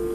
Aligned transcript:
All 0.00 0.06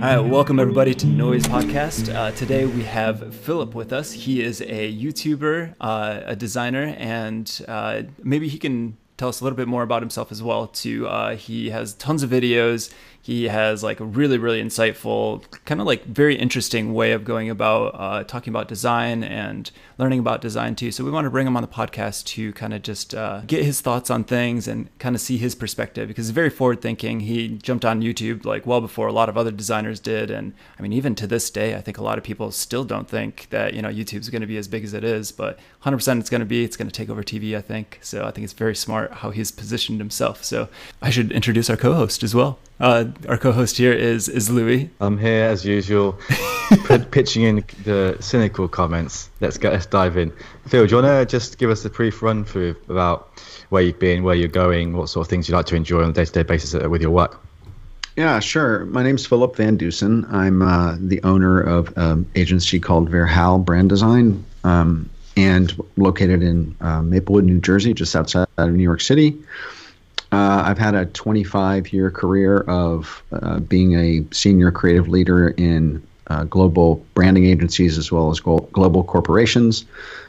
right, 0.00 0.18
welcome 0.18 0.58
everybody 0.58 0.94
to 0.94 1.06
Noise 1.06 1.44
Podcast. 1.44 2.12
Uh, 2.12 2.32
today 2.32 2.66
we 2.66 2.82
have 2.82 3.32
Philip 3.32 3.76
with 3.76 3.92
us. 3.92 4.10
He 4.10 4.42
is 4.42 4.60
a 4.62 4.92
YouTuber, 4.92 5.76
uh, 5.80 6.22
a 6.24 6.34
designer, 6.34 6.96
and 6.98 7.64
uh, 7.68 8.02
maybe 8.20 8.48
he 8.48 8.58
can 8.58 8.96
tell 9.16 9.28
us 9.28 9.40
a 9.40 9.44
little 9.44 9.56
bit 9.56 9.68
more 9.68 9.82
about 9.82 10.02
himself 10.02 10.32
as 10.32 10.42
well. 10.42 10.66
Too, 10.66 11.06
uh, 11.06 11.36
he 11.36 11.70
has 11.70 11.94
tons 11.94 12.22
of 12.22 12.30
videos. 12.30 12.92
He 13.24 13.44
has 13.44 13.82
like 13.82 14.00
a 14.00 14.04
really, 14.04 14.36
really 14.36 14.62
insightful, 14.62 15.42
kind 15.64 15.80
of 15.80 15.86
like 15.86 16.04
very 16.04 16.36
interesting 16.36 16.92
way 16.92 17.12
of 17.12 17.24
going 17.24 17.48
about 17.48 17.94
uh, 17.94 18.22
talking 18.24 18.52
about 18.52 18.68
design 18.68 19.24
and 19.24 19.70
learning 19.96 20.18
about 20.18 20.42
design 20.42 20.74
too. 20.76 20.92
So 20.92 21.04
we 21.04 21.10
want 21.10 21.24
to 21.24 21.30
bring 21.30 21.46
him 21.46 21.56
on 21.56 21.62
the 21.62 21.68
podcast 21.68 22.26
to 22.26 22.52
kind 22.52 22.74
of 22.74 22.82
just 22.82 23.14
uh, 23.14 23.40
get 23.46 23.64
his 23.64 23.80
thoughts 23.80 24.10
on 24.10 24.24
things 24.24 24.68
and 24.68 24.90
kind 24.98 25.14
of 25.14 25.22
see 25.22 25.38
his 25.38 25.54
perspective 25.54 26.06
because 26.06 26.26
he's 26.26 26.32
very 26.32 26.50
forward 26.50 26.82
thinking. 26.82 27.20
He 27.20 27.48
jumped 27.48 27.86
on 27.86 28.02
YouTube 28.02 28.44
like 28.44 28.66
well 28.66 28.82
before 28.82 29.06
a 29.06 29.12
lot 29.12 29.30
of 29.30 29.38
other 29.38 29.50
designers 29.50 30.00
did, 30.00 30.30
and 30.30 30.52
I 30.78 30.82
mean 30.82 30.92
even 30.92 31.14
to 31.14 31.26
this 31.26 31.48
day, 31.48 31.76
I 31.76 31.80
think 31.80 31.96
a 31.96 32.02
lot 32.02 32.18
of 32.18 32.24
people 32.24 32.50
still 32.50 32.84
don't 32.84 33.08
think 33.08 33.46
that 33.48 33.72
you 33.72 33.80
know 33.80 33.88
YouTube's 33.88 34.28
going 34.28 34.42
to 34.42 34.46
be 34.46 34.58
as 34.58 34.68
big 34.68 34.84
as 34.84 34.92
it 34.92 35.02
is, 35.02 35.32
but 35.32 35.58
100% 35.84 36.20
it's 36.20 36.28
going 36.28 36.40
to 36.40 36.44
be. 36.44 36.62
It's 36.62 36.76
going 36.76 36.88
to 36.88 36.94
take 36.94 37.08
over 37.08 37.22
TV, 37.22 37.56
I 37.56 37.62
think. 37.62 38.00
So 38.02 38.26
I 38.26 38.32
think 38.32 38.44
it's 38.44 38.52
very 38.52 38.76
smart 38.76 39.03
how 39.12 39.30
he's 39.30 39.50
positioned 39.50 40.00
himself. 40.00 40.44
So 40.44 40.68
I 41.02 41.10
should 41.10 41.32
introduce 41.32 41.70
our 41.70 41.76
co-host 41.76 42.22
as 42.22 42.34
well. 42.34 42.58
Uh, 42.80 43.06
our 43.28 43.38
co-host 43.38 43.76
here 43.76 43.92
is 43.92 44.28
is 44.28 44.50
Louis. 44.50 44.90
I'm 45.00 45.18
here 45.18 45.44
as 45.44 45.64
usual, 45.64 46.18
pitching 47.12 47.44
in 47.44 47.64
the 47.84 48.16
cynical 48.20 48.66
comments. 48.66 49.30
Let's 49.40 49.58
get 49.58 49.72
let's 49.72 49.86
dive 49.86 50.16
in. 50.16 50.32
Phil, 50.66 50.86
do 50.86 50.96
you 50.96 51.02
want 51.02 51.28
to 51.28 51.30
just 51.30 51.58
give 51.58 51.70
us 51.70 51.84
a 51.84 51.90
brief 51.90 52.22
run 52.22 52.44
through 52.44 52.76
about 52.88 53.40
where 53.68 53.82
you've 53.82 53.98
been, 53.98 54.24
where 54.24 54.34
you're 54.34 54.48
going, 54.48 54.96
what 54.96 55.08
sort 55.08 55.26
of 55.26 55.30
things 55.30 55.48
you 55.48 55.54
like 55.54 55.66
to 55.66 55.76
enjoy 55.76 56.02
on 56.02 56.10
a 56.10 56.12
day-to-day 56.12 56.42
basis 56.42 56.74
with 56.74 57.00
your 57.00 57.10
work? 57.10 57.40
Yeah, 58.16 58.38
sure. 58.38 58.84
My 58.86 59.02
name's 59.02 59.26
Philip 59.26 59.56
Van 59.56 59.76
Dusen. 59.76 60.24
I'm 60.32 60.62
uh, 60.62 60.96
the 61.00 61.20
owner 61.24 61.60
of 61.60 61.92
an 61.96 62.26
agency 62.36 62.78
called 62.78 63.10
Verhaal 63.10 63.64
Brand 63.64 63.88
Design, 63.88 64.44
um, 64.62 65.10
and 65.36 65.72
located 65.96 66.42
in 66.42 66.76
uh, 66.80 67.02
Maplewood, 67.02 67.44
New 67.44 67.60
Jersey, 67.60 67.94
just 67.94 68.14
outside 68.14 68.46
of 68.56 68.72
New 68.72 68.82
York 68.82 69.00
City. 69.00 69.36
Uh, 70.32 70.64
I've 70.66 70.78
had 70.78 70.94
a 70.94 71.06
25 71.06 71.92
year 71.92 72.10
career 72.10 72.58
of 72.60 73.22
uh, 73.32 73.60
being 73.60 73.94
a 73.94 74.24
senior 74.34 74.72
creative 74.72 75.08
leader 75.08 75.48
in 75.48 76.02
uh, 76.26 76.44
global 76.44 77.04
branding 77.14 77.44
agencies 77.44 77.98
as 77.98 78.10
well 78.10 78.30
as 78.30 78.40
global 78.40 79.04
corporations. 79.04 79.84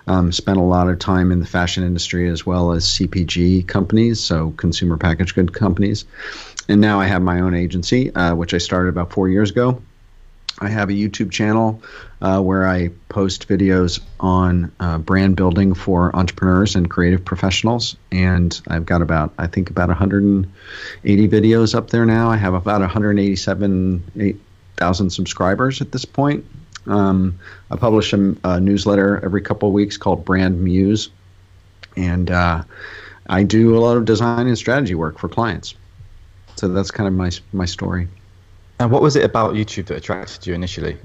Um, 0.07 0.31
spent 0.31 0.57
a 0.57 0.63
lot 0.63 0.89
of 0.89 0.99
time 0.99 1.31
in 1.31 1.39
the 1.39 1.47
fashion 1.47 1.83
industry 1.83 2.29
as 2.29 2.45
well 2.45 2.73
as 2.73 2.85
CPG 2.85 3.67
companies, 3.67 4.19
so 4.19 4.51
consumer 4.51 4.97
packaged 4.97 5.33
good 5.33 5.53
companies. 5.53 6.05
And 6.67 6.81
now 6.81 6.99
I 6.99 7.07
have 7.07 7.21
my 7.21 7.39
own 7.39 7.55
agency, 7.55 8.13
uh, 8.13 8.35
which 8.35 8.53
I 8.53 8.59
started 8.59 8.89
about 8.89 9.11
four 9.11 9.29
years 9.29 9.49
ago. 9.49 9.81
I 10.59 10.69
have 10.69 10.89
a 10.89 10.93
YouTube 10.93 11.31
channel 11.31 11.81
uh, 12.21 12.39
where 12.41 12.65
I 12.67 12.89
post 13.09 13.49
videos 13.49 13.99
on 14.19 14.71
uh, 14.79 14.99
brand 14.99 15.35
building 15.35 15.73
for 15.73 16.15
entrepreneurs 16.15 16.75
and 16.75 16.87
creative 16.89 17.25
professionals. 17.25 17.97
And 18.11 18.61
I've 18.67 18.85
got 18.85 19.01
about, 19.01 19.33
I 19.37 19.47
think, 19.47 19.69
about 19.69 19.89
180 19.89 21.27
videos 21.27 21.75
up 21.75 21.89
there 21.89 22.05
now. 22.05 22.29
I 22.29 22.37
have 22.37 22.53
about 22.53 22.79
187,000 22.79 25.09
subscribers 25.09 25.81
at 25.81 25.91
this 25.91 26.05
point. 26.05 26.45
Um, 26.87 27.37
I 27.69 27.75
publish 27.75 28.13
a, 28.13 28.37
a, 28.43 28.61
newsletter 28.61 29.19
every 29.25 29.41
couple 29.41 29.67
of 29.67 29.73
weeks 29.73 29.97
called 29.97 30.23
Brand 30.23 30.63
Muse. 30.63 31.09
And 31.97 32.31
uh, 32.31 32.63
I 33.27 33.43
do 33.43 33.75
a 33.75 33.79
lot 33.79 33.97
of 33.97 34.05
design 34.05 34.47
and 34.47 34.57
strategy 34.57 34.95
work 34.95 35.19
for 35.19 35.27
clients. 35.27 35.75
So 36.55 36.69
that's 36.69 36.91
kind 36.91 37.07
of 37.07 37.13
my, 37.13 37.31
my 37.51 37.65
story. 37.65 38.07
And 38.79 38.91
what 38.91 39.01
was 39.01 39.15
it 39.15 39.23
about 39.23 39.53
YouTube 39.53 39.87
that 39.87 39.97
attracted 39.97 40.45
you 40.45 40.53
initially? 40.53 40.97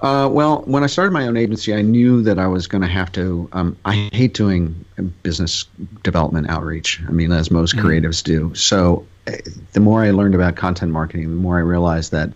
Uh, 0.00 0.28
well, 0.28 0.62
when 0.66 0.84
I 0.84 0.86
started 0.86 1.12
my 1.12 1.26
own 1.26 1.36
agency, 1.36 1.72
I 1.72 1.80
knew 1.80 2.22
that 2.22 2.38
I 2.38 2.46
was 2.46 2.66
going 2.66 2.82
to 2.82 2.88
have 2.88 3.10
to. 3.12 3.48
Um, 3.52 3.76
I 3.86 4.10
hate 4.12 4.34
doing 4.34 4.84
business 5.22 5.64
development 6.02 6.50
outreach. 6.50 7.00
I 7.08 7.10
mean, 7.10 7.32
as 7.32 7.50
most 7.50 7.74
mm-hmm. 7.74 7.86
creatives 7.86 8.22
do. 8.22 8.54
So, 8.54 9.06
eh, 9.26 9.38
the 9.72 9.80
more 9.80 10.02
I 10.02 10.10
learned 10.10 10.34
about 10.34 10.56
content 10.56 10.92
marketing, 10.92 11.30
the 11.30 11.36
more 11.36 11.56
I 11.56 11.62
realized 11.62 12.12
that 12.12 12.30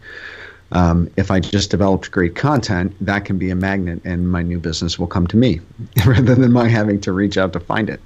um, 0.73 1.11
if 1.17 1.31
I 1.31 1.41
just 1.41 1.71
developed 1.71 2.11
great 2.11 2.35
content, 2.35 2.95
that 3.01 3.25
can 3.25 3.39
be 3.39 3.51
a 3.51 3.55
magnet, 3.55 4.03
and 4.05 4.31
my 4.31 4.43
new 4.43 4.59
business 4.59 4.99
will 4.99 5.07
come 5.07 5.27
to 5.29 5.37
me 5.37 5.61
rather 6.07 6.35
than 6.35 6.53
my 6.53 6.69
having 6.69 7.01
to 7.03 7.13
reach 7.13 7.39
out 7.39 7.53
to 7.55 7.61
find 7.61 7.89
it. 7.89 8.01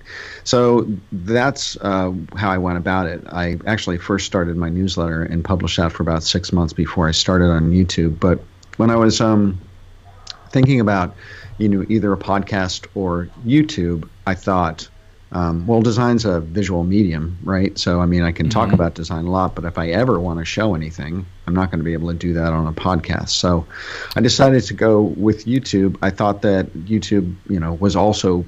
So 0.44 0.86
that's 1.10 1.76
uh, 1.80 2.12
how 2.36 2.50
I 2.50 2.58
went 2.58 2.78
about 2.78 3.06
it. 3.06 3.24
I 3.32 3.58
actually 3.66 3.98
first 3.98 4.26
started 4.26 4.56
my 4.56 4.68
newsletter 4.68 5.22
and 5.22 5.44
published 5.44 5.76
that 5.78 5.92
for 5.92 6.02
about 6.02 6.22
six 6.22 6.52
months 6.52 6.72
before 6.72 7.08
I 7.08 7.12
started 7.12 7.50
on 7.50 7.72
YouTube. 7.72 8.20
But 8.20 8.40
when 8.76 8.90
I 8.90 8.96
was 8.96 9.20
um, 9.20 9.60
thinking 10.50 10.78
about, 10.78 11.16
you 11.58 11.68
know, 11.68 11.84
either 11.88 12.12
a 12.12 12.16
podcast 12.16 12.86
or 12.94 13.28
YouTube, 13.44 14.08
I 14.26 14.34
thought 14.34 14.88
um, 15.32 15.66
well, 15.66 15.80
design's 15.80 16.26
a 16.26 16.40
visual 16.40 16.84
medium, 16.84 17.38
right? 17.42 17.76
So, 17.78 18.00
I 18.00 18.06
mean, 18.06 18.22
I 18.22 18.32
can 18.32 18.50
talk 18.50 18.66
mm-hmm. 18.66 18.74
about 18.74 18.94
design 18.94 19.24
a 19.24 19.30
lot, 19.30 19.54
but 19.54 19.64
if 19.64 19.78
I 19.78 19.88
ever 19.88 20.20
want 20.20 20.40
to 20.40 20.44
show 20.44 20.74
anything, 20.74 21.24
I'm 21.46 21.54
not 21.54 21.70
going 21.70 21.78
to 21.78 21.84
be 21.84 21.94
able 21.94 22.08
to 22.08 22.18
do 22.18 22.34
that 22.34 22.52
on 22.52 22.66
a 22.66 22.72
podcast. 22.72 23.30
So, 23.30 23.66
I 24.14 24.20
decided 24.20 24.62
to 24.64 24.74
go 24.74 25.00
with 25.00 25.46
YouTube. 25.46 25.96
I 26.02 26.10
thought 26.10 26.42
that 26.42 26.66
YouTube, 26.74 27.34
you 27.48 27.58
know, 27.58 27.72
was 27.72 27.96
also 27.96 28.44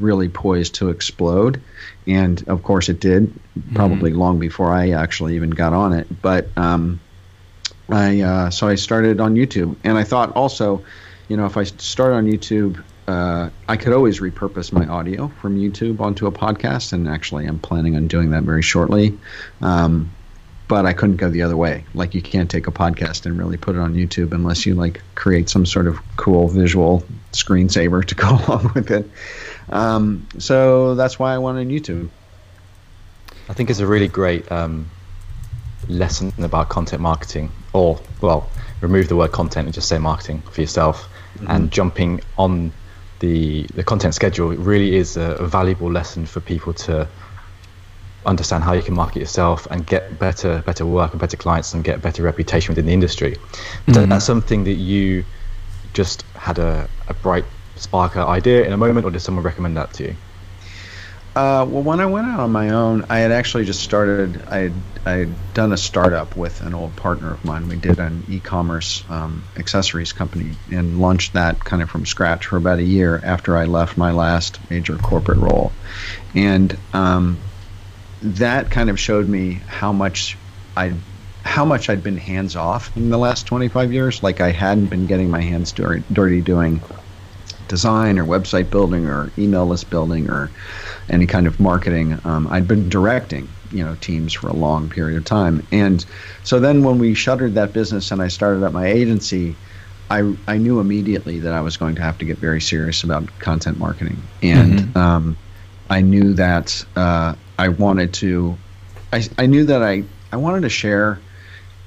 really 0.00 0.30
poised 0.30 0.76
to 0.76 0.88
explode. 0.88 1.60
And 2.06 2.42
of 2.48 2.62
course, 2.62 2.88
it 2.88 2.98
did, 2.98 3.32
probably 3.74 4.10
mm-hmm. 4.10 4.20
long 4.20 4.38
before 4.38 4.72
I 4.72 4.90
actually 4.90 5.36
even 5.36 5.50
got 5.50 5.74
on 5.74 5.92
it. 5.92 6.22
But 6.22 6.48
um, 6.56 6.98
I, 7.90 8.22
uh, 8.22 8.50
so 8.50 8.68
I 8.68 8.76
started 8.76 9.20
on 9.20 9.34
YouTube. 9.34 9.76
And 9.84 9.98
I 9.98 10.04
thought 10.04 10.34
also, 10.34 10.82
you 11.28 11.36
know, 11.36 11.44
if 11.44 11.58
I 11.58 11.64
start 11.64 12.14
on 12.14 12.24
YouTube, 12.24 12.82
uh, 13.06 13.50
I 13.68 13.76
could 13.76 13.92
always 13.92 14.20
repurpose 14.20 14.72
my 14.72 14.86
audio 14.86 15.28
from 15.40 15.58
YouTube 15.58 16.00
onto 16.00 16.26
a 16.26 16.32
podcast, 16.32 16.92
and 16.92 17.08
actually, 17.08 17.46
I'm 17.46 17.58
planning 17.58 17.96
on 17.96 18.08
doing 18.08 18.30
that 18.30 18.44
very 18.44 18.62
shortly. 18.62 19.18
Um, 19.60 20.10
but 20.66 20.86
I 20.86 20.94
couldn't 20.94 21.16
go 21.16 21.28
the 21.28 21.42
other 21.42 21.56
way. 21.56 21.84
Like, 21.92 22.14
you 22.14 22.22
can't 22.22 22.50
take 22.50 22.66
a 22.66 22.70
podcast 22.70 23.26
and 23.26 23.38
really 23.38 23.58
put 23.58 23.76
it 23.76 23.80
on 23.80 23.94
YouTube 23.94 24.32
unless 24.32 24.64
you 24.64 24.74
like 24.74 25.02
create 25.14 25.50
some 25.50 25.66
sort 25.66 25.86
of 25.86 25.98
cool 26.16 26.48
visual 26.48 27.04
screensaver 27.32 28.04
to 28.06 28.14
go 28.14 28.28
along 28.28 28.72
with 28.74 28.90
it. 28.90 29.10
Um, 29.68 30.26
so 30.38 30.94
that's 30.94 31.18
why 31.18 31.34
I 31.34 31.38
went 31.38 31.58
on 31.58 31.68
YouTube. 31.68 32.08
I 33.48 33.52
think 33.52 33.68
it's 33.68 33.80
a 33.80 33.86
really 33.86 34.08
great 34.08 34.50
um, 34.50 34.90
lesson 35.88 36.32
about 36.38 36.70
content 36.70 37.02
marketing, 37.02 37.52
or 37.74 38.00
well, 38.22 38.48
remove 38.80 39.08
the 39.08 39.16
word 39.16 39.32
content 39.32 39.66
and 39.66 39.74
just 39.74 39.88
say 39.88 39.98
marketing 39.98 40.40
for 40.50 40.62
yourself, 40.62 41.06
mm-hmm. 41.36 41.50
and 41.50 41.70
jumping 41.70 42.22
on 42.38 42.72
the 43.20 43.62
the 43.74 43.84
content 43.84 44.14
schedule 44.14 44.48
really 44.48 44.96
is 44.96 45.16
a, 45.16 45.32
a, 45.36 45.46
valuable 45.46 45.90
lesson 45.90 46.26
for 46.26 46.40
people 46.40 46.72
to 46.72 47.08
understand 48.26 48.64
how 48.64 48.72
you 48.72 48.82
can 48.82 48.94
market 48.94 49.20
yourself 49.20 49.66
and 49.70 49.86
get 49.86 50.18
better 50.18 50.62
better 50.66 50.86
work 50.86 51.12
and 51.12 51.20
better 51.20 51.36
clients 51.36 51.74
and 51.74 51.84
get 51.84 52.02
better 52.02 52.22
reputation 52.22 52.72
within 52.72 52.86
the 52.86 52.92
industry. 52.92 53.36
Mm-hmm. 53.86 54.08
That's 54.08 54.24
something 54.24 54.64
that 54.64 54.74
you 54.74 55.24
just 55.92 56.22
had 56.34 56.58
a, 56.58 56.88
a 57.08 57.14
bright 57.14 57.44
spark 57.76 58.16
idea 58.16 58.64
in 58.64 58.72
a 58.72 58.76
moment, 58.76 59.04
or 59.06 59.10
did 59.10 59.20
someone 59.20 59.44
recommend 59.44 59.76
that 59.76 59.92
to 59.94 60.04
you? 60.04 60.16
Uh, 61.36 61.66
well, 61.68 61.82
when 61.82 61.98
I 61.98 62.06
went 62.06 62.28
out 62.28 62.38
on 62.38 62.52
my 62.52 62.70
own, 62.70 63.06
I 63.10 63.18
had 63.18 63.32
actually 63.32 63.64
just 63.64 63.82
started. 63.82 64.40
I 64.48 64.58
had, 64.58 64.72
I 65.04 65.10
had 65.12 65.34
done 65.52 65.72
a 65.72 65.76
startup 65.76 66.36
with 66.36 66.60
an 66.60 66.74
old 66.74 66.94
partner 66.94 67.32
of 67.32 67.44
mine. 67.44 67.68
We 67.68 67.74
did 67.74 67.98
an 67.98 68.22
e-commerce 68.28 69.02
um, 69.08 69.42
accessories 69.56 70.12
company 70.12 70.52
and 70.70 71.00
launched 71.00 71.32
that 71.32 71.58
kind 71.58 71.82
of 71.82 71.90
from 71.90 72.06
scratch 72.06 72.46
for 72.46 72.56
about 72.56 72.78
a 72.78 72.84
year 72.84 73.20
after 73.24 73.56
I 73.56 73.64
left 73.64 73.98
my 73.98 74.12
last 74.12 74.60
major 74.70 74.96
corporate 74.96 75.38
role, 75.38 75.72
and 76.36 76.76
um, 76.92 77.36
that 78.22 78.70
kind 78.70 78.88
of 78.88 79.00
showed 79.00 79.28
me 79.28 79.54
how 79.66 79.92
much 79.92 80.36
I 80.76 80.94
how 81.42 81.64
much 81.64 81.90
I'd 81.90 82.02
been 82.04 82.16
hands 82.16 82.54
off 82.54 82.96
in 82.96 83.10
the 83.10 83.18
last 83.18 83.46
25 83.46 83.92
years. 83.92 84.22
Like 84.22 84.40
I 84.40 84.52
hadn't 84.52 84.86
been 84.86 85.06
getting 85.06 85.30
my 85.30 85.42
hands 85.42 85.72
dirty, 85.72 86.04
dirty 86.12 86.40
doing 86.40 86.80
design 87.68 88.18
or 88.18 88.24
website 88.24 88.70
building 88.70 89.06
or 89.06 89.30
email 89.38 89.66
list 89.66 89.90
building 89.90 90.30
or 90.30 90.50
any 91.08 91.26
kind 91.26 91.46
of 91.46 91.60
marketing. 91.60 92.18
Um, 92.24 92.46
I'd 92.48 92.68
been 92.68 92.88
directing, 92.88 93.48
you 93.72 93.84
know, 93.84 93.96
teams 94.00 94.32
for 94.32 94.48
a 94.48 94.52
long 94.52 94.88
period 94.88 95.16
of 95.16 95.24
time, 95.24 95.66
and 95.72 96.04
so 96.42 96.60
then 96.60 96.82
when 96.84 96.98
we 96.98 97.14
shuttered 97.14 97.54
that 97.54 97.72
business 97.72 98.10
and 98.10 98.22
I 98.22 98.28
started 98.28 98.62
up 98.62 98.72
my 98.72 98.86
agency, 98.86 99.56
I 100.10 100.34
I 100.46 100.58
knew 100.58 100.80
immediately 100.80 101.40
that 101.40 101.52
I 101.52 101.60
was 101.60 101.76
going 101.76 101.94
to 101.96 102.02
have 102.02 102.18
to 102.18 102.24
get 102.24 102.38
very 102.38 102.60
serious 102.60 103.04
about 103.04 103.26
content 103.38 103.78
marketing, 103.78 104.22
and 104.42 104.78
mm-hmm. 104.80 104.98
um, 104.98 105.36
I 105.90 106.00
knew 106.00 106.34
that 106.34 106.84
uh, 106.96 107.34
I 107.58 107.68
wanted 107.68 108.12
to. 108.14 108.56
I 109.12 109.24
I 109.38 109.46
knew 109.46 109.64
that 109.64 109.82
I 109.82 110.04
I 110.32 110.36
wanted 110.36 110.62
to 110.62 110.68
share 110.68 111.18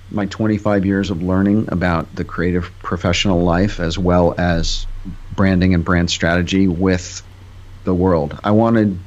my 0.10 0.26
25 0.26 0.86
years 0.86 1.10
of 1.10 1.22
learning 1.22 1.68
about 1.70 2.16
the 2.16 2.24
creative 2.24 2.72
professional 2.80 3.42
life 3.42 3.80
as 3.80 3.98
well 3.98 4.34
as 4.38 4.86
branding 5.38 5.74
and 5.74 5.86
brand 5.86 6.10
strategy 6.10 6.68
with 6.68 7.24
the 7.86 7.94
world. 7.94 8.38
I 8.44 8.52
wanted 8.52 9.00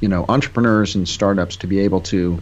you 0.00 0.08
know 0.08 0.24
entrepreneurs 0.28 0.94
and 0.94 1.08
startups 1.08 1.56
to 1.56 1.66
be 1.66 1.80
able 1.80 2.00
to 2.02 2.40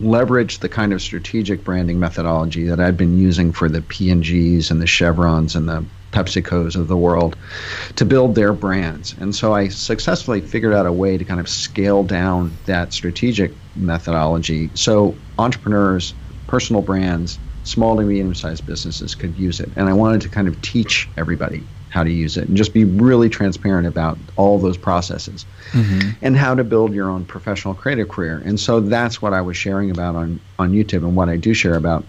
leverage 0.00 0.60
the 0.60 0.68
kind 0.68 0.92
of 0.92 1.02
strategic 1.02 1.64
branding 1.64 1.98
methodology 1.98 2.64
that 2.66 2.78
I'd 2.78 2.96
been 2.96 3.18
using 3.18 3.50
for 3.50 3.68
the 3.68 3.82
P&Gs 3.82 4.70
and 4.70 4.80
the 4.80 4.86
Chevrons 4.86 5.56
and 5.56 5.68
the 5.68 5.84
PepsiCo's 6.12 6.76
of 6.76 6.86
the 6.86 6.96
world 6.96 7.36
to 7.96 8.04
build 8.04 8.36
their 8.36 8.52
brands. 8.52 9.14
And 9.18 9.34
so 9.34 9.54
I 9.54 9.68
successfully 9.68 10.40
figured 10.40 10.72
out 10.72 10.86
a 10.86 10.92
way 10.92 11.18
to 11.18 11.24
kind 11.24 11.40
of 11.40 11.48
scale 11.48 12.04
down 12.04 12.56
that 12.66 12.92
strategic 12.92 13.52
methodology 13.74 14.70
so 14.74 15.16
entrepreneurs, 15.38 16.14
personal 16.46 16.82
brands, 16.82 17.38
small 17.64 17.96
to 17.96 18.02
medium 18.02 18.34
sized 18.34 18.66
businesses 18.66 19.14
could 19.14 19.36
use 19.36 19.58
it. 19.58 19.70
And 19.76 19.88
I 19.88 19.92
wanted 19.92 20.20
to 20.22 20.28
kind 20.28 20.46
of 20.46 20.60
teach 20.62 21.08
everybody 21.16 21.64
how 21.90 22.04
to 22.04 22.10
use 22.10 22.36
it 22.36 22.48
and 22.48 22.56
just 22.56 22.74
be 22.74 22.84
really 22.84 23.28
transparent 23.28 23.86
about 23.86 24.18
all 24.36 24.58
those 24.58 24.76
processes 24.76 25.46
mm-hmm. 25.72 26.10
and 26.22 26.36
how 26.36 26.54
to 26.54 26.64
build 26.64 26.92
your 26.92 27.08
own 27.08 27.24
professional 27.24 27.74
creative 27.74 28.08
career. 28.08 28.42
And 28.44 28.58
so 28.58 28.80
that's 28.80 29.22
what 29.22 29.32
I 29.32 29.40
was 29.40 29.56
sharing 29.56 29.90
about 29.90 30.14
on, 30.14 30.40
on 30.58 30.72
YouTube 30.72 31.04
and 31.04 31.16
what 31.16 31.28
I 31.28 31.36
do 31.36 31.54
share 31.54 31.76
about 31.76 32.04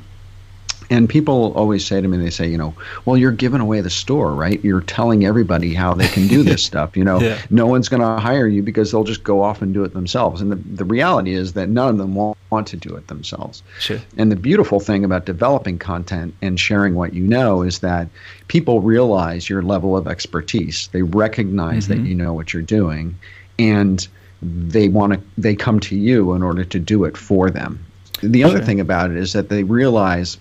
and 0.89 1.07
people 1.07 1.53
always 1.53 1.85
say 1.85 2.01
to 2.01 2.07
me, 2.07 2.17
they 2.17 2.31
say, 2.31 2.47
you 2.47 2.57
know, 2.57 2.73
well, 3.05 3.15
you're 3.15 3.31
giving 3.31 3.61
away 3.61 3.81
the 3.81 3.91
store, 3.91 4.33
right? 4.33 4.63
You're 4.63 4.81
telling 4.81 5.23
everybody 5.23 5.73
how 5.73 5.93
they 5.93 6.07
can 6.07 6.27
do 6.27 6.41
this 6.41 6.63
stuff. 6.69 6.97
You 6.97 7.03
know, 7.03 7.19
yeah. 7.19 7.39
no 7.51 7.67
one's 7.67 7.89
going 7.89 8.01
to 8.01 8.19
hire 8.19 8.47
you 8.47 8.63
because 8.63 8.91
they'll 8.91 9.03
just 9.03 9.23
go 9.23 9.43
off 9.43 9.61
and 9.61 9.73
do 9.73 9.83
it 9.83 9.93
themselves. 9.93 10.41
And 10.41 10.51
the, 10.51 10.55
the 10.55 10.85
reality 10.85 11.33
is 11.33 11.53
that 11.53 11.69
none 11.69 11.89
of 11.89 11.97
them 11.97 12.15
want, 12.15 12.37
want 12.49 12.67
to 12.67 12.77
do 12.77 12.95
it 12.95 13.07
themselves. 13.07 13.61
Sure. 13.79 13.99
And 14.17 14.31
the 14.31 14.35
beautiful 14.35 14.79
thing 14.79 15.05
about 15.05 15.25
developing 15.25 15.77
content 15.77 16.33
and 16.41 16.59
sharing 16.59 16.95
what 16.95 17.13
you 17.13 17.23
know 17.23 17.61
is 17.61 17.79
that 17.79 18.07
people 18.47 18.81
realize 18.81 19.47
your 19.47 19.61
level 19.61 19.95
of 19.95 20.07
expertise. 20.07 20.89
They 20.91 21.03
recognize 21.03 21.87
mm-hmm. 21.87 22.03
that 22.03 22.09
you 22.09 22.15
know 22.15 22.33
what 22.33 22.51
you're 22.51 22.63
doing, 22.63 23.15
and 23.59 24.07
they 24.41 24.87
want 24.87 25.13
to. 25.13 25.21
They 25.37 25.55
come 25.55 25.79
to 25.81 25.95
you 25.95 26.33
in 26.33 26.41
order 26.41 26.63
to 26.63 26.79
do 26.79 27.03
it 27.03 27.15
for 27.15 27.49
them. 27.49 27.85
The 28.21 28.43
other 28.43 28.61
thing 28.61 28.79
about 28.79 29.11
it 29.11 29.17
is 29.17 29.31
that 29.33 29.47
they 29.47 29.63
realize 29.63 30.37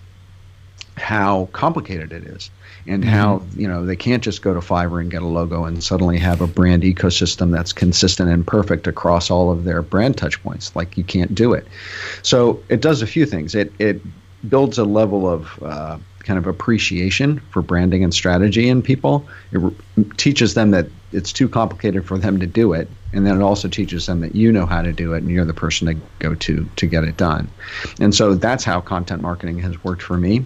how 0.99 1.49
complicated 1.51 2.11
it 2.11 2.23
is 2.23 2.51
and 2.87 3.03
mm-hmm. 3.03 3.11
how 3.11 3.41
you 3.55 3.67
know 3.67 3.85
they 3.85 3.95
can't 3.95 4.23
just 4.23 4.41
go 4.41 4.53
to 4.53 4.59
Fiverr 4.59 5.01
and 5.01 5.11
get 5.11 5.21
a 5.21 5.27
logo 5.27 5.65
and 5.65 5.83
suddenly 5.83 6.17
have 6.17 6.41
a 6.41 6.47
brand 6.47 6.83
ecosystem 6.83 7.51
that's 7.51 7.73
consistent 7.73 8.29
and 8.29 8.45
perfect 8.45 8.87
across 8.87 9.29
all 9.29 9.51
of 9.51 9.63
their 9.63 9.81
brand 9.81 10.17
touch 10.17 10.41
points. 10.43 10.75
Like 10.75 10.97
you 10.97 11.03
can't 11.03 11.33
do 11.33 11.53
it. 11.53 11.67
So 12.23 12.61
it 12.69 12.81
does 12.81 13.01
a 13.01 13.07
few 13.07 13.25
things. 13.25 13.55
It 13.55 13.71
it 13.79 14.01
builds 14.47 14.77
a 14.77 14.85
level 14.85 15.27
of 15.27 15.61
uh, 15.61 15.97
kind 16.19 16.39
of 16.39 16.47
appreciation 16.47 17.39
for 17.51 17.61
branding 17.61 18.03
and 18.03 18.13
strategy 18.13 18.69
in 18.69 18.81
people. 18.81 19.27
It 19.51 19.57
re- 19.59 19.75
teaches 20.17 20.53
them 20.53 20.71
that 20.71 20.87
it's 21.11 21.33
too 21.33 21.49
complicated 21.49 22.05
for 22.05 22.17
them 22.17 22.39
to 22.39 22.47
do 22.47 22.73
it, 22.73 22.87
and 23.13 23.25
then 23.25 23.39
it 23.39 23.43
also 23.43 23.67
teaches 23.67 24.05
them 24.05 24.21
that 24.21 24.35
you 24.35 24.51
know 24.51 24.65
how 24.65 24.81
to 24.81 24.93
do 24.93 25.13
it 25.13 25.23
and 25.23 25.31
you're 25.31 25.45
the 25.45 25.53
person 25.53 25.87
to 25.87 25.93
go 26.19 26.35
to 26.35 26.69
to 26.75 26.87
get 26.87 27.03
it 27.03 27.17
done. 27.17 27.49
And 27.99 28.15
so 28.15 28.35
that's 28.35 28.63
how 28.63 28.81
content 28.81 29.21
marketing 29.21 29.59
has 29.59 29.83
worked 29.83 30.01
for 30.01 30.17
me. 30.17 30.45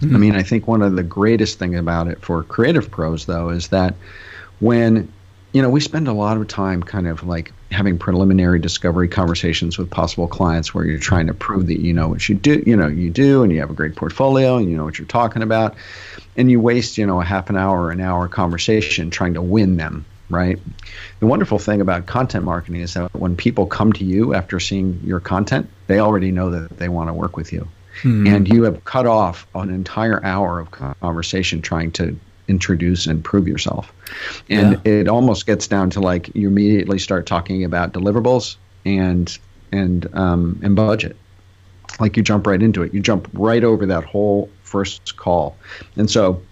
Mm-hmm. 0.00 0.16
I 0.16 0.18
mean, 0.18 0.34
I 0.34 0.42
think 0.42 0.66
one 0.66 0.82
of 0.82 0.96
the 0.96 1.02
greatest 1.02 1.58
thing 1.58 1.76
about 1.76 2.08
it 2.08 2.20
for 2.22 2.42
creative 2.42 2.90
pros 2.90 3.26
though 3.26 3.50
is 3.50 3.68
that 3.68 3.94
when 4.60 5.12
you 5.52 5.60
know, 5.60 5.68
we 5.68 5.80
spend 5.80 6.06
a 6.06 6.12
lot 6.12 6.36
of 6.36 6.46
time 6.46 6.82
kind 6.82 7.08
of 7.08 7.24
like 7.24 7.52
having 7.72 7.98
preliminary 7.98 8.58
discovery 8.58 9.08
conversations 9.08 9.78
with 9.78 9.90
possible 9.90 10.28
clients 10.28 10.72
where 10.72 10.84
you're 10.84 10.98
trying 10.98 11.26
to 11.26 11.34
prove 11.34 11.66
that 11.66 11.80
you 11.80 11.92
know 11.92 12.08
what 12.08 12.28
you 12.28 12.36
do, 12.36 12.62
you 12.64 12.76
know, 12.76 12.86
you 12.86 13.10
do, 13.10 13.42
and 13.42 13.52
you 13.52 13.58
have 13.58 13.70
a 13.70 13.74
great 13.74 13.96
portfolio 13.96 14.56
and 14.56 14.70
you 14.70 14.76
know 14.76 14.84
what 14.84 14.98
you're 14.98 15.08
talking 15.08 15.42
about. 15.42 15.74
And 16.36 16.50
you 16.50 16.60
waste, 16.60 16.98
you 16.98 17.06
know, 17.06 17.20
a 17.20 17.24
half 17.24 17.50
an 17.50 17.56
hour 17.56 17.90
an 17.90 18.00
hour 18.00 18.28
conversation 18.28 19.10
trying 19.10 19.34
to 19.34 19.42
win 19.42 19.76
them, 19.76 20.04
right? 20.28 20.58
The 21.18 21.26
wonderful 21.26 21.58
thing 21.58 21.80
about 21.80 22.06
content 22.06 22.44
marketing 22.44 22.80
is 22.80 22.94
that 22.94 23.12
when 23.14 23.34
people 23.34 23.66
come 23.66 23.92
to 23.94 24.04
you 24.04 24.34
after 24.34 24.60
seeing 24.60 25.00
your 25.04 25.18
content, 25.18 25.68
they 25.88 25.98
already 25.98 26.30
know 26.30 26.50
that 26.50 26.78
they 26.78 26.88
want 26.88 27.08
to 27.08 27.14
work 27.14 27.36
with 27.36 27.52
you 27.52 27.66
hmm. 28.02 28.26
and 28.26 28.48
you 28.48 28.62
have 28.64 28.84
cut 28.84 29.06
off 29.06 29.46
an 29.54 29.70
entire 29.70 30.24
hour 30.24 30.60
of 30.60 30.70
conversation 30.70 31.62
trying 31.62 31.92
to 31.92 32.18
introduce 32.48 33.06
and 33.06 33.24
prove 33.24 33.46
yourself. 33.46 33.92
And 34.48 34.80
yeah. 34.84 34.92
it 34.92 35.08
almost 35.08 35.46
gets 35.46 35.68
down 35.68 35.90
to 35.90 36.00
like 36.00 36.34
you 36.34 36.48
immediately 36.48 36.98
start 36.98 37.26
talking 37.26 37.64
about 37.64 37.92
deliverables 37.92 38.56
and 38.84 39.38
and 39.72 40.12
um, 40.14 40.60
and 40.62 40.74
budget. 40.74 41.16
Like 41.98 42.16
you 42.16 42.22
jump 42.22 42.46
right 42.46 42.60
into 42.60 42.82
it. 42.82 42.92
You 42.92 43.00
jump 43.00 43.28
right 43.32 43.62
over 43.62 43.86
that 43.86 44.04
whole 44.04 44.50
first 44.62 45.16
call. 45.16 45.56
And 45.96 46.10
so 46.10 46.42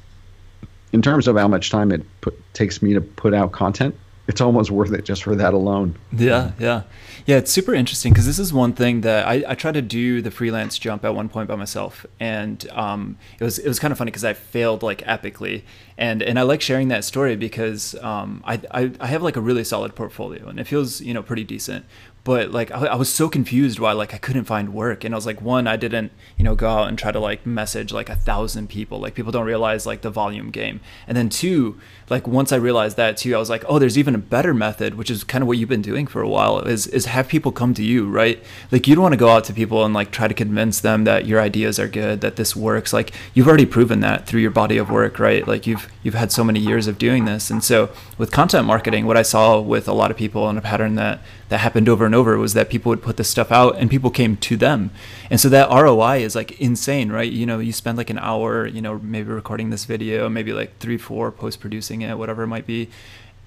in 0.92 1.02
terms 1.02 1.28
of 1.28 1.36
how 1.36 1.48
much 1.48 1.70
time 1.70 1.92
it 1.92 2.02
put, 2.20 2.34
takes 2.54 2.82
me 2.82 2.94
to 2.94 3.00
put 3.00 3.34
out 3.34 3.52
content, 3.52 3.96
it's 4.26 4.40
almost 4.40 4.70
worth 4.70 4.92
it 4.92 5.04
just 5.04 5.22
for 5.22 5.34
that 5.36 5.54
alone. 5.54 5.96
Yeah, 6.12 6.52
yeah. 6.58 6.82
Yeah, 7.28 7.36
it's 7.36 7.52
super 7.52 7.74
interesting 7.74 8.14
because 8.14 8.24
this 8.24 8.38
is 8.38 8.54
one 8.54 8.72
thing 8.72 9.02
that 9.02 9.28
I, 9.28 9.44
I 9.48 9.54
tried 9.54 9.74
to 9.74 9.82
do 9.82 10.22
the 10.22 10.30
freelance 10.30 10.78
jump 10.78 11.04
at 11.04 11.14
one 11.14 11.28
point 11.28 11.46
by 11.46 11.56
myself, 11.56 12.06
and 12.18 12.66
um, 12.70 13.18
it 13.38 13.44
was 13.44 13.58
it 13.58 13.68
was 13.68 13.78
kind 13.78 13.92
of 13.92 13.98
funny 13.98 14.10
because 14.10 14.24
I 14.24 14.32
failed 14.32 14.82
like 14.82 15.02
epically, 15.02 15.64
and 15.98 16.22
and 16.22 16.38
I 16.38 16.42
like 16.42 16.62
sharing 16.62 16.88
that 16.88 17.04
story 17.04 17.36
because 17.36 17.94
um, 17.96 18.42
I, 18.46 18.62
I 18.70 18.92
I 18.98 19.08
have 19.08 19.22
like 19.22 19.36
a 19.36 19.42
really 19.42 19.62
solid 19.62 19.94
portfolio 19.94 20.48
and 20.48 20.58
it 20.58 20.64
feels 20.66 21.02
you 21.02 21.12
know 21.12 21.22
pretty 21.22 21.44
decent, 21.44 21.84
but 22.28 22.50
like 22.50 22.70
I, 22.70 22.88
I, 22.88 22.94
was 22.94 23.10
so 23.10 23.30
confused 23.30 23.78
why 23.78 23.92
like 23.92 24.12
I 24.12 24.18
couldn't 24.18 24.44
find 24.44 24.74
work. 24.74 25.02
And 25.02 25.14
I 25.14 25.16
was 25.16 25.24
like 25.24 25.40
one 25.40 25.66
I 25.66 25.76
didn't 25.76 26.12
you 26.36 26.44
know 26.44 26.54
go 26.54 26.68
out 26.68 26.88
and 26.88 26.98
try 26.98 27.10
to 27.10 27.18
like 27.18 27.46
message 27.46 27.90
like 27.90 28.10
a 28.10 28.16
thousand 28.16 28.68
people. 28.68 29.00
Like 29.00 29.14
people 29.14 29.32
don't 29.32 29.46
realize 29.46 29.86
like 29.86 30.02
the 30.02 30.10
volume 30.10 30.50
game. 30.50 30.80
And 31.06 31.16
then 31.16 31.30
two 31.30 31.80
like 32.10 32.28
once 32.28 32.52
I 32.52 32.56
realized 32.56 32.98
that 32.98 33.16
too 33.16 33.34
I 33.34 33.38
was 33.38 33.48
like 33.48 33.64
oh 33.66 33.78
there's 33.78 33.96
even 33.96 34.14
a 34.14 34.18
better 34.18 34.52
method 34.52 34.96
which 34.96 35.10
is 35.10 35.24
kind 35.24 35.40
of 35.40 35.48
what 35.48 35.56
you've 35.56 35.70
been 35.70 35.80
doing 35.80 36.06
for 36.06 36.20
a 36.20 36.28
while 36.28 36.58
is 36.58 36.86
is 36.88 37.06
have 37.06 37.28
people 37.28 37.50
come 37.50 37.72
to 37.72 37.82
you 37.82 38.06
right? 38.06 38.44
Like 38.70 38.86
you 38.86 38.94
don't 38.94 39.04
want 39.04 39.14
to 39.14 39.24
go 39.24 39.30
out 39.30 39.44
to 39.44 39.54
people 39.54 39.86
and 39.86 39.94
like 39.94 40.10
try 40.10 40.28
to 40.28 40.34
convince 40.34 40.80
them 40.80 41.04
that 41.04 41.24
your 41.24 41.40
ideas 41.40 41.78
are 41.78 41.88
good 41.88 42.20
that 42.20 42.36
this 42.36 42.54
works. 42.54 42.92
Like 42.92 43.14
you've 43.32 43.48
already 43.48 43.64
proven 43.64 44.00
that 44.00 44.26
through 44.26 44.42
your 44.42 44.50
body 44.50 44.76
of 44.76 44.90
work 44.90 45.18
right? 45.18 45.48
Like 45.48 45.66
you've 45.66 45.90
you've 46.02 46.12
had 46.12 46.30
so 46.30 46.44
many 46.44 46.60
years 46.60 46.88
of 46.88 46.98
doing 46.98 47.24
this. 47.24 47.50
And 47.50 47.64
so 47.64 47.88
with 48.18 48.30
content 48.32 48.66
marketing 48.66 49.06
what 49.06 49.16
I 49.16 49.22
saw 49.22 49.58
with 49.58 49.88
a 49.88 49.94
lot 49.94 50.10
of 50.10 50.18
people 50.18 50.46
and 50.50 50.58
a 50.58 50.60
pattern 50.60 50.96
that 50.96 51.20
that 51.48 51.60
happened 51.60 51.88
over 51.88 52.04
and 52.04 52.14
over 52.14 52.17
was 52.22 52.54
that 52.54 52.70
people 52.70 52.90
would 52.90 53.02
put 53.02 53.16
this 53.16 53.28
stuff 53.28 53.52
out 53.52 53.76
and 53.76 53.90
people 53.90 54.10
came 54.10 54.36
to 54.36 54.56
them. 54.56 54.90
And 55.30 55.40
so 55.40 55.48
that 55.48 55.70
ROI 55.70 56.18
is 56.18 56.34
like 56.34 56.60
insane, 56.60 57.10
right? 57.10 57.30
You 57.30 57.46
know, 57.46 57.58
you 57.58 57.72
spend 57.72 57.98
like 57.98 58.10
an 58.10 58.18
hour, 58.18 58.66
you 58.66 58.82
know, 58.82 58.98
maybe 58.98 59.30
recording 59.30 59.70
this 59.70 59.84
video, 59.84 60.28
maybe 60.28 60.52
like 60.52 60.78
three, 60.78 60.98
four 60.98 61.30
post 61.30 61.60
producing 61.60 62.02
it, 62.02 62.18
whatever 62.18 62.42
it 62.42 62.48
might 62.48 62.66
be. 62.66 62.88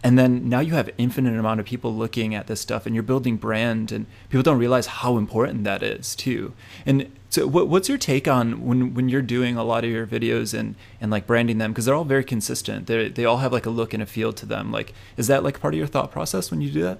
And 0.03 0.17
then 0.17 0.49
now 0.49 0.61
you 0.61 0.73
have 0.73 0.89
infinite 0.97 1.37
amount 1.37 1.59
of 1.59 1.65
people 1.65 1.93
looking 1.93 2.33
at 2.33 2.47
this 2.47 2.59
stuff 2.59 2.85
and 2.85 2.95
you're 2.95 3.03
building 3.03 3.37
brand 3.37 3.91
and 3.91 4.07
people 4.29 4.41
don't 4.41 4.57
realize 4.57 4.87
how 4.87 5.17
important 5.17 5.63
that 5.65 5.83
is 5.83 6.15
too. 6.15 6.53
And 6.85 7.11
so 7.29 7.45
what, 7.45 7.67
what's 7.67 7.87
your 7.87 7.99
take 7.99 8.27
on 8.27 8.65
when, 8.65 8.95
when 8.95 9.09
you're 9.09 9.21
doing 9.21 9.57
a 9.57 9.63
lot 9.63 9.83
of 9.83 9.91
your 9.91 10.07
videos 10.07 10.57
and, 10.57 10.75
and 10.99 11.11
like 11.11 11.27
branding 11.27 11.59
them? 11.59 11.71
Cause 11.73 11.85
they're 11.85 11.95
all 11.95 12.03
very 12.03 12.23
consistent. 12.23 12.87
They 12.87 13.09
they 13.09 13.25
all 13.25 13.37
have 13.37 13.53
like 13.53 13.67
a 13.67 13.69
look 13.69 13.93
and 13.93 14.01
a 14.01 14.07
feel 14.07 14.33
to 14.33 14.45
them. 14.45 14.71
Like, 14.71 14.93
is 15.17 15.27
that 15.27 15.43
like 15.43 15.61
part 15.61 15.75
of 15.75 15.77
your 15.77 15.87
thought 15.87 16.11
process 16.11 16.49
when 16.49 16.61
you 16.61 16.71
do 16.71 16.81
that? 16.81 16.99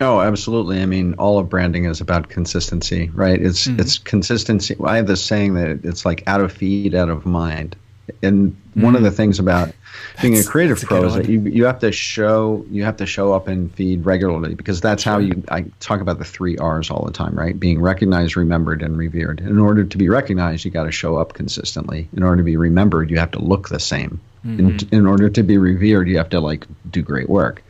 Oh, 0.00 0.20
absolutely. 0.20 0.82
I 0.82 0.86
mean, 0.86 1.14
all 1.14 1.38
of 1.38 1.48
branding 1.48 1.86
is 1.86 2.00
about 2.00 2.28
consistency, 2.28 3.10
right? 3.14 3.40
It's 3.40 3.66
mm-hmm. 3.66 3.80
it's 3.80 3.98
consistency. 3.98 4.76
I 4.84 4.96
have 4.96 5.06
this 5.06 5.24
saying 5.24 5.54
that 5.54 5.84
it's 5.84 6.04
like 6.04 6.22
out 6.26 6.40
of 6.40 6.52
feed, 6.52 6.94
out 6.94 7.08
of 7.08 7.24
mind. 7.24 7.76
And 8.22 8.52
mm-hmm. 8.52 8.82
one 8.82 8.94
of 8.94 9.02
the 9.02 9.10
mm. 9.10 9.16
things 9.16 9.40
about 9.40 9.72
being 10.20 10.36
a 10.36 10.44
creative 10.44 10.80
pro 10.80 11.02
a 11.02 11.06
is 11.06 11.14
that 11.14 11.28
you 11.28 11.40
you 11.40 11.64
have 11.64 11.80
to 11.80 11.90
show 11.90 12.64
you 12.70 12.84
have 12.84 12.98
to 12.98 13.06
show 13.06 13.32
up 13.32 13.48
and 13.48 13.72
feed 13.74 14.04
regularly 14.04 14.54
because 14.54 14.80
that's 14.80 15.02
how 15.02 15.18
you 15.18 15.42
I 15.48 15.62
talk 15.80 16.00
about 16.00 16.18
the 16.18 16.24
three 16.24 16.56
R's 16.56 16.90
all 16.90 17.04
the 17.04 17.12
time, 17.12 17.34
right? 17.34 17.58
Being 17.58 17.80
recognized, 17.80 18.36
remembered, 18.36 18.82
and 18.82 18.96
revered. 18.96 19.40
In 19.40 19.58
order 19.58 19.82
to 19.82 19.98
be 19.98 20.08
recognized, 20.08 20.64
you 20.64 20.70
got 20.70 20.84
to 20.84 20.92
show 20.92 21.16
up 21.16 21.32
consistently. 21.32 22.08
In 22.16 22.22
order 22.22 22.36
to 22.36 22.44
be 22.44 22.56
remembered, 22.56 23.10
you 23.10 23.18
have 23.18 23.32
to 23.32 23.40
look 23.40 23.70
the 23.70 23.80
same. 23.80 24.20
Mm-hmm. 24.46 24.68
In, 24.68 25.00
in 25.00 25.06
order 25.06 25.28
to 25.28 25.42
be 25.42 25.58
revered, 25.58 26.08
you 26.08 26.18
have 26.18 26.28
to 26.30 26.40
like 26.40 26.66
do 26.90 27.02
great 27.02 27.28
work. 27.28 27.64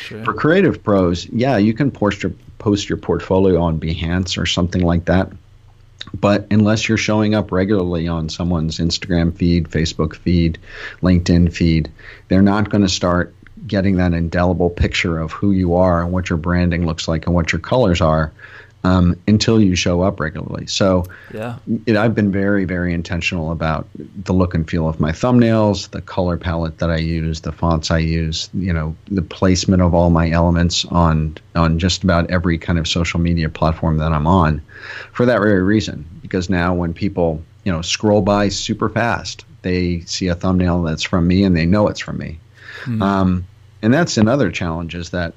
Sure. 0.00 0.24
For 0.24 0.32
creative 0.32 0.82
pros, 0.82 1.26
yeah, 1.26 1.58
you 1.58 1.74
can 1.74 1.90
post 1.90 2.22
your 2.22 2.32
post 2.58 2.88
your 2.88 2.98
portfolio 2.98 3.60
on 3.60 3.78
Behance 3.78 4.40
or 4.40 4.46
something 4.46 4.82
like 4.82 5.04
that. 5.06 5.30
But 6.14 6.46
unless 6.50 6.88
you're 6.88 6.98
showing 6.98 7.34
up 7.34 7.52
regularly 7.52 8.08
on 8.08 8.28
someone's 8.28 8.78
Instagram 8.78 9.34
feed, 9.34 9.68
Facebook 9.68 10.14
feed, 10.16 10.58
LinkedIn 11.00 11.52
feed, 11.52 11.90
they're 12.28 12.42
not 12.42 12.70
going 12.70 12.82
to 12.82 12.88
start 12.88 13.34
getting 13.66 13.96
that 13.96 14.12
indelible 14.12 14.70
picture 14.70 15.18
of 15.18 15.32
who 15.32 15.52
you 15.52 15.76
are 15.76 16.02
and 16.02 16.12
what 16.12 16.28
your 16.28 16.36
branding 16.36 16.86
looks 16.86 17.06
like 17.06 17.26
and 17.26 17.34
what 17.34 17.52
your 17.52 17.60
colors 17.60 18.00
are 18.00 18.32
um, 18.84 19.16
until 19.28 19.60
you 19.60 19.76
show 19.76 20.02
up 20.02 20.18
regularly. 20.18 20.66
So 20.66 21.04
yeah, 21.32 21.58
it, 21.86 21.96
I've 21.96 22.14
been 22.14 22.32
very, 22.32 22.64
very 22.64 22.92
intentional 22.92 23.52
about 23.52 23.86
the 23.94 24.32
look 24.32 24.54
and 24.54 24.68
feel 24.68 24.88
of 24.88 24.98
my 24.98 25.12
thumbnails, 25.12 25.90
the 25.90 26.02
color 26.02 26.36
palette 26.36 26.78
that 26.78 26.90
I 26.90 26.96
use, 26.96 27.40
the 27.40 27.52
fonts 27.52 27.90
I 27.90 27.98
use, 27.98 28.50
you 28.54 28.72
know, 28.72 28.96
the 29.06 29.22
placement 29.22 29.82
of 29.82 29.94
all 29.94 30.10
my 30.10 30.30
elements 30.30 30.84
on 30.86 31.36
on 31.54 31.78
just 31.78 32.02
about 32.02 32.30
every 32.30 32.58
kind 32.58 32.78
of 32.78 32.88
social 32.88 33.20
media 33.20 33.48
platform 33.48 33.98
that 33.98 34.12
I'm 34.12 34.26
on, 34.26 34.62
for 35.12 35.26
that 35.26 35.38
very 35.38 35.62
reason. 35.62 36.04
Because 36.20 36.50
now 36.50 36.74
when 36.74 36.92
people 36.94 37.42
you 37.64 37.72
know 37.72 37.82
scroll 37.82 38.22
by 38.22 38.48
super 38.48 38.88
fast, 38.88 39.44
they 39.62 40.00
see 40.00 40.26
a 40.26 40.34
thumbnail 40.34 40.82
that's 40.82 41.04
from 41.04 41.26
me 41.26 41.44
and 41.44 41.56
they 41.56 41.66
know 41.66 41.88
it's 41.88 42.00
from 42.00 42.18
me. 42.18 42.40
Mm-hmm. 42.82 43.02
Um, 43.02 43.46
and 43.82 43.92
that's 43.92 44.16
another 44.16 44.50
challenge 44.50 44.94
is 44.94 45.10
that 45.10 45.34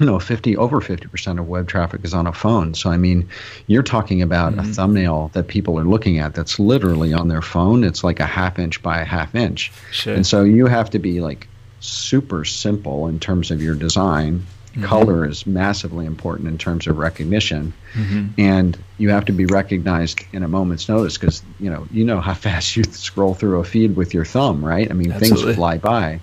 you 0.00 0.06
know 0.06 0.18
50 0.18 0.56
over 0.56 0.80
50% 0.80 1.38
of 1.38 1.48
web 1.48 1.68
traffic 1.68 2.02
is 2.04 2.14
on 2.14 2.26
a 2.26 2.32
phone 2.32 2.74
so 2.74 2.90
i 2.90 2.96
mean 2.96 3.28
you're 3.66 3.82
talking 3.82 4.22
about 4.22 4.52
mm-hmm. 4.52 4.70
a 4.70 4.74
thumbnail 4.74 5.30
that 5.34 5.48
people 5.48 5.78
are 5.78 5.84
looking 5.84 6.18
at 6.18 6.34
that's 6.34 6.58
literally 6.58 7.12
on 7.12 7.28
their 7.28 7.42
phone 7.42 7.84
it's 7.84 8.02
like 8.02 8.20
a 8.20 8.26
half 8.26 8.58
inch 8.58 8.82
by 8.82 9.00
a 9.00 9.04
half 9.04 9.34
inch 9.34 9.70
sure. 9.90 10.14
and 10.14 10.26
so 10.26 10.42
you 10.42 10.66
have 10.66 10.88
to 10.90 10.98
be 10.98 11.20
like 11.20 11.46
super 11.80 12.44
simple 12.44 13.08
in 13.08 13.18
terms 13.20 13.50
of 13.50 13.60
your 13.60 13.74
design 13.74 14.46
Mm-hmm. 14.72 14.84
Color 14.84 15.28
is 15.28 15.46
massively 15.46 16.06
important 16.06 16.48
in 16.48 16.56
terms 16.56 16.86
of 16.86 16.96
recognition, 16.96 17.74
mm-hmm. 17.92 18.28
and 18.38 18.78
you 18.96 19.10
have 19.10 19.26
to 19.26 19.32
be 19.32 19.44
recognized 19.44 20.20
in 20.32 20.42
a 20.42 20.48
moment's 20.48 20.88
notice 20.88 21.18
because 21.18 21.42
you 21.60 21.68
know 21.68 21.86
you 21.90 22.06
know 22.06 22.22
how 22.22 22.32
fast 22.48 22.74
you 22.74 22.84
scroll 22.84 23.34
through 23.34 23.60
a 23.60 23.64
feed 23.64 23.96
with 23.96 24.14
your 24.14 24.24
thumb, 24.24 24.64
right? 24.64 24.90
I 24.90 24.94
mean, 24.94 25.12
Absolutely. 25.12 25.44
things 25.44 25.56
fly 25.56 25.76
by. 25.76 26.20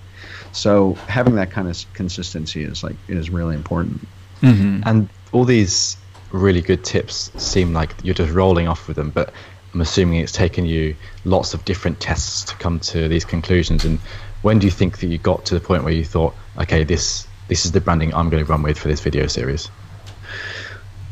So 0.52 0.94
having 1.08 1.36
that 1.36 1.52
kind 1.52 1.68
of 1.68 1.94
consistency 1.94 2.64
is 2.64 2.84
like 2.84 2.96
is 3.08 3.30
really 3.30 3.56
important. 3.56 4.08
Mm-hmm. 4.42 4.82
And 4.86 5.10
all 5.32 5.46
these 5.46 5.98
really 6.32 6.62
good 6.62 6.84
tips 6.84 7.32
seem 7.42 7.74
like 7.74 7.94
you're 8.04 8.16
just 8.16 8.32
rolling 8.32 8.68
off 8.68 8.88
with 8.88 8.98
them, 8.98 9.10
but 9.10 9.34
I'm 9.74 9.82
assuming 9.82 10.20
it's 10.20 10.32
taken 10.32 10.66
you 10.66 10.96
lots 11.26 11.54
of 11.54 11.64
different 11.66 12.00
tests 12.00 12.44
to 12.46 12.56
come 12.56 12.80
to 12.82 13.08
these 13.08 13.26
conclusions. 13.26 13.86
And 13.86 14.00
when 14.42 14.60
do 14.60 14.66
you 14.68 14.72
think 14.72 15.00
that 15.00 15.08
you 15.08 15.18
got 15.18 15.46
to 15.46 15.54
the 15.54 15.62
point 15.62 15.84
where 15.84 15.94
you 15.94 16.06
thought, 16.06 16.34
okay, 16.58 16.84
this 16.84 17.28
this 17.48 17.66
is 17.66 17.72
the 17.72 17.82
branding 17.82 18.14
I'm 18.14 18.30
going 18.30 18.44
to 18.44 18.50
run 18.50 18.62
with 18.62 18.78
for 18.78 18.88
this 18.88 19.02
video 19.02 19.28
series? 19.28 19.70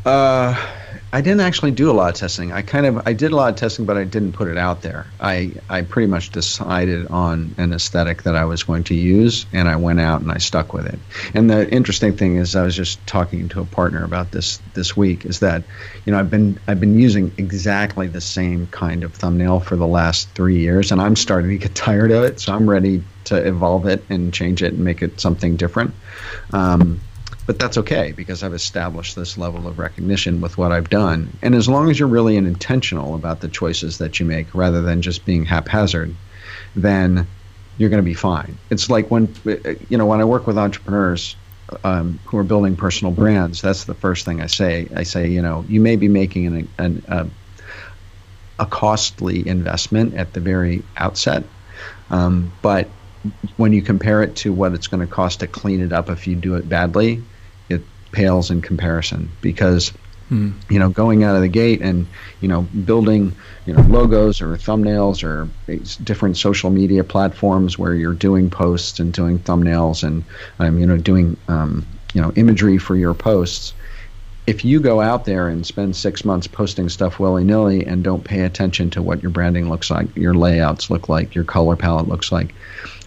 Uh, 0.06 0.56
I 1.14 1.22
didn't 1.22 1.40
actually 1.40 1.72
do 1.72 1.90
a 1.90 1.94
lot 1.94 2.10
of 2.10 2.16
testing. 2.16 2.52
I 2.52 2.62
kind 2.62 2.86
of 2.86 3.08
I 3.08 3.14
did 3.14 3.32
a 3.32 3.36
lot 3.36 3.50
of 3.50 3.56
testing, 3.56 3.86
but 3.86 3.96
I 3.96 4.04
didn't 4.04 4.34
put 4.34 4.50
it 4.50 4.58
out 4.58 4.82
there. 4.82 5.06
I 5.22 5.54
I 5.70 5.84
pretty 5.84 6.08
much 6.08 6.32
decided 6.32 7.08
on 7.08 7.56
an 7.58 7.72
aesthetic 7.72 8.24
that 8.24 8.36
I 8.36 8.44
was 8.44 8.64
going 8.64 8.84
to 8.86 8.94
use, 8.94 9.46
and 9.54 9.70
I 9.70 9.78
went 9.78 10.02
out 10.02 10.20
and 10.22 10.32
I 10.32 10.38
stuck 10.38 10.74
with 10.74 10.86
it. 10.86 11.00
And 11.34 11.50
the 11.50 11.70
interesting 11.72 12.18
thing 12.18 12.36
is, 12.36 12.58
I 12.58 12.64
was 12.64 12.76
just 12.76 13.06
talking 13.08 13.48
to 13.50 13.62
a 13.62 13.66
partner 13.66 14.04
about 14.04 14.32
this 14.32 14.60
this 14.74 14.98
week. 14.98 15.26
Is 15.26 15.40
that 15.40 15.64
you 16.06 16.12
know 16.12 16.20
I've 16.20 16.30
been 16.30 16.60
I've 16.68 16.82
been 16.82 17.00
using 17.00 17.32
exactly 17.38 18.08
the 18.08 18.22
same 18.22 18.68
kind 18.68 19.06
of 19.06 19.14
thumbnail 19.14 19.62
for 19.62 19.78
the 19.78 19.88
last 19.88 20.30
three 20.32 20.60
years, 20.60 20.92
and 20.92 21.02
I'm 21.02 21.16
starting 21.16 21.52
to 21.52 21.58
get 21.58 21.74
tired 21.88 22.12
of 22.12 22.26
it. 22.26 22.42
So 22.42 22.54
I'm 22.54 22.70
ready 22.70 23.02
to 23.26 23.36
evolve 23.36 23.88
it 23.88 24.04
and 24.10 24.34
change 24.34 24.62
it 24.62 24.74
and 24.74 24.84
make 24.84 25.02
it 25.02 25.22
something 25.22 25.56
different. 25.56 25.94
Um, 26.52 27.00
but 27.48 27.58
that's 27.58 27.78
okay 27.78 28.12
because 28.12 28.44
I've 28.44 28.54
established 28.54 29.16
this 29.16 29.38
level 29.38 29.68
of 29.68 29.80
recognition 29.80 30.42
with 30.42 30.58
what 30.58 30.74
I've 30.74 30.90
done. 30.90 31.32
And 31.42 31.56
as 31.56 31.68
long 31.68 31.90
as 31.90 31.98
you're 31.98 32.10
really 32.10 32.36
intentional 32.36 33.16
about 33.16 33.40
the 33.40 33.48
choices 33.48 33.98
that 34.00 34.20
you 34.20 34.26
make 34.26 34.54
rather 34.54 34.82
than 34.82 35.02
just 35.02 35.26
being 35.26 35.46
haphazard, 35.46 36.14
then 36.76 37.26
you're 37.78 37.90
going 37.90 38.04
to 38.04 38.06
be 38.06 38.14
fine. 38.14 38.58
It's 38.70 38.90
like 38.90 39.10
when 39.10 39.34
you 39.90 39.98
know 39.98 40.06
when 40.06 40.20
I 40.20 40.26
work 40.26 40.46
with 40.46 40.58
entrepreneurs 40.58 41.36
um, 41.84 42.20
who 42.26 42.38
are 42.38 42.44
building 42.44 42.76
personal 42.76 43.14
brands. 43.14 43.62
That's 43.62 43.86
the 43.86 43.94
first 43.94 44.26
thing 44.26 44.42
I 44.42 44.48
say. 44.48 44.88
I 44.96 45.04
say, 45.04 45.30
you 45.30 45.42
know, 45.42 45.66
you 45.68 45.80
may 45.80 45.96
be 45.96 46.08
making 46.08 46.48
an, 46.48 46.68
an 46.78 47.04
a, 47.08 47.28
a 48.60 48.66
costly 48.66 49.48
investment 49.48 50.16
at 50.16 50.34
the 50.34 50.42
very 50.42 50.84
outset, 50.98 51.44
um, 52.10 52.52
but 52.62 52.88
when 53.58 53.74
you 53.74 53.82
compare 53.82 54.22
it 54.22 54.36
to 54.38 54.54
what 54.54 54.74
it's 54.74 54.88
going 54.88 55.02
to 55.02 55.14
cost 55.14 55.42
to 55.42 55.48
clean 55.48 55.82
it 55.82 55.92
up 55.92 56.10
if 56.10 56.28
you 56.28 56.36
do 56.36 56.56
it 56.56 56.68
badly, 56.70 57.22
pales 58.12 58.52
in 58.52 58.62
comparison 58.62 59.30
because 59.42 59.90
hmm. 60.30 60.52
you 60.70 60.80
know 60.80 60.90
going 60.90 61.24
out 61.24 61.36
of 61.36 61.42
the 61.42 61.48
gate 61.48 61.82
and 61.82 62.08
you 62.42 62.48
know 62.48 62.62
building 62.62 63.34
you 63.66 63.74
know 63.74 63.82
logos 63.84 64.42
or 64.42 64.58
thumbnails 64.58 65.24
or 65.24 65.48
different 66.04 66.38
social 66.38 66.70
media 66.70 67.04
platforms 67.04 67.78
where 67.78 67.94
you're 67.94 68.14
doing 68.14 68.50
posts 68.50 69.00
and 69.00 69.14
doing 69.14 69.40
thumbnails 69.40 70.04
and 70.04 70.24
um, 70.60 70.80
you 70.80 70.86
know 70.86 70.98
doing 70.98 71.38
um, 71.48 71.86
you 72.14 72.22
know 72.22 72.32
imagery 72.36 72.78
for 72.78 72.96
your 72.96 73.14
posts 73.14 73.74
if 74.48 74.64
you 74.64 74.80
go 74.80 75.02
out 75.02 75.26
there 75.26 75.50
and 75.50 75.66
spend 75.66 75.94
six 75.96 76.24
months 76.24 76.48
posting 76.48 76.88
stuff 76.88 77.20
willy 77.20 77.44
nilly 77.44 77.86
and 77.86 78.02
don't 78.02 78.24
pay 78.24 78.42
attention 78.42 78.90
to 78.92 79.02
what 79.02 79.22
your 79.22 79.30
branding 79.30 79.70
looks 79.70 79.92
like, 79.92 80.16
your 80.16 80.34
layouts 80.34 80.90
look 80.90 81.10
like, 81.10 81.36
your 81.36 81.44
color 81.44 81.76
palette 81.76 82.08
looks 82.08 82.32
like, 82.32 82.56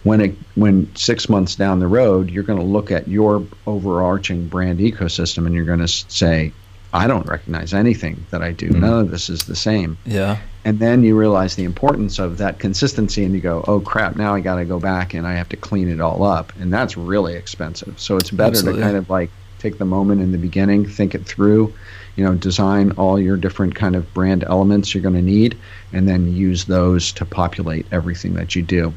when 0.03 0.21
it 0.21 0.35
when 0.53 0.95
six 0.95 1.27
months 1.27 1.55
down 1.55 1.79
the 1.79 1.87
road, 1.87 2.29
you're 2.29 2.43
going 2.43 2.59
to 2.59 2.65
look 2.65 2.91
at 2.91 3.07
your 3.07 3.43
overarching 3.65 4.47
brand 4.47 4.79
ecosystem 4.79 5.47
and 5.47 5.55
you're 5.55 5.65
going 5.65 5.79
to 5.79 5.87
say, 5.87 6.53
I 6.93 7.07
don't 7.07 7.25
recognize 7.27 7.73
anything 7.73 8.23
that 8.29 8.43
I 8.43 8.51
do. 8.51 8.69
Mm-hmm. 8.69 8.81
None 8.81 8.99
of 8.99 9.11
this 9.11 9.27
is 9.29 9.45
the 9.45 9.55
same. 9.55 9.97
Yeah. 10.05 10.37
And 10.63 10.77
then 10.77 11.03
you 11.03 11.17
realize 11.17 11.55
the 11.55 11.63
importance 11.63 12.19
of 12.19 12.37
that 12.37 12.59
consistency 12.59 13.23
and 13.23 13.33
you 13.33 13.41
go, 13.41 13.63
oh 13.67 13.79
crap, 13.79 14.15
now 14.15 14.35
I 14.35 14.41
got 14.41 14.57
to 14.57 14.65
go 14.65 14.79
back 14.79 15.15
and 15.15 15.25
I 15.25 15.33
have 15.33 15.49
to 15.49 15.57
clean 15.57 15.87
it 15.87 16.01
all 16.01 16.23
up. 16.23 16.53
And 16.59 16.71
that's 16.71 16.97
really 16.97 17.33
expensive. 17.33 17.99
So 17.99 18.17
it's 18.17 18.29
better 18.29 18.49
Absolutely. 18.49 18.81
to 18.81 18.85
kind 18.85 18.97
of 18.97 19.09
like 19.09 19.31
take 19.61 19.77
the 19.77 19.85
moment 19.85 20.21
in 20.21 20.31
the 20.31 20.37
beginning, 20.37 20.85
think 20.85 21.13
it 21.15 21.25
through, 21.25 21.73
you 22.15 22.25
know, 22.25 22.33
design 22.33 22.91
all 22.91 23.19
your 23.19 23.37
different 23.37 23.75
kind 23.75 23.95
of 23.95 24.11
brand 24.13 24.43
elements 24.43 24.93
you're 24.93 25.03
going 25.03 25.15
to 25.15 25.21
need, 25.21 25.57
and 25.93 26.07
then 26.07 26.33
use 26.33 26.65
those 26.65 27.11
to 27.13 27.25
populate 27.25 27.85
everything 27.91 28.33
that 28.33 28.55
you 28.55 28.61
do. 28.61 28.93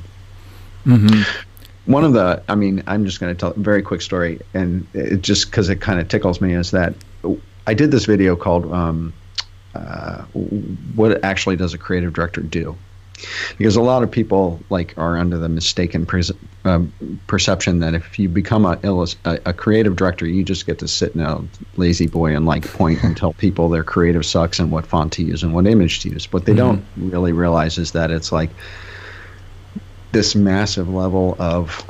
Mm-hmm. 0.87 1.23
One 1.91 2.05
of 2.05 2.15
the, 2.15 2.43
I 2.49 2.55
mean, 2.55 2.83
I'm 2.87 3.05
just 3.05 3.21
going 3.21 3.35
to 3.35 3.39
tell 3.39 3.51
a 3.51 3.59
very 3.59 3.83
quick 3.83 4.01
story, 4.01 4.41
and 4.55 4.87
it 4.95 5.21
just 5.23 5.51
because 5.51 5.69
it 5.69 5.81
kind 5.81 6.01
of 6.01 6.09
tickles 6.09 6.41
me 6.41 6.55
is 6.55 6.71
that 6.71 6.95
I 7.67 7.75
did 7.75 7.91
this 7.91 8.07
video 8.07 8.37
called 8.37 8.73
um, 8.73 9.13
uh, 9.75 10.23
"What 10.95 11.23
Actually 11.25 11.57
Does 11.57 11.75
a 11.75 11.79
Creative 11.79 12.13
Director 12.13 12.41
Do?" 12.41 12.77
Because 13.59 13.77
a 13.77 13.83
lot 13.83 14.03
of 14.03 14.11
people 14.11 14.61
like 14.71 14.95
are 14.97 15.17
under 15.17 15.39
the 15.39 15.49
mistaken 15.49 16.07
pre- 16.07 16.23
um, 16.65 16.93
perception 17.27 17.81
that 17.81 17.95
if 17.95 18.19
you 18.19 18.29
become 18.29 18.65
a, 18.65 18.79
a, 19.25 19.53
creative 19.53 19.97
director, 19.97 20.27
you 20.27 20.43
just 20.43 20.67
get 20.67 20.79
to 20.81 20.89
sit 20.89 21.15
in 21.15 21.21
a 21.21 21.43
lazy 21.77 22.07
boy 22.07 22.35
and 22.35 22.47
like 22.47 22.67
point 22.73 23.03
and 23.05 23.17
tell 23.17 23.33
people 23.35 23.69
their 23.69 23.85
creative 23.85 24.27
sucks 24.27 24.59
and 24.59 24.71
what 24.71 24.87
font 24.87 25.13
to 25.13 25.23
use 25.23 25.43
and 25.43 25.55
what 25.55 25.67
image 25.67 26.01
to 26.01 26.09
use. 26.09 26.33
What 26.33 26.45
they 26.45 26.53
mm-hmm. 26.53 26.83
don't 26.97 27.11
really 27.11 27.33
realize 27.33 27.79
is 27.79 27.93
that 27.93 28.11
it's 28.11 28.33
like 28.33 28.51
this 30.13 30.35
massive 30.35 30.89
level 30.89 31.37
of 31.39 31.85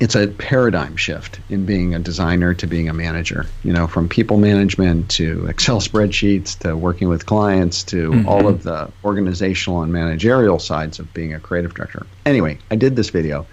it's 0.00 0.14
a 0.14 0.28
paradigm 0.28 0.96
shift 0.96 1.40
in 1.48 1.66
being 1.66 1.94
a 1.94 1.98
designer 1.98 2.54
to 2.54 2.66
being 2.66 2.88
a 2.88 2.92
manager. 2.92 3.46
You 3.64 3.72
know, 3.72 3.86
from 3.86 4.08
people 4.08 4.36
management 4.36 5.10
to 5.12 5.46
Excel 5.46 5.80
spreadsheets 5.80 6.58
to 6.60 6.76
working 6.76 7.08
with 7.08 7.26
clients 7.26 7.82
to 7.84 8.10
mm-hmm. 8.10 8.28
all 8.28 8.46
of 8.46 8.62
the 8.62 8.90
organizational 9.04 9.82
and 9.82 9.92
managerial 9.92 10.58
sides 10.58 11.00
of 11.00 11.12
being 11.12 11.34
a 11.34 11.40
creative 11.40 11.74
director. 11.74 12.06
Anyway, 12.24 12.58
I 12.70 12.76
did 12.76 12.94
this 12.94 13.10
video. 13.10 13.46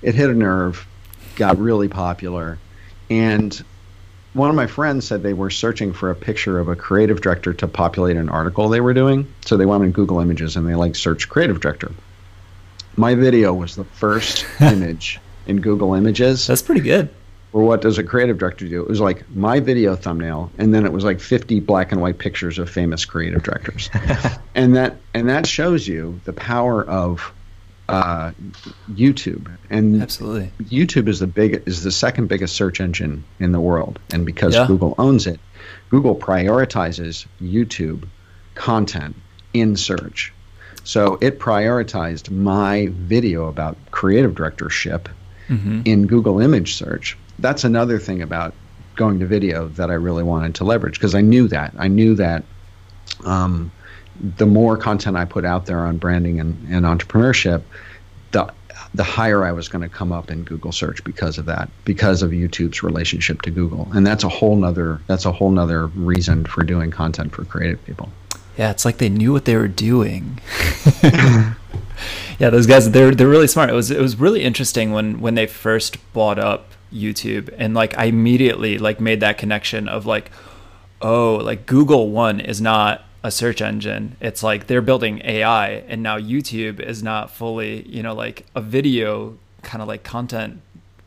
It 0.00 0.14
hit 0.14 0.30
a 0.30 0.34
nerve, 0.34 0.86
got 1.36 1.58
really 1.58 1.88
popular, 1.88 2.58
and 3.10 3.62
one 4.32 4.48
of 4.48 4.56
my 4.56 4.66
friends 4.66 5.06
said 5.06 5.22
they 5.22 5.34
were 5.34 5.50
searching 5.50 5.92
for 5.92 6.10
a 6.10 6.14
picture 6.14 6.58
of 6.58 6.68
a 6.68 6.74
creative 6.74 7.20
director 7.20 7.52
to 7.52 7.68
populate 7.68 8.16
an 8.16 8.30
article 8.30 8.70
they 8.70 8.80
were 8.80 8.94
doing. 8.94 9.30
So 9.44 9.58
they 9.58 9.66
went 9.66 9.84
in 9.84 9.92
Google 9.92 10.20
Images 10.20 10.56
and 10.56 10.66
they 10.66 10.74
like 10.74 10.96
search 10.96 11.28
creative 11.28 11.60
director. 11.60 11.92
My 12.96 13.14
video 13.14 13.52
was 13.52 13.76
the 13.76 13.84
first 13.84 14.46
image 14.60 15.20
in 15.46 15.60
Google 15.60 15.94
Images. 15.94 16.46
That's 16.46 16.62
pretty 16.62 16.80
good. 16.80 17.08
Or 17.52 17.64
what 17.64 17.82
does 17.82 17.98
a 17.98 18.02
creative 18.02 18.38
director 18.38 18.66
do? 18.66 18.80
It 18.80 18.88
was 18.88 19.00
like 19.00 19.28
my 19.30 19.60
video 19.60 19.94
thumbnail, 19.94 20.50
and 20.56 20.72
then 20.72 20.86
it 20.86 20.92
was 20.92 21.04
like 21.04 21.20
50 21.20 21.60
black 21.60 21.92
and 21.92 22.00
white 22.00 22.18
pictures 22.18 22.58
of 22.58 22.70
famous 22.70 23.04
creative 23.04 23.42
directors, 23.42 23.90
and 24.54 24.74
that 24.76 24.96
and 25.12 25.28
that 25.28 25.46
shows 25.46 25.86
you 25.86 26.18
the 26.24 26.32
power 26.32 26.82
of 26.82 27.30
uh, 27.90 28.32
YouTube. 28.90 29.54
And 29.68 30.02
absolutely, 30.02 30.50
YouTube 30.62 31.08
is 31.08 31.20
the 31.20 31.26
big 31.26 31.62
is 31.66 31.82
the 31.82 31.92
second 31.92 32.28
biggest 32.28 32.56
search 32.56 32.80
engine 32.80 33.22
in 33.38 33.52
the 33.52 33.60
world, 33.60 33.98
and 34.14 34.24
because 34.24 34.54
yeah. 34.54 34.66
Google 34.66 34.94
owns 34.96 35.26
it, 35.26 35.38
Google 35.90 36.16
prioritizes 36.16 37.26
YouTube 37.42 38.08
content 38.54 39.14
in 39.52 39.76
search. 39.76 40.32
So 40.84 41.18
it 41.20 41.38
prioritized 41.38 42.30
my 42.30 42.88
video 42.90 43.46
about 43.46 43.76
creative 43.90 44.34
directorship 44.34 45.08
mm-hmm. 45.48 45.82
in 45.84 46.06
Google 46.06 46.40
image 46.40 46.74
search. 46.74 47.16
That's 47.38 47.64
another 47.64 47.98
thing 47.98 48.22
about 48.22 48.54
going 48.96 49.18
to 49.20 49.26
video 49.26 49.68
that 49.68 49.90
I 49.90 49.94
really 49.94 50.22
wanted 50.22 50.54
to 50.56 50.64
leverage 50.64 50.94
because 50.94 51.14
I 51.14 51.20
knew 51.20 51.48
that. 51.48 51.74
I 51.78 51.88
knew 51.88 52.14
that 52.16 52.44
um, 53.24 53.72
the 54.36 54.46
more 54.46 54.76
content 54.76 55.16
I 55.16 55.24
put 55.24 55.44
out 55.44 55.66
there 55.66 55.80
on 55.80 55.98
branding 55.98 56.40
and, 56.40 56.68
and 56.68 56.84
entrepreneurship, 56.84 57.62
the 58.32 58.52
the 58.94 59.04
higher 59.04 59.44
I 59.44 59.52
was 59.52 59.68
going 59.68 59.82
to 59.82 59.88
come 59.88 60.12
up 60.12 60.30
in 60.30 60.44
Google 60.44 60.72
search 60.72 61.02
because 61.02 61.38
of 61.38 61.46
that, 61.46 61.70
because 61.84 62.22
of 62.22 62.30
YouTube's 62.30 62.82
relationship 62.82 63.40
to 63.42 63.50
Google. 63.50 63.88
And 63.94 64.06
that's 64.06 64.22
a 64.22 64.28
whole 64.28 64.56
nother 64.56 65.00
that's 65.06 65.24
a 65.24 65.32
whole 65.32 65.50
nother 65.50 65.86
reason 65.86 66.44
for 66.44 66.62
doing 66.62 66.90
content 66.90 67.32
for 67.32 67.44
creative 67.44 67.82
people. 67.84 68.10
Yeah, 68.56 68.70
it's 68.70 68.84
like 68.84 68.98
they 68.98 69.08
knew 69.08 69.32
what 69.32 69.44
they 69.44 69.56
were 69.56 69.68
doing. 69.68 70.38
yeah, 71.02 71.54
those 72.50 72.66
guys 72.66 72.90
they're 72.90 73.14
they're 73.14 73.28
really 73.28 73.46
smart. 73.46 73.70
It 73.70 73.74
was 73.74 73.90
it 73.90 74.00
was 74.00 74.16
really 74.16 74.42
interesting 74.42 74.92
when 74.92 75.20
when 75.20 75.34
they 75.34 75.46
first 75.46 75.96
bought 76.12 76.38
up 76.38 76.68
YouTube 76.92 77.52
and 77.56 77.74
like 77.74 77.96
I 77.96 78.04
immediately 78.04 78.78
like 78.78 79.00
made 79.00 79.20
that 79.20 79.38
connection 79.38 79.88
of 79.88 80.06
like 80.06 80.30
oh, 81.00 81.36
like 81.36 81.66
Google 81.66 82.10
One 82.10 82.40
is 82.40 82.60
not 82.60 83.04
a 83.22 83.30
search 83.30 83.60
engine. 83.60 84.16
It's 84.20 84.42
like 84.42 84.66
they're 84.66 84.82
building 84.82 85.20
AI 85.24 85.68
and 85.88 86.02
now 86.02 86.18
YouTube 86.18 86.80
is 86.80 87.02
not 87.02 87.30
fully, 87.30 87.86
you 87.88 88.02
know, 88.02 88.14
like 88.14 88.46
a 88.54 88.60
video 88.60 89.38
kind 89.62 89.82
of 89.82 89.88
like 89.88 90.02
content 90.02 90.60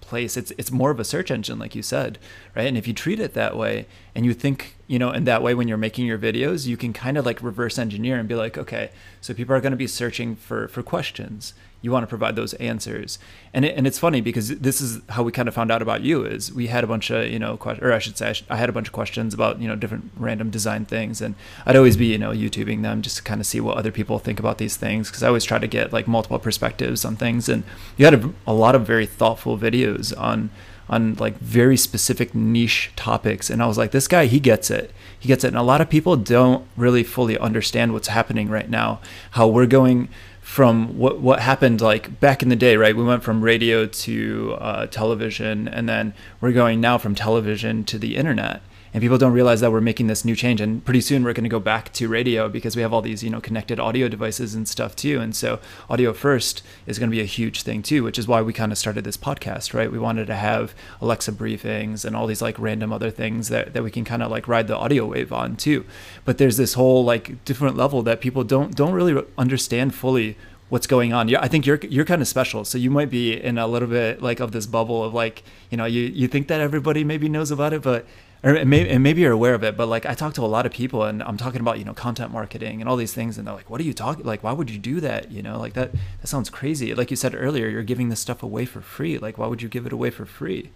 place. 0.06 0.38
It's 0.38 0.52
it's 0.58 0.72
more 0.72 0.92
of 0.92 1.00
a 1.00 1.04
search 1.04 1.32
engine, 1.32 1.60
like 1.60 1.76
you 1.76 1.82
said, 1.82 2.20
right? 2.56 2.68
And 2.68 2.78
if 2.78 2.88
you 2.88 2.94
treat 2.94 3.20
it 3.20 3.34
that 3.34 3.58
way, 3.58 3.88
and 4.14 4.26
you 4.26 4.34
think, 4.34 4.76
you 4.88 5.00
know, 5.00 5.12
in 5.12 5.26
that 5.26 5.42
way 5.42 5.54
when 5.54 5.68
you're 5.68 5.78
making 5.78 6.06
your 6.06 6.18
videos, 6.18 6.68
you 6.68 6.78
can 6.78 6.94
kind 6.94 7.18
of 7.18 7.26
like 7.26 7.42
reverse 7.44 7.78
engineer 7.78 8.18
and 8.18 8.30
be 8.30 8.36
like, 8.36 8.58
okay, 8.58 8.92
so 9.22 9.34
people 9.34 9.56
are 9.56 9.62
going 9.62 9.72
to 9.72 9.78
be 9.78 9.88
searching 9.88 10.36
for 10.36 10.68
for 10.68 10.84
questions 10.84 11.54
you 11.86 11.92
want 11.92 12.01
to 12.01 12.08
provide 12.08 12.36
those 12.36 12.56
answers. 12.56 13.20
And 13.54 13.63
it, 13.63 13.77
and 13.77 13.86
it's 13.86 14.00
funny 14.00 14.20
because 14.20 14.50
this 14.50 14.82
is 14.82 15.01
how 15.10 15.22
we 15.22 15.32
kind 15.32 15.48
of 15.48 15.54
found 15.54 15.72
out 15.72 15.84
about 15.84 16.01
you 16.01 16.25
is 16.25 16.51
we 16.51 16.65
had 16.65 16.84
a 16.84 16.88
bunch 16.88 17.12
of 17.12 17.30
you 17.30 17.38
know 17.38 17.60
or 17.63 17.94
I 17.94 18.00
should 18.00 18.18
say 18.18 18.34
I 18.50 18.56
had 18.56 18.70
a 18.70 18.72
bunch 18.72 18.88
of 18.88 18.94
questions 18.94 19.36
about 19.36 19.62
you 19.62 19.68
know 19.68 19.75
different 19.75 20.12
random 20.18 20.50
design 20.50 20.86
things, 20.86 21.22
and 21.22 21.36
I'd 21.63 21.75
always 21.75 21.96
be 21.96 22.08
you 22.08 22.18
know 22.18 22.32
YouTubing 22.32 22.82
them 22.82 23.04
just 23.04 23.18
to 23.18 23.24
kind 23.24 23.39
of 23.39 23.46
see 23.46 23.62
what 23.62 23.77
other 23.77 23.92
people 23.92 24.18
think 24.18 24.39
about 24.39 24.58
these 24.58 24.75
things 24.75 25.10
because 25.10 25.22
I 25.22 25.27
always 25.27 25.44
try 25.44 25.60
to 25.60 25.68
get 25.68 25.94
like 25.94 26.08
multiple 26.08 26.39
perspectives 26.39 27.06
on 27.06 27.15
things. 27.15 27.48
And 27.48 27.63
you 27.98 28.06
had 28.06 28.15
a, 28.15 28.34
a 28.48 28.54
lot 28.54 28.74
of 28.74 28.88
very 28.88 29.06
thoughtful 29.06 29.56
videos 29.56 30.12
on 30.20 30.50
on 30.88 31.15
like 31.15 31.38
very 31.39 31.75
specific 31.75 32.36
niche 32.36 32.92
topics 32.96 33.50
and 33.50 33.63
i 33.63 33.65
was 33.65 33.75
like 33.75 33.89
this 33.89 34.08
guy 34.08 34.27
he 34.27 34.39
gets 34.39 34.70
it 34.70 34.92
he 35.20 35.27
gets 35.27 35.44
it 35.44 35.48
and 35.48 35.58
a 35.58 35.63
lot 35.63 35.82
of 35.82 35.89
people 35.89 36.15
don't 36.15 36.63
really 36.77 37.04
fully 37.04 37.36
understand 37.39 37.92
what's 37.92 38.10
happening 38.10 38.50
right 38.50 38.70
now 38.70 39.00
how 39.32 39.48
we're 39.48 39.65
going 39.65 40.08
from 40.56 40.98
what 40.98 41.20
what 41.20 41.42
happened 41.42 41.82
like 41.82 42.18
back 42.22 42.42
in 42.42 42.48
the 42.48 42.56
day, 42.56 42.78
right? 42.78 42.96
We 42.96 43.04
went 43.04 43.24
from 43.24 43.42
radio 43.42 43.86
to 43.86 44.56
uh, 44.58 44.86
television, 44.88 45.68
and 45.68 45.90
then 45.90 46.14
we're 46.40 46.54
going 46.54 46.80
now 46.80 46.98
from 46.98 47.14
television 47.14 47.84
to 47.84 48.00
the 48.00 48.16
internet. 48.16 48.62
And 48.96 49.02
people 49.02 49.18
don't 49.18 49.34
realize 49.34 49.60
that 49.60 49.74
we're 49.74 49.82
making 49.82 50.08
this 50.08 50.24
new 50.24 50.38
change, 50.38 50.62
and 50.62 50.84
pretty 50.86 51.02
soon 51.02 51.25
we're 51.25 51.34
going 51.34 51.44
to 51.44 51.50
go 51.50 51.60
back 51.60 51.92
to 51.92 52.08
radio 52.08 52.48
because 52.48 52.78
we 52.78 52.82
have 52.82 52.94
all 52.94 53.02
these, 53.02 53.25
you 53.25 53.30
know, 53.30 53.42
connected 53.42 53.78
audio 53.78 54.08
devices 54.08 54.56
and 54.56 54.66
stuff 54.66 54.96
too. 54.96 55.20
And 55.20 55.36
so, 55.36 55.60
audio 55.90 56.14
first 56.14 56.64
is 56.88 56.98
going 56.98 57.10
to 57.10 57.14
be 57.14 57.20
a 57.20 57.25
huge 57.25 57.64
thing 57.64 57.84
too, 57.84 58.06
which 58.06 58.18
is 58.18 58.25
why 58.25 58.42
we 58.42 58.54
kind 58.54 58.72
of 58.72 58.78
started 58.78 59.04
this 59.04 59.18
podcast, 59.18 59.74
right? 59.74 59.92
We 59.92 60.00
wanted 60.00 60.28
to 60.28 60.36
have 60.36 60.74
Alexa 61.02 61.34
briefings 61.34 62.06
and 62.06 62.16
all 62.16 62.25
these 62.25 62.42
like 62.42 62.58
random 62.58 62.94
other 62.94 63.12
things 63.12 63.50
that 63.50 63.74
that 63.74 63.84
we 63.84 63.92
can 63.92 64.06
kind 64.06 64.24
of 64.24 64.32
like 64.32 64.48
ride 64.48 64.70
the 64.70 64.78
audio 64.78 65.06
wave 65.08 65.34
on 65.34 65.58
too. 65.58 65.84
But 66.24 66.38
there's 66.38 66.56
this 66.56 66.75
whole 66.75 67.04
like 67.04 67.44
different 67.44 67.75
level 67.75 68.02
that 68.04 68.22
people 68.22 68.46
don't 68.46 68.78
don't 68.78 68.94
really 68.94 69.22
understand 69.38 69.94
fully 69.94 70.38
what's 70.70 70.88
going 70.88 71.12
on. 71.12 71.28
Yeah, 71.28 71.42
I 71.42 71.50
think 71.50 71.66
you're 71.66 71.80
you're 71.90 72.06
kind 72.06 72.22
of 72.22 72.30
special, 72.30 72.64
so 72.64 72.78
you 72.78 72.92
might 72.92 73.10
be 73.10 73.34
in 73.34 73.58
a 73.58 73.68
little 73.68 73.90
bit 73.90 74.22
like 74.22 74.40
of 74.40 74.54
this 74.54 74.66
bubble 74.66 75.04
of 75.04 75.14
like 75.14 75.44
you 75.70 75.75
know 75.75 75.86
you 75.86 76.04
you 76.04 76.30
think 76.30 76.48
that 76.48 76.62
everybody 76.62 77.04
maybe 77.04 77.28
knows 77.28 77.52
about 77.52 77.74
it, 77.74 77.82
but 77.82 78.06
and 78.44 78.70
maybe 79.04 79.22
you're 79.22 79.32
aware 79.32 79.54
of 79.56 79.63
it. 79.63 79.75
But 79.75 79.88
like 79.88 80.06
I 80.06 80.13
talk 80.13 80.34
to 80.36 80.42
a 80.42 80.46
lot 80.46 80.65
of 80.65 80.72
people, 80.72 81.04
and 81.04 81.24
I'm 81.24 81.38
talking 81.38 81.62
about 81.62 81.80
you 81.80 81.86
know 81.86 81.94
content 81.94 82.32
marketing 82.32 82.82
and 82.82 82.89
all 82.89 82.96
these 82.96 83.13
things, 83.13 83.38
and 83.38 83.48
they're 83.48 83.56
like, 83.56 83.70
"What 83.70 83.82
are 83.82 83.84
you 83.84 83.94
talking? 83.94 84.25
Like, 84.25 84.44
why 84.44 84.51
would 84.51 84.70
you 84.70 84.77
do 84.77 85.00
that? 85.01 85.32
You 85.32 85.42
know, 85.42 85.60
like 85.60 85.74
that 85.74 85.92
that 85.92 86.27
sounds 86.27 86.50
crazy. 86.50 86.94
Like 86.94 87.10
you 87.10 87.18
said 87.18 87.34
earlier, 87.36 87.68
you're 87.68 87.84
giving 87.84 88.10
this 88.10 88.20
stuff 88.20 88.44
away 88.44 88.65
for 88.65 88.82
free. 88.82 89.18
Like, 89.18 89.38
why 89.38 89.48
would 89.48 89.62
you 89.62 89.70
give 89.70 89.86
it 89.86 89.94
away 89.94 90.10
for 90.10 90.25
free? 90.25 90.70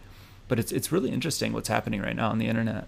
But 0.48 0.60
it's 0.60 0.72
it's 0.72 0.92
really 0.92 1.12
interesting 1.12 1.54
what's 1.54 1.70
happening 1.70 2.02
right 2.02 2.16
now 2.16 2.30
on 2.30 2.40
the 2.40 2.48
internet. 2.48 2.88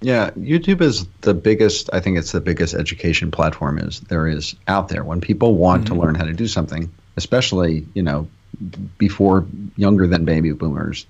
Yeah, 0.00 0.30
YouTube 0.32 0.80
is 0.82 1.06
the 1.22 1.34
biggest. 1.34 1.88
I 1.92 2.00
think 2.00 2.18
it's 2.18 2.32
the 2.32 2.40
biggest 2.40 2.74
education 2.74 3.30
platform 3.30 3.78
is 3.78 4.00
there 4.00 4.26
is 4.26 4.54
out 4.68 4.88
there. 4.88 5.04
When 5.04 5.20
people 5.20 5.54
want 5.54 5.84
mm-hmm. 5.84 5.94
to 5.94 6.00
learn 6.00 6.14
how 6.14 6.24
to 6.24 6.32
do 6.32 6.46
something, 6.46 6.92
especially 7.16 7.86
you 7.94 8.02
know 8.02 8.28
before 8.98 9.46
younger 9.76 10.06
than 10.06 10.24
baby 10.24 10.52
boomers, 10.52 11.06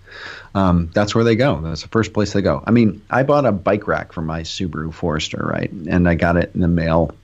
um, 0.54 0.90
that's 0.94 1.14
where 1.14 1.24
they 1.24 1.36
go. 1.36 1.60
That's 1.60 1.82
the 1.82 1.88
first 1.88 2.12
place 2.12 2.32
they 2.32 2.42
go. 2.42 2.62
I 2.66 2.70
mean, 2.70 3.02
I 3.10 3.22
bought 3.22 3.46
a 3.46 3.52
bike 3.52 3.86
rack 3.86 4.12
for 4.12 4.22
my 4.22 4.42
Subaru 4.42 4.92
Forester, 4.92 5.44
right? 5.44 5.70
And 5.70 6.08
I 6.08 6.14
got 6.14 6.36
it 6.36 6.50
in 6.54 6.60
the 6.60 6.68
mail, 6.68 7.14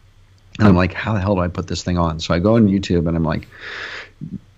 and 0.59 0.69
I'm 0.69 0.77
like, 0.77 0.93
how 0.93 1.15
the 1.15 1.21
hell 1.21 1.35
do 1.35 1.41
I 1.41 1.49
put 1.49 1.67
this 1.67 1.83
thing 1.83 1.99
on? 1.99 2.21
So 2.21 2.35
I 2.35 2.39
go 2.39 2.57
on 2.57 2.69
YouTube 2.69 3.07
and 3.09 3.17
I'm 3.17 3.25
like, 3.25 3.49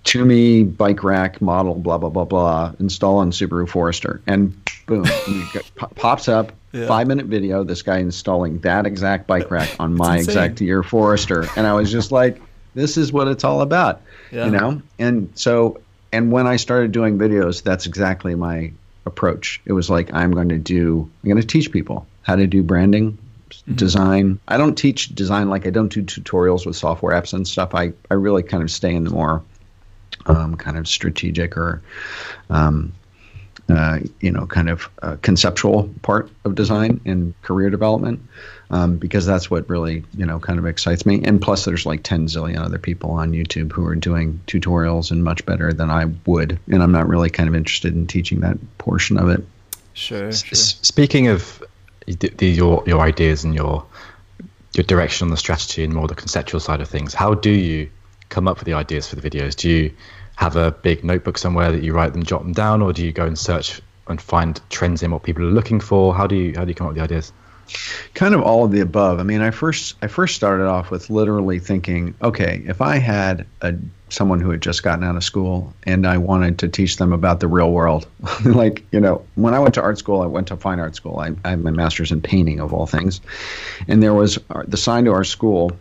Thule 0.04 0.64
bike 0.64 1.04
rack 1.04 1.40
model, 1.40 1.76
blah 1.76 1.97
blah 1.97 2.09
blah 2.09 2.25
blah, 2.25 2.73
install 2.81 3.19
on 3.19 3.31
Subaru 3.31 3.69
Forester, 3.69 4.21
and 4.26 4.52
boom, 4.87 5.07
pops 5.95 6.28
up 6.28 6.52
yeah. 6.73 6.88
five 6.88 7.07
minute 7.07 7.26
video. 7.26 7.62
This 7.62 7.83
guy 7.83 7.99
installing 7.99 8.59
that 8.61 8.85
exact 8.85 9.29
bike 9.29 9.48
rack 9.51 9.70
on 9.79 9.94
my 9.94 10.18
exact 10.18 10.61
year 10.61 10.83
Forester, 10.83 11.46
and 11.57 11.68
I 11.68 11.75
was 11.75 11.92
just 11.92 12.11
like, 12.11 12.42
this 12.74 12.96
is 12.96 13.12
what 13.12 13.28
it's 13.28 13.44
all 13.44 13.61
about, 13.61 14.02
yeah. 14.30 14.46
you 14.46 14.50
know. 14.50 14.82
And 14.98 15.30
so, 15.35 15.80
and 16.12 16.32
when 16.32 16.46
I 16.46 16.56
started 16.56 16.92
doing 16.92 17.18
videos, 17.18 17.62
that's 17.62 17.87
exactly 17.87 18.35
my 18.35 18.72
approach. 19.06 19.61
It 19.64 19.72
was 19.72 19.90
like 19.90 20.12
I'm 20.14 20.32
going 20.32 20.50
to 20.50 20.58
do, 20.58 21.11
I'm 21.22 21.30
going 21.30 21.40
to 21.40 21.46
teach 21.46 21.72
people 21.72 22.06
how 22.22 22.37
to 22.37 22.46
do 22.46 22.62
branding, 22.62 23.18
Mm-hmm. 23.52 23.74
design. 23.74 24.40
I 24.48 24.56
don't 24.56 24.76
teach 24.76 25.14
design 25.14 25.50
like 25.50 25.66
I 25.66 25.70
don't 25.70 25.92
do 25.92 26.02
tutorials 26.02 26.64
with 26.64 26.74
software 26.74 27.14
apps 27.14 27.35
and 27.35 27.46
stuff. 27.46 27.74
I, 27.74 27.92
I 28.11 28.14
really 28.14 28.42
kind 28.42 28.62
of 28.62 28.70
stay 28.70 28.94
in 28.94 29.04
the 29.04 29.11
more 29.11 29.42
um, 30.26 30.56
kind 30.56 30.78
of 30.78 30.88
strategic 30.88 31.56
or 31.56 31.82
um, 32.50 32.92
uh, 33.68 34.00
you 34.20 34.30
know 34.32 34.46
kind 34.46 34.68
of 34.68 34.88
uh, 35.02 35.16
conceptual 35.22 35.90
part 36.02 36.30
of 36.44 36.54
design 36.54 37.00
and 37.04 37.40
career 37.42 37.70
development 37.70 38.20
um, 38.72 38.96
because 38.96 39.24
that's 39.24 39.50
what 39.50 39.68
really 39.68 40.02
you 40.16 40.26
know 40.26 40.38
kind 40.40 40.58
of 40.58 40.66
excites 40.66 41.06
me 41.06 41.22
and 41.24 41.40
plus 41.40 41.64
there's 41.64 41.87
like 41.87 42.02
10 42.02 42.26
zillion 42.26 42.58
other 42.58 42.78
people 42.78 43.12
on 43.12 43.32
youtube 43.32 43.70
who 43.70 43.87
are 43.87 43.94
doing 43.94 44.40
tutorials 44.46 45.11
and 45.11 45.22
much 45.22 45.44
better 45.46 45.72
than 45.72 45.90
i 45.90 46.06
would 46.26 46.58
and 46.68 46.82
i'm 46.82 46.92
not 46.92 47.06
really 47.06 47.30
kind 47.30 47.48
of 47.48 47.54
interested 47.54 47.94
in 47.94 48.06
teaching 48.06 48.40
that 48.40 48.56
portion 48.78 49.16
of 49.18 49.28
it 49.28 49.44
sure, 49.94 50.32
sure. 50.32 50.56
speaking 50.56 51.28
of 51.28 51.62
the, 52.06 52.28
the, 52.37 52.46
your 52.48 52.82
your 52.87 53.00
ideas 53.00 53.44
and 53.44 53.54
your 53.54 53.85
your 54.72 54.85
direction 54.85 55.26
on 55.26 55.30
the 55.30 55.37
strategy 55.37 55.85
and 55.85 55.92
more 55.92 56.08
the 56.08 56.14
conceptual 56.14 56.58
side 56.58 56.80
of 56.80 56.88
things 56.88 57.14
how 57.14 57.35
do 57.35 57.50
you 57.50 57.88
come 58.32 58.48
up 58.48 58.58
with 58.58 58.64
the 58.64 58.72
ideas 58.72 59.06
for 59.06 59.16
the 59.16 59.30
videos? 59.30 59.54
Do 59.54 59.68
you 59.68 59.94
have 60.37 60.56
a 60.56 60.72
big 60.72 61.04
notebook 61.04 61.38
somewhere 61.38 61.70
that 61.70 61.82
you 61.85 61.92
write 61.92 62.14
them, 62.14 62.24
jot 62.24 62.42
them 62.42 62.52
down, 62.52 62.82
or 62.82 62.92
do 62.92 63.04
you 63.04 63.12
go 63.12 63.26
and 63.26 63.38
search 63.38 63.80
and 64.08 64.20
find 64.20 64.61
trends 64.70 65.02
in 65.02 65.12
what 65.12 65.22
people 65.22 65.44
are 65.44 65.50
looking 65.50 65.78
for? 65.78 66.14
How 66.14 66.26
do 66.26 66.35
you 66.35 66.54
how 66.56 66.64
do 66.64 66.70
you 66.70 66.74
come 66.74 66.87
up 66.88 66.94
with 66.94 66.98
the 66.98 67.04
ideas? 67.04 67.32
Kind 68.14 68.35
of 68.35 68.42
all 68.42 68.64
of 68.64 68.72
the 68.72 68.80
above. 68.80 69.18
I 69.18 69.22
mean, 69.22 69.40
I 69.40 69.50
first 69.50 69.96
I 70.02 70.06
first 70.06 70.35
started 70.35 70.66
off 70.66 70.90
with 70.90 71.11
literally 71.11 71.58
thinking, 71.58 72.14
okay, 72.22 72.62
if 72.66 72.80
I 72.80 72.96
had 72.96 73.46
a 73.61 73.74
someone 74.08 74.40
who 74.40 74.50
had 74.50 74.61
just 74.61 74.82
gotten 74.82 75.04
out 75.04 75.16
of 75.16 75.24
school 75.24 75.72
and 75.85 76.06
I 76.06 76.18
wanted 76.18 76.58
to 76.58 76.68
teach 76.68 76.98
them 76.98 77.12
about 77.12 77.40
the 77.40 77.48
real 77.48 77.72
world, 77.72 78.06
like 78.44 78.85
you 78.92 79.00
know, 79.00 79.24
when 79.35 79.54
I 79.54 79.58
went 79.58 79.74
to 79.74 79.82
art 79.82 79.98
school, 79.98 80.22
I 80.22 80.26
went 80.26 80.48
to 80.48 80.56
fine 80.56 80.80
art 80.80 80.94
school. 80.94 81.18
I, 81.18 81.32
I 81.44 81.50
have 81.50 81.61
my 81.61 81.70
master's 81.70 82.12
in 82.12 82.20
painting 82.20 82.61
of 82.61 82.72
all 82.72 82.87
things, 82.87 83.20
and 83.88 84.02
there 84.02 84.14
was 84.14 84.38
uh, 84.50 84.64
the 84.66 84.76
sign 84.76 85.04
to 85.04 85.12
our 85.12 85.24
school 85.24 85.72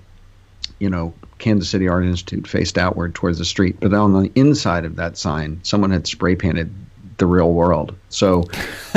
you 0.79 0.89
know, 0.89 1.13
Kansas 1.37 1.69
City 1.69 1.87
Art 1.87 2.03
Institute 2.03 2.47
faced 2.47 2.75
outward 2.75 3.13
towards 3.13 3.37
the 3.37 3.45
street. 3.45 3.77
But 3.79 3.93
on 3.93 4.13
the 4.13 4.31
inside 4.33 4.83
of 4.83 4.95
that 4.95 5.15
sign, 5.15 5.59
someone 5.61 5.91
had 5.91 6.07
spray 6.07 6.35
painted 6.35 6.73
the 7.21 7.27
real 7.27 7.53
world. 7.53 7.95
So 8.09 8.45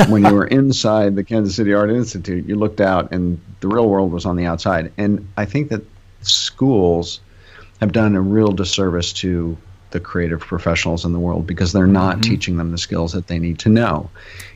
when 0.09 0.25
you 0.25 0.33
were 0.33 0.47
inside 0.61 1.15
the 1.15 1.23
Kansas 1.23 1.55
City 1.55 1.73
Art 1.73 1.91
Institute, 1.91 2.45
you 2.45 2.55
looked 2.55 2.81
out 2.81 3.11
and 3.11 3.39
the 3.59 3.67
real 3.67 3.87
world 3.87 4.11
was 4.11 4.25
on 4.25 4.35
the 4.35 4.45
outside. 4.45 4.91
And 4.97 5.27
I 5.37 5.45
think 5.45 5.69
that 5.69 5.83
schools 6.21 7.21
have 7.79 7.91
done 7.91 8.15
a 8.15 8.21
real 8.21 8.51
disservice 8.51 9.13
to 9.13 9.55
the 9.91 9.99
creative 9.99 10.39
professionals 10.39 11.05
in 11.05 11.13
the 11.13 11.19
world 11.19 11.45
because 11.45 11.71
they're 11.71 11.85
not 11.85 12.15
mm-hmm. 12.15 12.31
teaching 12.31 12.57
them 12.57 12.71
the 12.71 12.79
skills 12.79 13.13
that 13.13 13.27
they 13.27 13.37
need 13.37 13.59
to 13.59 13.69
know. 13.69 14.09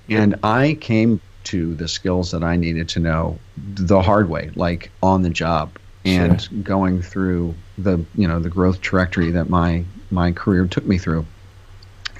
And 0.10 0.36
I 0.44 0.74
came 0.82 1.22
to 1.46 1.76
the 1.76 1.88
skills 1.88 2.32
that 2.32 2.44
I 2.44 2.56
needed 2.56 2.90
to 2.90 3.00
know 3.00 3.38
the 3.56 4.02
hard 4.02 4.30
way, 4.30 4.50
like 4.56 4.90
on 5.04 5.22
the 5.22 5.30
job 5.30 5.70
and 6.06 6.42
sure. 6.42 6.58
going 6.60 7.02
through 7.04 7.54
the 7.78 8.04
you 8.16 8.28
know 8.28 8.40
the 8.40 8.50
growth 8.50 8.82
trajectory 8.82 9.32
that 9.32 9.50
my 9.50 9.84
my 10.12 10.32
career 10.32 10.66
took 10.66 10.86
me 10.86 10.98
through 10.98 11.26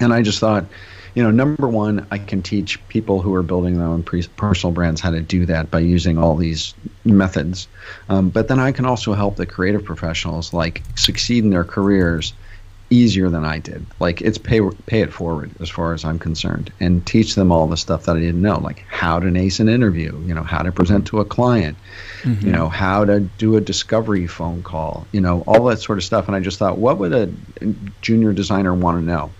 and 0.00 0.12
i 0.12 0.20
just 0.22 0.38
thought 0.38 0.64
you 1.14 1.22
know 1.22 1.30
number 1.30 1.68
one 1.68 2.06
i 2.10 2.18
can 2.18 2.42
teach 2.42 2.86
people 2.88 3.20
who 3.20 3.34
are 3.34 3.42
building 3.42 3.78
their 3.78 3.86
own 3.86 4.02
pre- 4.02 4.26
personal 4.36 4.72
brands 4.72 5.00
how 5.00 5.10
to 5.10 5.20
do 5.20 5.46
that 5.46 5.70
by 5.70 5.78
using 5.78 6.18
all 6.18 6.36
these 6.36 6.74
methods 7.04 7.68
um, 8.08 8.28
but 8.30 8.48
then 8.48 8.58
i 8.58 8.72
can 8.72 8.84
also 8.84 9.12
help 9.12 9.36
the 9.36 9.46
creative 9.46 9.84
professionals 9.84 10.52
like 10.52 10.82
succeed 10.96 11.44
in 11.44 11.50
their 11.50 11.64
careers 11.64 12.32
easier 12.90 13.30
than 13.30 13.44
I 13.44 13.58
did. 13.58 13.86
Like 14.00 14.20
it's 14.20 14.36
pay 14.36 14.60
pay 14.86 15.00
it 15.00 15.12
forward 15.12 15.52
as 15.60 15.70
far 15.70 15.94
as 15.94 16.04
I'm 16.04 16.18
concerned, 16.18 16.72
and 16.80 17.06
teach 17.06 17.36
them 17.36 17.50
all 17.50 17.66
the 17.66 17.76
stuff 17.76 18.04
that 18.04 18.16
I 18.16 18.20
didn't 18.20 18.42
know, 18.42 18.58
like 18.58 18.84
how 18.88 19.20
to 19.20 19.36
ace 19.38 19.60
an 19.60 19.68
interview, 19.68 20.20
you 20.26 20.34
know, 20.34 20.42
how 20.42 20.62
to 20.62 20.72
present 20.72 21.06
to 21.08 21.20
a 21.20 21.24
client, 21.24 21.78
mm-hmm. 22.22 22.46
you 22.46 22.52
know, 22.52 22.68
how 22.68 23.04
to 23.04 23.20
do 23.20 23.56
a 23.56 23.60
discovery 23.60 24.26
phone 24.26 24.62
call, 24.62 25.06
you 25.12 25.20
know, 25.20 25.42
all 25.46 25.64
that 25.64 25.80
sort 25.80 25.98
of 25.98 26.04
stuff. 26.04 26.26
And 26.26 26.36
I 26.36 26.40
just 26.40 26.58
thought, 26.58 26.78
what 26.78 26.98
would 26.98 27.12
a 27.12 27.32
junior 28.02 28.32
designer 28.32 28.74
want 28.74 28.98
to 28.98 29.04
know? 29.04 29.30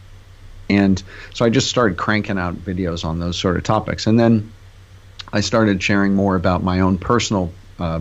And 0.71 1.03
so 1.35 1.45
I 1.45 1.51
just 1.51 1.69
started 1.69 1.99
cranking 1.99 2.39
out 2.39 2.55
videos 2.55 3.05
on 3.05 3.19
those 3.19 3.37
sort 3.37 3.57
of 3.57 3.65
topics, 3.65 4.07
and 4.07 4.19
then 4.19 4.51
I 5.33 5.41
started 5.41 5.83
sharing 5.83 6.15
more 6.15 6.37
about 6.37 6.63
my 6.63 6.81
own 6.81 6.99
personal 6.99 7.53
uh, 7.79 8.01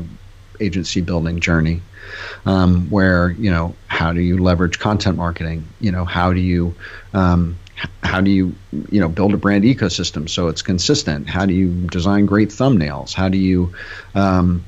agency 0.59 1.01
building 1.01 1.39
journey 1.39 1.81
um, 2.45 2.89
where 2.89 3.31
you 3.31 3.51
know 3.51 3.75
how 3.87 4.13
do 4.13 4.21
you 4.21 4.37
leverage 4.37 4.79
content 4.79 5.17
marketing? 5.17 5.67
You 5.79 5.91
know 5.91 6.05
how 6.05 6.33
do 6.33 6.39
you 6.39 6.75
um, 7.13 7.57
how 8.03 8.21
do 8.21 8.31
you 8.31 8.55
you 8.91 8.99
know 8.99 9.09
build 9.09 9.33
a 9.33 9.37
brand 9.37 9.63
ecosystem 9.63 10.29
so 10.29 10.47
it's 10.47 10.61
consistent? 10.61 11.29
How 11.29 11.45
do 11.45 11.53
you 11.53 11.69
design 11.87 12.25
great 12.25 12.49
thumbnails? 12.49 13.13
How 13.13 13.29
do 13.29 13.37
you 13.37 13.73
um, 14.15 14.63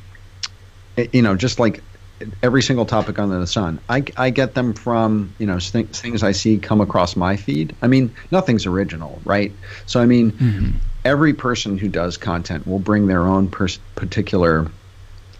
you 1.13 1.21
know 1.21 1.35
just 1.35 1.59
like 1.59 1.83
every 2.43 2.61
single 2.61 2.85
topic 2.85 3.19
under 3.19 3.39
the 3.39 3.47
sun. 3.47 3.79
I, 3.89 4.03
I 4.17 4.29
get 4.29 4.53
them 4.53 4.73
from 4.73 5.33
you 5.37 5.47
know 5.47 5.59
th- 5.59 5.87
things 5.87 6.23
I 6.23 6.31
see 6.31 6.57
come 6.57 6.81
across 6.81 7.15
my 7.15 7.35
feed. 7.35 7.75
I 7.81 7.87
mean, 7.87 8.13
nothing's 8.31 8.65
original, 8.65 9.21
right? 9.25 9.51
So 9.85 10.01
I 10.01 10.05
mean, 10.05 10.31
mm-hmm. 10.31 10.77
every 11.05 11.33
person 11.33 11.77
who 11.77 11.87
does 11.87 12.17
content 12.17 12.67
will 12.67 12.79
bring 12.79 13.07
their 13.07 13.23
own 13.23 13.49
pers- 13.49 13.79
particular 13.95 14.69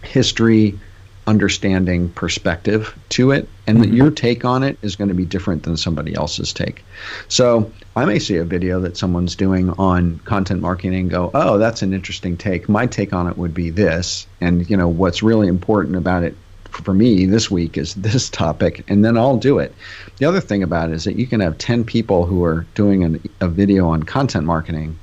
history, 0.02 0.78
understanding, 1.26 2.08
perspective 2.08 2.98
to 3.10 3.30
it, 3.30 3.48
and 3.66 3.78
mm-hmm. 3.78 3.94
your 3.94 4.10
take 4.10 4.44
on 4.44 4.62
it 4.62 4.78
is 4.82 4.96
going 4.96 5.08
to 5.08 5.14
be 5.14 5.24
different 5.24 5.62
than 5.62 5.76
somebody 5.76 6.14
else's 6.14 6.52
take. 6.52 6.84
So 7.28 7.70
I 7.94 8.04
may 8.04 8.18
see 8.18 8.36
a 8.36 8.44
video 8.44 8.80
that 8.80 8.96
someone's 8.96 9.36
doing 9.36 9.70
on 9.70 10.18
content 10.20 10.60
marketing 10.60 11.00
and 11.00 11.10
go, 11.10 11.30
"Oh, 11.34 11.58
that's 11.58 11.82
an 11.82 11.92
interesting 11.92 12.36
take. 12.36 12.68
My 12.68 12.86
take 12.86 13.12
on 13.12 13.28
it 13.28 13.38
would 13.38 13.54
be 13.54 13.70
this." 13.70 14.26
And 14.40 14.68
you 14.68 14.76
know 14.76 14.88
what's 14.88 15.22
really 15.22 15.48
important 15.48 15.96
about 15.96 16.24
it 16.24 16.36
for 16.72 16.94
me 16.94 17.26
this 17.26 17.50
week 17.50 17.76
is 17.76 17.94
this 17.94 18.28
topic, 18.30 18.84
and 18.88 19.04
then 19.04 19.16
I'll 19.16 19.36
do 19.36 19.58
it. 19.58 19.74
The 20.18 20.26
other 20.26 20.40
thing 20.40 20.62
about 20.62 20.90
it 20.90 20.94
is 20.94 21.04
that 21.04 21.16
you 21.16 21.26
can 21.26 21.40
have 21.40 21.58
10 21.58 21.84
people 21.84 22.26
who 22.26 22.44
are 22.44 22.66
doing 22.74 23.04
an, 23.04 23.22
a 23.40 23.48
video 23.48 23.88
on 23.88 24.02
content 24.02 24.44
marketing, 24.44 24.98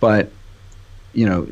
but 0.00 0.30
you 1.12 1.26
know, 1.26 1.46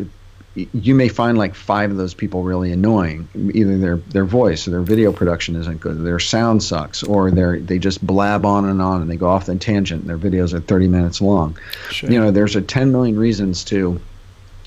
you 0.54 0.94
may 0.94 1.08
find 1.08 1.36
like 1.36 1.54
five 1.54 1.90
of 1.90 1.96
those 1.96 2.14
people 2.14 2.44
really 2.44 2.70
annoying. 2.70 3.28
Either 3.54 3.76
their 3.76 3.96
their 3.96 4.24
voice 4.24 4.68
or 4.68 4.70
their 4.70 4.82
video 4.82 5.10
production 5.12 5.56
isn't 5.56 5.80
good, 5.80 6.04
their 6.04 6.20
sound 6.20 6.62
sucks, 6.62 7.02
or 7.02 7.30
they 7.30 7.58
they 7.58 7.78
just 7.78 8.06
blab 8.06 8.44
on 8.44 8.64
and 8.68 8.80
on 8.80 9.02
and 9.02 9.10
they 9.10 9.16
go 9.16 9.28
off 9.28 9.46
the 9.46 9.56
tangent. 9.56 10.06
Their 10.06 10.18
videos 10.18 10.52
are 10.52 10.60
30 10.60 10.86
minutes 10.86 11.20
long. 11.20 11.58
Sure. 11.90 12.10
You 12.10 12.20
know, 12.20 12.30
there's 12.30 12.54
a 12.54 12.62
10 12.62 12.92
million 12.92 13.18
reasons 13.18 13.64
to 13.64 14.00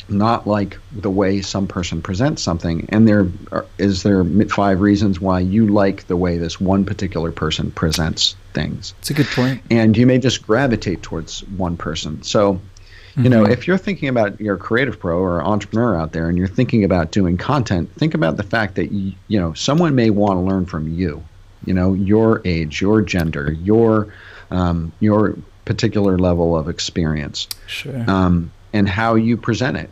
not 0.09 0.47
like 0.47 0.77
the 0.91 1.09
way 1.09 1.41
some 1.41 1.67
person 1.67 2.01
presents 2.01 2.41
something 2.41 2.87
and 2.89 3.07
there 3.07 3.27
are, 3.51 3.65
is 3.77 4.03
there 4.03 4.23
five 4.47 4.79
reasons 4.81 5.19
why 5.19 5.39
you 5.39 5.67
like 5.67 6.07
the 6.07 6.15
way 6.15 6.37
this 6.37 6.59
one 6.59 6.85
particular 6.85 7.31
person 7.31 7.71
presents 7.71 8.35
things? 8.53 8.93
It's 8.99 9.09
a 9.09 9.13
good 9.13 9.27
point. 9.27 9.61
And 9.69 9.97
you 9.97 10.05
may 10.05 10.19
just 10.19 10.45
gravitate 10.45 11.01
towards 11.01 11.43
one 11.49 11.77
person. 11.77 12.21
So 12.23 12.53
mm-hmm. 12.53 13.23
you 13.23 13.29
know 13.29 13.45
if 13.45 13.67
you're 13.67 13.77
thinking 13.77 14.09
about 14.09 14.39
your 14.39 14.57
creative 14.57 14.99
pro 14.99 15.17
or 15.17 15.41
entrepreneur 15.41 15.95
out 15.95 16.13
there 16.13 16.29
and 16.29 16.37
you're 16.37 16.47
thinking 16.47 16.83
about 16.83 17.11
doing 17.11 17.37
content 17.37 17.93
think 17.95 18.13
about 18.13 18.37
the 18.37 18.43
fact 18.43 18.75
that 18.75 18.91
you, 18.91 19.13
you 19.27 19.39
know 19.39 19.53
someone 19.53 19.95
may 19.95 20.09
want 20.09 20.37
to 20.37 20.41
learn 20.41 20.65
from 20.65 20.93
you. 20.93 21.23
You 21.65 21.73
know 21.73 21.93
your 21.93 22.41
age 22.45 22.81
your 22.81 23.01
gender 23.01 23.51
your 23.51 24.13
um, 24.51 24.93
your 25.01 25.37
particular 25.65 26.17
level 26.17 26.55
of 26.55 26.69
experience. 26.69 27.49
Sure. 27.67 28.09
Um, 28.09 28.51
and 28.73 28.87
how 28.87 29.15
you 29.15 29.37
present 29.37 29.75
it 29.75 29.89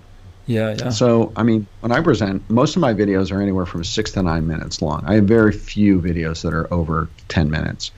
yeah, 0.47 0.75
yeah. 0.77 0.89
So, 0.89 1.31
I 1.35 1.43
mean, 1.43 1.67
when 1.81 1.91
I 1.91 2.01
present, 2.01 2.47
most 2.49 2.75
of 2.75 2.81
my 2.81 2.93
videos 2.93 3.31
are 3.31 3.41
anywhere 3.41 3.65
from 3.65 3.83
six 3.83 4.11
to 4.13 4.23
nine 4.23 4.47
minutes 4.47 4.81
long. 4.81 5.03
I 5.05 5.15
have 5.15 5.25
very 5.25 5.51
few 5.51 5.99
videos 5.99 6.43
that 6.43 6.53
are 6.53 6.71
over 6.73 7.09
10 7.29 7.49
minutes 7.49 7.91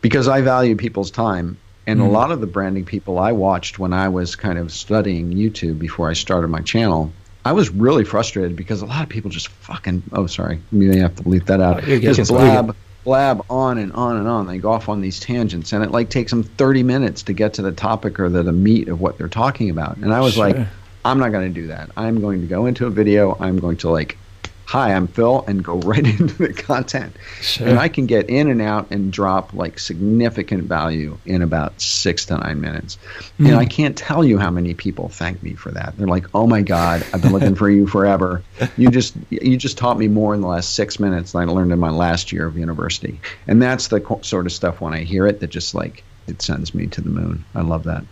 because 0.00 0.28
I 0.28 0.40
value 0.40 0.76
people's 0.76 1.10
time. 1.10 1.58
And 1.86 1.98
mm. 1.98 2.02
a 2.02 2.06
mm-hmm. 2.06 2.14
lot 2.14 2.30
of 2.30 2.40
the 2.40 2.46
branding 2.46 2.84
people 2.84 3.18
I 3.18 3.32
watched 3.32 3.78
when 3.78 3.92
I 3.92 4.08
was 4.08 4.36
kind 4.36 4.58
of 4.58 4.70
studying 4.72 5.32
YouTube 5.32 5.78
before 5.78 6.08
I 6.08 6.12
started 6.12 6.48
my 6.48 6.60
channel, 6.60 7.12
I 7.44 7.52
was 7.52 7.70
really 7.70 8.04
frustrated 8.04 8.56
because 8.56 8.82
a 8.82 8.86
lot 8.86 9.02
of 9.02 9.08
people 9.08 9.30
just 9.30 9.48
fucking, 9.48 10.02
oh, 10.12 10.26
sorry, 10.26 10.60
you 10.70 10.90
may 10.90 10.98
have 10.98 11.16
to 11.16 11.22
bleep 11.22 11.46
that 11.46 11.60
out. 11.60 11.82
Oh, 11.88 11.98
just 11.98 12.30
blab, 12.30 12.76
blab 13.04 13.44
on 13.48 13.78
and 13.78 13.92
on 13.94 14.18
and 14.18 14.28
on. 14.28 14.46
They 14.46 14.58
go 14.58 14.70
off 14.70 14.88
on 14.88 15.00
these 15.00 15.18
tangents, 15.18 15.72
and 15.72 15.82
it 15.82 15.90
like 15.90 16.10
takes 16.10 16.30
them 16.30 16.42
30 16.42 16.82
minutes 16.82 17.22
to 17.24 17.32
get 17.32 17.54
to 17.54 17.62
the 17.62 17.72
topic 17.72 18.20
or 18.20 18.28
the, 18.28 18.42
the 18.42 18.52
meat 18.52 18.88
of 18.88 19.00
what 19.00 19.16
they're 19.16 19.28
talking 19.28 19.70
about. 19.70 19.96
And 19.96 20.12
I 20.12 20.20
was 20.20 20.34
sure. 20.34 20.50
like, 20.50 20.68
I'm 21.08 21.18
not 21.18 21.32
going 21.32 21.52
to 21.52 21.60
do 21.60 21.68
that. 21.68 21.90
I'm 21.96 22.20
going 22.20 22.42
to 22.42 22.46
go 22.46 22.66
into 22.66 22.86
a 22.86 22.90
video. 22.90 23.34
I'm 23.40 23.58
going 23.58 23.78
to 23.78 23.88
like, 23.88 24.18
hi, 24.66 24.92
I'm 24.92 25.06
Phil, 25.06 25.42
and 25.48 25.64
go 25.64 25.78
right 25.78 26.06
into 26.06 26.34
the 26.34 26.52
content. 26.52 27.16
Sure. 27.40 27.66
And 27.66 27.78
I 27.78 27.88
can 27.88 28.04
get 28.04 28.28
in 28.28 28.50
and 28.50 28.60
out 28.60 28.90
and 28.90 29.10
drop 29.10 29.54
like 29.54 29.78
significant 29.78 30.64
value 30.64 31.16
in 31.24 31.40
about 31.40 31.80
six 31.80 32.26
to 32.26 32.36
nine 32.36 32.60
minutes. 32.60 32.98
Mm. 33.40 33.48
And 33.48 33.56
I 33.56 33.64
can't 33.64 33.96
tell 33.96 34.22
you 34.22 34.36
how 34.36 34.50
many 34.50 34.74
people 34.74 35.08
thank 35.08 35.42
me 35.42 35.54
for 35.54 35.70
that. 35.70 35.96
They're 35.96 36.06
like, 36.06 36.26
oh 36.34 36.46
my 36.46 36.60
God, 36.60 37.02
I've 37.14 37.22
been 37.22 37.32
looking 37.32 37.54
for 37.54 37.70
you 37.70 37.86
forever. 37.86 38.42
You 38.76 38.90
just 38.90 39.16
you 39.30 39.56
just 39.56 39.78
taught 39.78 39.98
me 39.98 40.08
more 40.08 40.34
in 40.34 40.40
the 40.40 40.46
last 40.46 40.74
six 40.74 41.00
minutes 41.00 41.32
than 41.32 41.48
I 41.48 41.52
learned 41.52 41.72
in 41.72 41.78
my 41.78 41.90
last 41.90 42.32
year 42.32 42.46
of 42.46 42.56
university. 42.56 43.20
And 43.46 43.62
that's 43.62 43.88
the 43.88 44.18
sort 44.22 44.46
of 44.46 44.52
stuff 44.52 44.80
when 44.80 44.92
I 44.92 45.04
hear 45.04 45.26
it 45.26 45.40
that 45.40 45.48
just 45.48 45.74
like 45.74 46.04
it 46.26 46.42
sends 46.42 46.74
me 46.74 46.86
to 46.88 47.00
the 47.00 47.08
moon. 47.08 47.44
I 47.54 47.62
love 47.62 47.84
that. 47.84 48.04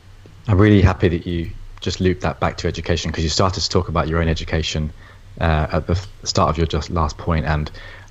I'm 0.49 0.59
really 0.59 0.81
happy 0.81 1.09
that 1.09 1.27
you 1.27 1.51
just 1.87 2.01
loop 2.01 2.19
that 2.19 2.41
back 2.41 2.57
to 2.57 2.67
education 2.67 3.13
because 3.13 3.23
you 3.23 3.31
started 3.31 3.61
to 3.61 3.69
talk 3.69 3.89
about 3.89 4.09
your 4.09 4.21
own 4.21 4.27
education 4.27 4.91
uh, 5.41 5.69
at 5.71 5.87
the 5.87 5.95
start 6.25 6.51
of 6.51 6.59
your 6.59 6.67
just 6.67 6.91
last 6.91 7.17
point, 7.17 7.47
and 7.47 7.71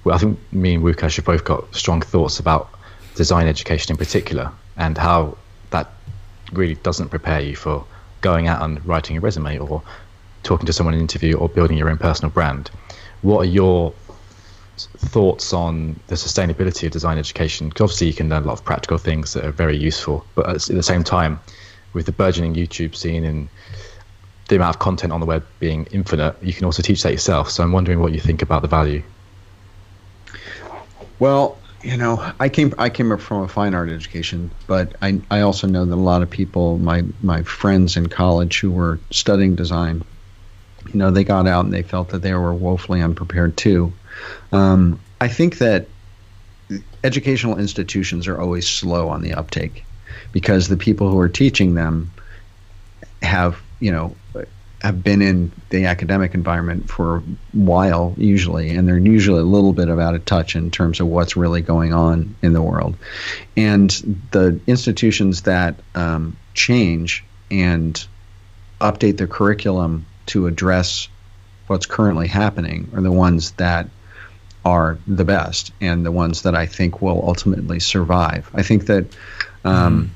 I 0.09 0.17
think 0.17 0.39
me 0.53 0.75
and 0.75 0.83
Łukasz 0.83 1.17
have 1.17 1.25
both 1.25 1.43
got 1.43 1.75
strong 1.75 2.01
thoughts 2.01 2.39
about 2.39 2.69
design 3.15 3.47
education 3.47 3.91
in 3.91 3.97
particular 3.97 4.49
and 4.77 4.97
how 4.97 5.38
that 5.71 5.91
really 6.53 6.75
doesn't 6.75 7.09
prepare 7.09 7.41
you 7.41 7.55
for 7.57 7.85
going 8.21 8.47
out 8.47 8.61
and 8.61 8.83
writing 8.85 9.17
a 9.17 9.19
resume 9.19 9.57
or 9.57 9.83
talking 10.43 10.65
to 10.67 10.71
someone 10.73 10.93
in 10.93 10.99
an 10.99 11.03
interview 11.03 11.35
or 11.35 11.49
building 11.49 11.77
your 11.77 11.89
own 11.89 11.97
personal 11.97 12.29
brand. 12.31 12.71
What 13.23 13.39
are 13.39 13.49
your 13.49 13.93
thoughts 14.77 15.51
on 15.51 15.99
the 16.07 16.15
sustainability 16.15 16.85
of 16.85 16.91
design 16.91 17.17
education? 17.17 17.67
Because 17.67 17.81
obviously 17.81 18.07
you 18.07 18.13
can 18.13 18.29
learn 18.29 18.43
a 18.43 18.47
lot 18.47 18.53
of 18.53 18.63
practical 18.63 18.97
things 18.97 19.33
that 19.33 19.43
are 19.43 19.51
very 19.51 19.75
useful, 19.75 20.25
but 20.35 20.47
at 20.47 20.61
the 20.61 20.83
same 20.83 21.03
time, 21.03 21.41
with 21.95 22.05
the 22.05 22.12
burgeoning 22.12 22.53
YouTube 22.53 22.95
scene 22.95 23.23
and 23.23 23.49
the 24.49 24.58
amount 24.58 24.75
of 24.75 24.79
content 24.79 25.12
on 25.12 25.19
the 25.19 25.25
web 25.25 25.43
being 25.60 25.88
infinite, 25.91 26.36
you 26.43 26.53
can 26.53 26.65
also 26.65 26.84
teach 26.84 27.01
that 27.01 27.12
yourself. 27.12 27.49
So 27.49 27.63
I'm 27.63 27.71
wondering 27.71 28.01
what 28.01 28.12
you 28.12 28.19
think 28.19 28.43
about 28.43 28.62
the 28.62 28.67
value. 28.67 29.01
Well, 31.17 31.58
you 31.81 31.97
know, 31.97 32.31
I 32.39 32.49
came 32.49 32.73
I 32.77 32.89
came 32.89 33.12
up 33.12 33.21
from 33.21 33.43
a 33.43 33.47
fine 33.47 33.73
art 33.73 33.89
education, 33.89 34.51
but 34.67 34.95
I 35.01 35.21
I 35.31 35.41
also 35.41 35.65
know 35.65 35.86
that 35.86 35.95
a 35.95 35.95
lot 35.95 36.21
of 36.21 36.29
people, 36.29 36.77
my 36.79 37.03
my 37.23 37.41
friends 37.43 37.95
in 37.95 38.08
college 38.08 38.60
who 38.60 38.71
were 38.71 38.99
studying 39.12 39.55
design, 39.55 40.03
you 40.91 40.99
know, 40.99 41.12
they 41.12 41.23
got 41.23 41.47
out 41.47 41.65
and 41.65 41.73
they 41.73 41.84
felt 41.84 42.10
that 42.10 42.21
they 42.21 42.34
were 42.34 42.53
woefully 42.53 43.01
unprepared 43.01 43.55
too. 43.55 43.93
Um, 44.51 44.99
I 45.21 45.27
think 45.27 45.60
that 45.60 45.88
educational 47.03 47.58
institutions 47.58 48.27
are 48.27 48.41
always 48.41 48.67
slow 48.67 49.08
on 49.08 49.21
the 49.21 49.34
uptake 49.34 49.85
because 50.31 50.67
the 50.67 50.77
people 50.77 51.09
who 51.09 51.19
are 51.19 51.29
teaching 51.29 51.75
them 51.75 52.11
have 53.21 53.61
you 53.79 53.91
know 53.91 54.15
have 54.81 55.03
been 55.03 55.21
in 55.21 55.51
the 55.69 55.85
academic 55.85 56.35
environment 56.35 56.89
for 56.89 57.17
a 57.17 57.23
while 57.53 58.13
usually 58.17 58.69
and 58.69 58.87
they're 58.87 58.97
usually 58.97 59.39
a 59.39 59.45
little 59.45 59.73
bit 59.73 59.89
out 59.89 60.13
of 60.13 60.23
touch 60.25 60.55
in 60.55 60.69
terms 60.69 60.99
of 60.99 61.07
what's 61.07 61.35
really 61.35 61.61
going 61.61 61.93
on 61.93 62.35
in 62.41 62.53
the 62.53 62.61
world 62.61 62.95
and 63.57 63.89
the 64.31 64.59
institutions 64.67 65.43
that 65.43 65.75
um, 65.95 66.37
change 66.53 67.23
and 67.49 68.05
update 68.79 69.17
their 69.17 69.27
curriculum 69.27 70.05
to 70.27 70.47
address 70.47 71.07
what's 71.67 71.85
currently 71.85 72.27
happening 72.27 72.89
are 72.93 73.01
the 73.01 73.11
ones 73.11 73.51
that 73.51 73.87
are 74.65 74.97
the 75.07 75.23
best 75.23 75.71
and 75.79 76.05
the 76.05 76.11
ones 76.11 76.41
that 76.41 76.55
I 76.55 76.65
think 76.65 77.01
will 77.01 77.23
ultimately 77.25 77.79
survive. 77.79 78.49
I 78.53 78.63
think 78.63 78.87
that 78.87 79.05
um, 79.65 80.06
mm 80.06 80.10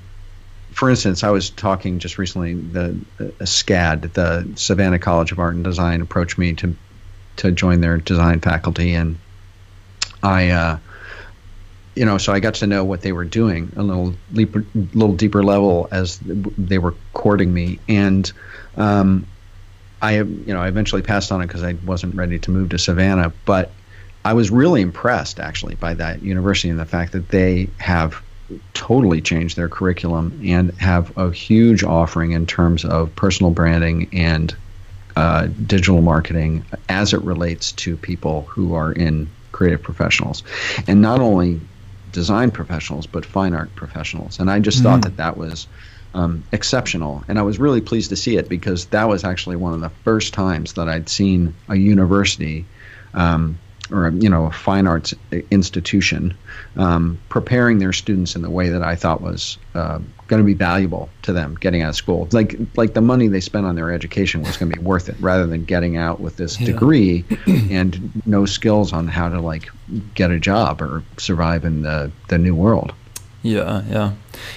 for 0.80 0.90
instance, 0.90 1.26
I 1.26 1.30
was 1.30 1.50
talking 1.50 2.00
just 2.00 2.18
recently. 2.18 2.54
The 2.54 2.98
uh, 3.20 3.24
SCAD, 3.42 4.14
the 4.14 4.48
Savannah 4.56 4.98
College 4.98 5.34
of 5.34 5.40
Art 5.40 5.56
and 5.56 5.64
Design, 5.64 6.02
approached 6.02 6.38
me 6.38 6.54
to 6.54 6.74
to 7.38 7.52
join 7.52 7.82
their 7.82 7.98
design 7.98 8.40
faculty, 8.40 8.94
and 8.94 9.18
I, 10.24 10.50
uh, 10.50 10.80
you 11.96 12.06
know, 12.06 12.18
so 12.18 12.34
I 12.34 12.40
got 12.40 12.54
to 12.56 12.68
know 12.68 12.86
what 12.86 13.02
they 13.02 13.12
were 13.12 13.26
doing 13.26 13.72
a 13.76 13.84
little 13.84 14.14
deeper, 14.34 14.66
little 14.94 15.16
deeper 15.16 15.44
level 15.44 15.90
as 15.92 16.20
they 16.24 16.78
were 16.78 16.94
courting 17.14 17.54
me, 17.54 17.80
and 17.90 18.32
um, 18.78 19.28
I, 20.02 20.22
you 20.22 20.54
know, 20.54 20.62
I 20.62 20.68
eventually 20.68 21.02
passed 21.02 21.32
on 21.32 21.42
it 21.42 21.48
because 21.48 21.64
I 21.64 21.74
wasn't 21.86 22.16
ready 22.16 22.40
to 22.40 22.52
move 22.52 22.70
to 22.70 22.78
Savannah, 22.78 23.34
but 23.44 23.72
I 24.24 24.32
was 24.32 24.50
really 24.50 24.82
impressed 24.82 25.40
actually 25.42 25.76
by 25.76 25.94
that 25.96 26.22
university 26.22 26.70
and 26.70 26.80
the 26.80 26.86
fact 26.86 27.12
that 27.14 27.30
they 27.30 27.70
have 27.80 28.22
totally 28.74 29.22
change 29.22 29.56
their 29.56 29.70
curriculum 29.70 30.40
and 30.44 30.72
have 30.80 31.16
a 31.18 31.32
huge 31.32 31.84
offering 31.84 32.32
in 32.32 32.46
terms 32.46 32.86
of 32.86 33.14
personal 33.16 33.52
branding 33.52 34.10
and 34.14 34.56
uh, 35.16 35.48
digital 35.66 36.02
marketing 36.02 36.64
as 36.88 37.14
it 37.14 37.22
relates 37.22 37.72
to 37.74 37.98
people 37.98 38.44
who 38.44 38.74
are 38.74 38.94
in 38.94 39.28
creative 39.52 39.82
professionals, 39.82 40.44
and 40.88 41.02
not 41.02 41.20
only 41.20 41.60
design 42.12 42.50
professionals 42.50 43.06
but 43.06 43.26
fine 43.26 43.54
art 43.54 43.74
professionals. 43.76 44.40
And 44.40 44.50
I 44.50 44.60
just 44.60 44.80
mm 44.80 44.84
thought 44.84 45.02
that 45.02 45.18
that 45.18 45.38
was 45.38 45.68
um, 46.14 46.44
exceptional, 46.52 47.24
and 47.28 47.38
I 47.38 47.42
was 47.44 47.60
really 47.60 47.82
pleased 47.82 48.10
to 48.10 48.16
see 48.16 48.38
it 48.38 48.50
because 48.50 48.86
that 48.88 49.08
was 49.08 49.24
actually 49.24 49.58
one 49.58 49.74
of 49.74 49.82
the 49.82 49.90
first 50.04 50.34
times 50.34 50.74
that 50.74 50.88
I'd 50.88 51.10
seen 51.10 51.54
a 51.68 51.76
university 51.76 52.66
um, 53.14 53.60
or 53.91 54.10
you 54.10 54.30
know 54.30 54.45
a 54.45 54.52
fine 54.52 54.88
arts 54.88 55.13
institution 55.52 56.36
um, 56.78 57.19
preparing 57.30 57.80
their 57.80 57.93
students 57.93 58.36
in 58.36 58.41
the 58.41 58.49
way 58.49 58.69
that 58.69 58.84
I 58.84 58.95
thought 58.95 59.21
was 59.21 59.58
uh, 59.75 59.99
going 60.28 60.41
to 60.41 60.45
be 60.45 60.54
valuable 60.54 61.10
to 61.23 61.34
them 61.34 61.56
getting 61.60 61.82
out 61.82 61.89
of 61.89 61.95
school. 61.95 62.28
Like 62.32 62.56
like 62.75 62.93
the 62.93 63.02
money 63.02 63.28
they 63.28 63.39
spent 63.39 63.65
on 63.65 63.75
their 63.75 63.91
education 63.91 64.41
was 64.41 64.58
going 64.58 64.71
to 64.71 64.78
be 64.78 64.84
worth 64.84 65.10
it, 65.10 65.15
rather 65.19 65.45
than 65.45 65.65
getting 65.65 65.97
out 65.97 66.19
with 66.19 66.38
this 66.38 66.60
yeah. 66.60 66.67
degree 66.67 67.25
and 67.47 68.12
no 68.25 68.45
skills 68.45 68.93
on 68.93 69.08
how 69.08 69.30
to 69.30 69.39
like 69.39 69.69
get 70.13 70.32
a 70.32 70.39
job 70.39 70.82
or 70.82 71.04
survive 71.17 71.65
in 71.65 71.82
the 71.82 72.12
the 72.28 72.38
new 72.38 72.56
world. 72.56 72.93
Yeah, 73.41 73.84
yeah, 73.89 74.13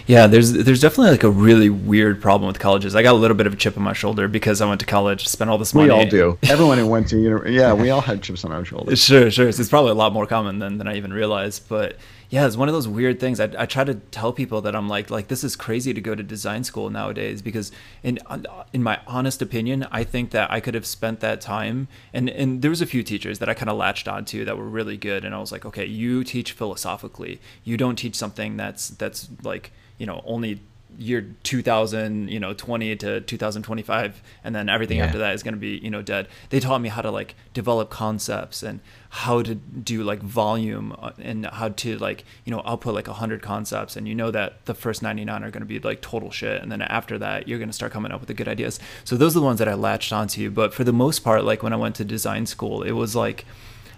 yeah. 0.06 0.26
There's 0.26 0.52
there's 0.52 0.80
definitely 0.80 1.12
like 1.12 1.24
a 1.24 1.30
really 1.30 1.70
weird 1.70 2.20
problem 2.20 2.46
with 2.46 2.58
colleges. 2.58 2.94
I 2.94 3.02
got 3.02 3.12
a 3.12 3.18
little 3.18 3.36
bit 3.36 3.46
of 3.46 3.52
a 3.52 3.56
chip 3.56 3.76
on 3.76 3.82
my 3.82 3.92
shoulder 3.92 4.28
because 4.28 4.60
I 4.60 4.68
went 4.68 4.80
to 4.80 4.86
college, 4.86 5.28
spent 5.28 5.50
all 5.50 5.58
this 5.58 5.74
money. 5.74 5.88
We 5.88 5.90
all 5.90 6.06
do. 6.06 6.38
Everyone 6.48 6.78
who 6.78 6.86
went 6.86 7.08
to 7.08 7.18
you 7.18 7.42
yeah, 7.46 7.72
we 7.72 7.90
all 7.90 8.00
had 8.00 8.22
chips 8.22 8.44
on 8.44 8.52
our 8.52 8.64
shoulders. 8.64 9.02
Sure, 9.12 9.30
sure. 9.30 9.50
So 9.52 9.60
it's 9.60 9.68
probably 9.68 9.90
a 9.90 9.94
lot 9.94 10.12
more 10.12 10.26
common 10.26 10.58
than 10.58 10.78
than 10.78 10.86
I 10.86 10.96
even 10.96 11.12
realized. 11.12 11.68
But 11.68 11.96
yeah, 12.30 12.46
it's 12.46 12.56
one 12.56 12.68
of 12.68 12.72
those 12.72 12.88
weird 12.88 13.20
things. 13.20 13.40
I, 13.40 13.50
I 13.58 13.66
try 13.66 13.84
to 13.84 13.94
tell 13.94 14.32
people 14.32 14.62
that 14.62 14.74
I'm 14.74 14.88
like, 14.88 15.10
like 15.10 15.28
this 15.28 15.44
is 15.44 15.54
crazy 15.54 15.92
to 15.92 16.00
go 16.00 16.14
to 16.14 16.22
design 16.22 16.64
school 16.64 16.88
nowadays 16.88 17.42
because, 17.42 17.72
in 18.02 18.18
uh, 18.26 18.64
in 18.72 18.82
my 18.82 19.00
honest 19.06 19.42
opinion, 19.42 19.86
I 19.90 20.02
think 20.04 20.30
that 20.30 20.50
I 20.50 20.60
could 20.60 20.74
have 20.74 20.86
spent 20.86 21.20
that 21.20 21.42
time 21.42 21.88
and 22.12 22.30
and 22.30 22.62
there 22.62 22.70
was 22.70 22.80
a 22.80 22.86
few 22.86 23.02
teachers 23.02 23.38
that 23.40 23.48
I 23.48 23.54
kind 23.54 23.68
of 23.68 23.76
latched 23.76 24.08
onto 24.08 24.44
that 24.44 24.56
were 24.56 24.68
really 24.68 24.96
good, 24.96 25.24
and 25.24 25.34
I 25.34 25.38
was 25.38 25.52
like, 25.52 25.66
okay, 25.66 25.84
you 25.84 26.24
teach 26.24 26.52
philosophically, 26.52 27.40
you 27.64 27.76
don't 27.76 27.96
teach 27.96 28.14
something 28.14 28.56
that's 28.56 28.88
that's 28.88 29.28
like 29.42 29.71
you 30.02 30.06
know 30.06 30.20
only 30.26 30.58
year 30.98 31.24
2000 31.44 32.28
you 32.28 32.40
know 32.40 32.52
20 32.52 32.96
to 32.96 33.20
2025 33.20 34.22
and 34.42 34.54
then 34.54 34.68
everything 34.68 34.98
yeah. 34.98 35.06
after 35.06 35.18
that 35.18 35.32
is 35.32 35.44
going 35.44 35.54
to 35.54 35.60
be 35.60 35.78
you 35.78 35.90
know 35.90 36.02
dead 36.02 36.26
they 36.50 36.58
taught 36.58 36.80
me 36.80 36.88
how 36.88 37.00
to 37.00 37.10
like 37.10 37.36
develop 37.54 37.88
concepts 37.88 38.64
and 38.64 38.80
how 39.10 39.42
to 39.42 39.54
do 39.54 40.02
like 40.02 40.20
volume 40.20 40.94
uh, 40.98 41.12
and 41.20 41.46
how 41.46 41.68
to 41.68 41.96
like 41.98 42.24
you 42.44 42.50
know 42.50 42.60
output 42.66 42.94
like 42.94 43.06
100 43.06 43.40
concepts 43.40 43.96
and 43.96 44.08
you 44.08 44.14
know 44.14 44.32
that 44.32 44.64
the 44.66 44.74
first 44.74 45.02
99 45.02 45.44
are 45.44 45.50
going 45.52 45.62
to 45.62 45.66
be 45.66 45.78
like 45.78 46.00
total 46.00 46.32
shit 46.32 46.60
and 46.60 46.72
then 46.72 46.82
after 46.82 47.16
that 47.16 47.46
you're 47.46 47.58
going 47.58 47.70
to 47.70 47.74
start 47.74 47.92
coming 47.92 48.10
up 48.10 48.20
with 48.20 48.28
the 48.28 48.34
good 48.34 48.48
ideas 48.48 48.80
so 49.04 49.16
those 49.16 49.36
are 49.36 49.40
the 49.40 49.46
ones 49.46 49.60
that 49.60 49.68
i 49.68 49.74
latched 49.74 50.12
onto 50.12 50.50
but 50.50 50.74
for 50.74 50.82
the 50.82 50.92
most 50.92 51.20
part 51.20 51.44
like 51.44 51.62
when 51.62 51.72
i 51.72 51.76
went 51.76 51.94
to 51.94 52.04
design 52.04 52.44
school 52.44 52.82
it 52.82 52.92
was 52.92 53.14
like 53.14 53.46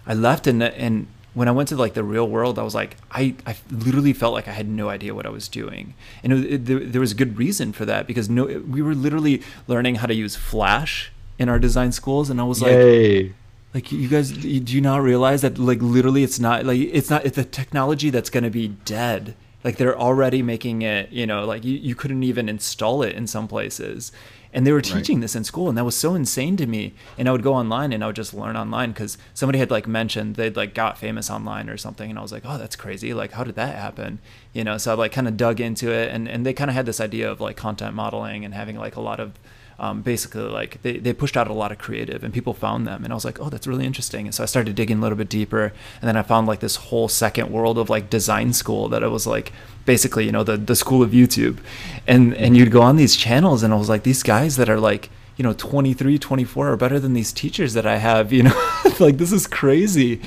i 0.05 0.13
left 0.13 0.45
and 0.45 0.61
and 0.61 1.07
when 1.35 1.47
I 1.49 1.51
went 1.51 1.69
to 1.69 1.75
like 1.75 1.93
the 1.93 2.03
real 2.03 2.27
world, 2.27 2.57
I 2.57 2.63
was 2.63 2.73
like, 2.73 2.97
I, 3.11 3.35
I 3.45 3.55
literally 3.69 4.13
felt 4.13 4.33
like 4.33 4.47
I 4.47 4.51
had 4.51 4.67
no 4.67 4.89
idea 4.89 5.13
what 5.13 5.25
I 5.25 5.29
was 5.29 5.47
doing, 5.47 5.93
and 6.23 6.33
it, 6.33 6.53
it, 6.53 6.65
there, 6.65 6.79
there 6.79 7.01
was 7.01 7.11
a 7.11 7.15
good 7.15 7.37
reason 7.37 7.73
for 7.73 7.85
that 7.85 8.07
because 8.07 8.29
no, 8.29 8.45
we 8.45 8.81
were 8.81 8.95
literally 8.95 9.43
learning 9.67 9.95
how 9.95 10.07
to 10.07 10.15
use 10.15 10.35
Flash 10.35 11.11
in 11.37 11.49
our 11.49 11.59
design 11.59 11.91
schools, 11.91 12.29
and 12.29 12.39
I 12.39 12.45
was 12.45 12.61
Yay. 12.61 13.23
like, 13.23 13.33
like 13.73 13.91
you 13.91 14.07
guys, 14.07 14.31
do 14.31 14.47
you 14.47 14.81
not 14.81 15.01
realize 15.01 15.41
that 15.41 15.59
like 15.59 15.81
literally 15.81 16.23
it's 16.23 16.39
not 16.39 16.65
like 16.65 16.79
it's 16.79 17.09
not 17.09 17.25
it's 17.25 17.37
a 17.37 17.43
technology 17.43 18.09
that's 18.09 18.29
gonna 18.29 18.49
be 18.49 18.69
dead. 18.69 19.35
Like 19.65 19.77
they're 19.77 19.97
already 19.97 20.41
making 20.41 20.83
it, 20.83 21.11
you 21.11 21.25
know, 21.25 21.43
like 21.43 21.65
you, 21.65 21.75
you 21.75 21.95
couldn't 21.95 22.23
even 22.23 22.47
install 22.47 23.01
it 23.01 23.15
in 23.15 23.27
some 23.27 23.47
places 23.47 24.11
and 24.55 24.65
they 24.65 24.71
were 24.71 24.81
teaching 24.81 25.17
right. 25.17 25.21
this 25.21 25.35
in 25.35 25.43
school 25.43 25.67
and 25.67 25.77
that 25.77 25.83
was 25.83 25.95
so 25.95 26.15
insane 26.15 26.55
to 26.55 26.65
me. 26.65 26.93
And 27.17 27.27
i 27.27 27.31
would 27.31 27.43
go 27.43 27.53
online 27.53 27.91
and 27.91 28.03
i 28.03 28.07
would 28.07 28.15
just 28.15 28.33
learn 28.33 28.55
online 28.55 28.91
because 28.91 29.17
somebody 29.33 29.59
had 29.59 29.69
like 29.69 29.85
mentioned 29.85 30.35
they'd 30.35 30.55
like 30.55 30.73
got 30.73 30.97
famous 30.97 31.29
online 31.29 31.69
or 31.69 31.75
something 31.75 32.09
and 32.09 32.17
i 32.17 32.21
was 32.21 32.31
like 32.31 32.43
oh 32.45 32.57
that's 32.57 32.77
crazy. 32.77 33.13
Like 33.13 33.33
how 33.33 33.43
did 33.43 33.55
that 33.55 33.75
happen? 33.75 34.19
You 34.53 34.63
know 34.63 34.77
so 34.77 34.93
i 34.93 34.95
like 34.95 35.11
kind 35.11 35.27
of 35.27 35.35
dug 35.35 35.59
into 35.59 35.91
it 35.91 36.09
and, 36.09 36.27
and 36.29 36.45
they 36.45 36.53
kind 36.53 36.71
of 36.71 36.75
had 36.75 36.85
this 36.85 37.01
idea 37.01 37.29
of 37.29 37.41
like 37.41 37.57
content 37.57 37.93
modeling 37.93 38.45
and 38.45 38.53
having 38.53 38.77
like 38.77 38.95
a 38.95 39.01
lot 39.01 39.19
of 39.19 39.33
um, 39.79 40.01
basically 40.01 40.41
like 40.43 40.81
they, 40.81 40.97
they 40.97 41.13
pushed 41.13 41.35
out 41.35 41.47
a 41.47 41.53
lot 41.53 41.71
of 41.71 41.77
creative 41.77 42.23
and 42.23 42.33
people 42.33 42.53
found 42.53 42.87
them. 42.87 43.03
And 43.03 43.11
i 43.11 43.15
was 43.15 43.25
like 43.25 43.39
oh 43.39 43.49
that's 43.49 43.67
really 43.67 43.85
interesting. 43.85 44.25
And 44.25 44.35
so 44.35 44.43
i 44.43 44.45
started 44.45 44.75
digging 44.75 44.99
a 44.99 45.01
little 45.01 45.17
bit 45.17 45.29
deeper. 45.29 45.73
And 46.01 46.07
then 46.07 46.17
i 46.17 46.21
found 46.21 46.47
like 46.47 46.59
this 46.59 46.75
whole 46.75 47.07
second 47.07 47.51
world 47.51 47.77
of 47.77 47.89
like 47.89 48.09
design 48.09 48.53
school 48.53 48.87
that 48.89 49.03
it 49.03 49.09
was 49.09 49.27
like 49.27 49.51
basically 49.85 50.25
you 50.25 50.31
know 50.31 50.43
the, 50.43 50.57
the 50.57 50.75
school 50.75 51.03
of 51.03 51.11
youtube. 51.11 51.59
And 52.07 52.33
and 52.35 52.55
you'd 52.55 52.71
go 52.71 52.81
on 52.81 52.95
these 52.95 53.15
channels 53.15 53.63
and 53.63 53.73
i 53.73 53.77
was 53.77 53.89
like 53.89 54.03
these 54.03 54.23
guys 54.23 54.55
that 54.57 54.69
are 54.69 54.79
like 54.79 55.09
you 55.37 55.43
know 55.43 55.53
23 55.53 56.17
24 56.17 56.71
are 56.71 56.77
better 56.77 56.99
than 56.99 57.13
these 57.13 57.33
teachers 57.33 57.73
that 57.73 57.85
i 57.85 57.97
have 57.97 58.31
you 58.31 58.43
know? 58.43 58.71
Like 58.99 59.17
this 59.17 59.33
is 59.33 59.45
crazy. 59.45 60.21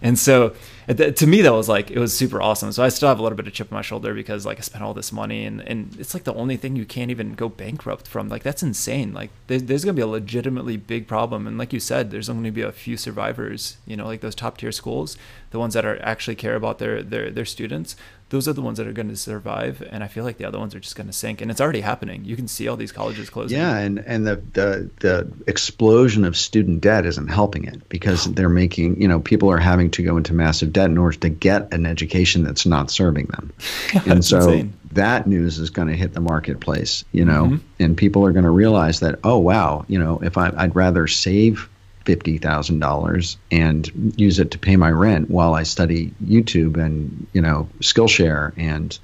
And 0.00 0.18
so 0.18 0.54
to 0.88 1.26
me 1.26 1.40
that 1.42 1.52
was 1.52 1.68
like 1.68 1.90
it 1.90 1.98
was 1.98 2.16
super 2.16 2.42
awesome. 2.42 2.72
So 2.72 2.82
i 2.82 2.88
still 2.88 3.08
have 3.08 3.18
a 3.18 3.22
little 3.22 3.36
bit 3.36 3.46
of 3.46 3.52
chip 3.52 3.72
on 3.72 3.76
my 3.76 3.82
shoulder 3.82 4.14
because 4.14 4.44
like 4.44 4.58
i 4.58 4.60
spent 4.60 4.84
all 4.84 4.94
this 4.94 5.12
money 5.12 5.44
and, 5.44 5.60
and 5.62 5.96
it's 5.98 6.14
like 6.14 6.24
the 6.24 6.34
only 6.34 6.56
thing 6.56 6.76
you 6.76 6.84
can't 6.84 7.10
even 7.10 7.34
go 7.34 7.48
bankrupt 7.48 8.06
from. 8.06 8.28
Like 8.28 8.42
that's 8.42 8.62
insane. 8.62 9.12
Like 9.12 9.30
there's, 9.46 9.64
there's 9.64 9.84
to 9.84 9.92
be 9.92 10.02
a 10.02 10.06
legitimately 10.06 10.76
big 10.76 11.06
problem. 11.06 11.46
And 11.46 11.58
like 11.58 11.72
you 11.72 11.80
said 11.80 12.10
there's 12.10 12.28
only 12.28 12.50
to 12.50 12.54
be 12.54 12.62
a 12.62 12.72
few 12.72 12.96
survivors 12.96 13.76
you 13.86 13.96
know 13.96 14.06
like 14.06 14.20
those 14.20 14.34
top 14.34 14.58
tier 14.58 14.72
schools 14.72 15.16
the 15.54 15.60
ones 15.60 15.74
that 15.74 15.84
are 15.84 16.02
actually 16.02 16.34
care 16.34 16.56
about 16.56 16.80
their 16.80 17.00
their 17.00 17.30
their 17.30 17.44
students 17.44 17.94
those 18.30 18.48
are 18.48 18.52
the 18.52 18.60
ones 18.60 18.76
that 18.76 18.88
are 18.88 18.92
going 18.92 19.08
to 19.08 19.16
survive 19.16 19.86
and 19.92 20.02
i 20.02 20.08
feel 20.08 20.24
like 20.24 20.36
the 20.36 20.44
other 20.44 20.58
ones 20.58 20.74
are 20.74 20.80
just 20.80 20.96
going 20.96 21.06
to 21.06 21.12
sink 21.12 21.40
and 21.40 21.48
it's 21.48 21.60
already 21.60 21.80
happening 21.80 22.24
you 22.24 22.34
can 22.34 22.48
see 22.48 22.66
all 22.66 22.76
these 22.76 22.90
colleges 22.90 23.30
closing 23.30 23.56
yeah 23.56 23.78
and 23.78 24.00
and 24.00 24.26
the 24.26 24.34
the, 24.52 24.90
the 24.98 25.32
explosion 25.46 26.24
of 26.24 26.36
student 26.36 26.80
debt 26.80 27.06
isn't 27.06 27.28
helping 27.28 27.66
it 27.66 27.88
because 27.88 28.24
they're 28.34 28.48
making 28.48 29.00
you 29.00 29.06
know 29.06 29.20
people 29.20 29.48
are 29.48 29.58
having 29.58 29.92
to 29.92 30.02
go 30.02 30.16
into 30.16 30.34
massive 30.34 30.72
debt 30.72 30.90
in 30.90 30.98
order 30.98 31.16
to 31.16 31.28
get 31.28 31.72
an 31.72 31.86
education 31.86 32.42
that's 32.42 32.66
not 32.66 32.90
serving 32.90 33.26
them 33.26 33.52
and 34.06 34.24
so 34.24 34.38
insane. 34.38 34.72
that 34.90 35.28
news 35.28 35.60
is 35.60 35.70
going 35.70 35.86
to 35.86 35.94
hit 35.94 36.14
the 36.14 36.20
marketplace 36.20 37.04
you 37.12 37.24
know 37.24 37.44
mm-hmm. 37.44 37.56
and 37.78 37.96
people 37.96 38.26
are 38.26 38.32
going 38.32 38.44
to 38.44 38.50
realize 38.50 38.98
that 38.98 39.20
oh 39.22 39.38
wow 39.38 39.84
you 39.86 40.00
know 40.00 40.18
if 40.20 40.36
I, 40.36 40.52
i'd 40.56 40.74
rather 40.74 41.06
save 41.06 41.68
$50,000 42.04 43.36
and 43.50 44.14
use 44.16 44.38
it 44.38 44.50
to 44.50 44.58
pay 44.58 44.76
my 44.76 44.90
rent 44.90 45.30
while 45.30 45.54
I 45.54 45.62
study 45.62 46.12
YouTube 46.24 46.76
and, 46.76 47.26
you 47.32 47.40
know, 47.40 47.68
Skillshare 47.80 48.52
and, 48.56 48.98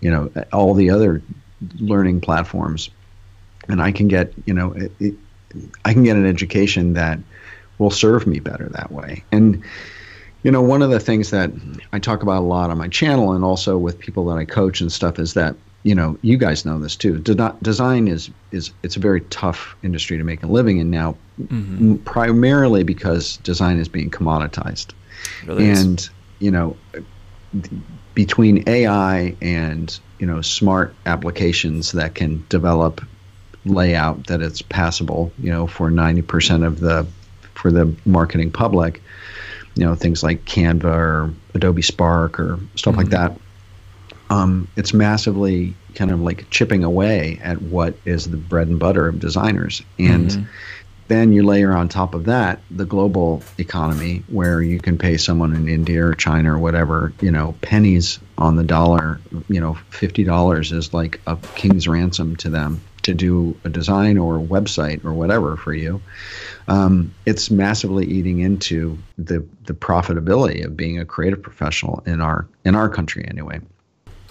you 0.00 0.10
know, 0.10 0.30
all 0.52 0.74
the 0.74 0.90
other 0.90 1.22
learning 1.78 2.20
platforms. 2.20 2.90
And 3.68 3.82
I 3.82 3.92
can 3.92 4.08
get, 4.08 4.32
you 4.46 4.54
know, 4.54 4.72
it, 4.72 4.92
it, 4.98 5.14
I 5.84 5.92
can 5.92 6.04
get 6.04 6.16
an 6.16 6.26
education 6.26 6.94
that 6.94 7.18
will 7.78 7.90
serve 7.90 8.26
me 8.26 8.40
better 8.40 8.68
that 8.70 8.90
way. 8.90 9.24
And, 9.30 9.62
you 10.42 10.50
know, 10.50 10.62
one 10.62 10.82
of 10.82 10.90
the 10.90 11.00
things 11.00 11.30
that 11.30 11.50
I 11.92 11.98
talk 11.98 12.22
about 12.22 12.38
a 12.38 12.46
lot 12.46 12.70
on 12.70 12.78
my 12.78 12.88
channel 12.88 13.32
and 13.32 13.44
also 13.44 13.76
with 13.76 13.98
people 13.98 14.26
that 14.26 14.38
I 14.38 14.44
coach 14.44 14.80
and 14.80 14.90
stuff 14.90 15.18
is 15.18 15.34
that 15.34 15.54
you 15.82 15.94
know, 15.94 16.18
you 16.22 16.36
guys 16.36 16.64
know 16.64 16.78
this 16.78 16.96
too. 16.96 17.18
Design 17.18 18.08
is 18.08 18.30
is 18.50 18.72
it's 18.82 18.96
a 18.96 19.00
very 19.00 19.20
tough 19.22 19.76
industry 19.82 20.18
to 20.18 20.24
make 20.24 20.42
a 20.42 20.46
living 20.46 20.78
in 20.78 20.90
now, 20.90 21.16
mm-hmm. 21.40 21.96
primarily 21.98 22.82
because 22.82 23.36
design 23.38 23.78
is 23.78 23.88
being 23.88 24.10
commoditized, 24.10 24.92
really 25.46 25.70
and 25.70 26.00
is. 26.00 26.10
you 26.40 26.50
know, 26.50 26.76
between 28.14 28.64
AI 28.68 29.36
and 29.40 29.98
you 30.18 30.26
know 30.26 30.42
smart 30.42 30.94
applications 31.06 31.92
that 31.92 32.14
can 32.14 32.44
develop 32.48 33.00
layout 33.64 34.26
that 34.26 34.42
it's 34.42 34.62
passable, 34.62 35.32
you 35.38 35.50
know, 35.50 35.66
for 35.66 35.90
ninety 35.90 36.22
percent 36.22 36.64
of 36.64 36.80
the 36.80 37.06
for 37.54 37.70
the 37.70 37.94
marketing 38.04 38.50
public, 38.50 39.00
you 39.76 39.84
know, 39.84 39.94
things 39.94 40.24
like 40.24 40.44
Canva 40.44 40.84
or 40.84 41.34
Adobe 41.54 41.82
Spark 41.82 42.40
or 42.40 42.58
stuff 42.74 42.94
mm-hmm. 42.94 43.02
like 43.02 43.10
that 43.10 43.38
um, 44.30 44.68
it's 44.76 44.92
massively 44.92 45.74
kind 45.94 46.10
of 46.10 46.20
like 46.20 46.48
chipping 46.50 46.84
away 46.84 47.40
at 47.42 47.60
what 47.62 47.94
is 48.04 48.30
the 48.30 48.36
bread 48.36 48.68
and 48.68 48.78
butter 48.78 49.08
of 49.08 49.18
designers. 49.18 49.82
And 49.98 50.30
mm-hmm. 50.30 50.44
then 51.08 51.32
you 51.32 51.42
layer 51.44 51.72
on 51.72 51.88
top 51.88 52.14
of 52.14 52.24
that 52.26 52.60
the 52.70 52.84
global 52.84 53.42
economy 53.58 54.22
where 54.28 54.60
you 54.60 54.80
can 54.80 54.98
pay 54.98 55.16
someone 55.16 55.54
in 55.54 55.68
India 55.68 56.04
or 56.04 56.14
China 56.14 56.54
or 56.54 56.58
whatever, 56.58 57.12
you 57.20 57.30
know, 57.30 57.54
pennies 57.62 58.18
on 58.36 58.56
the 58.56 58.64
dollar, 58.64 59.20
you 59.48 59.60
know, 59.60 59.78
$50 59.90 60.72
is 60.72 60.92
like 60.92 61.20
a 61.26 61.36
king's 61.54 61.88
ransom 61.88 62.36
to 62.36 62.50
them 62.50 62.80
to 63.08 63.14
do 63.14 63.56
a 63.64 63.70
design 63.70 64.18
or 64.18 64.36
a 64.36 64.42
website 64.42 65.02
or 65.02 65.14
whatever 65.14 65.56
for 65.56 65.72
you. 65.72 66.02
Um, 66.68 67.14
it's 67.24 67.50
massively 67.50 68.04
eating 68.04 68.40
into 68.40 68.98
the 69.16 69.42
the 69.64 69.72
profitability 69.72 70.62
of 70.62 70.76
being 70.76 70.98
a 70.98 71.06
creative 71.06 71.42
professional 71.42 72.02
in 72.04 72.20
our 72.20 72.46
in 72.66 72.74
our 72.74 72.90
country 72.90 73.26
anyway. 73.26 73.60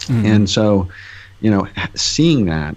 Mm-hmm. 0.07 0.25
And 0.25 0.49
so, 0.49 0.87
you 1.41 1.51
know, 1.51 1.67
seeing 1.95 2.45
that, 2.45 2.75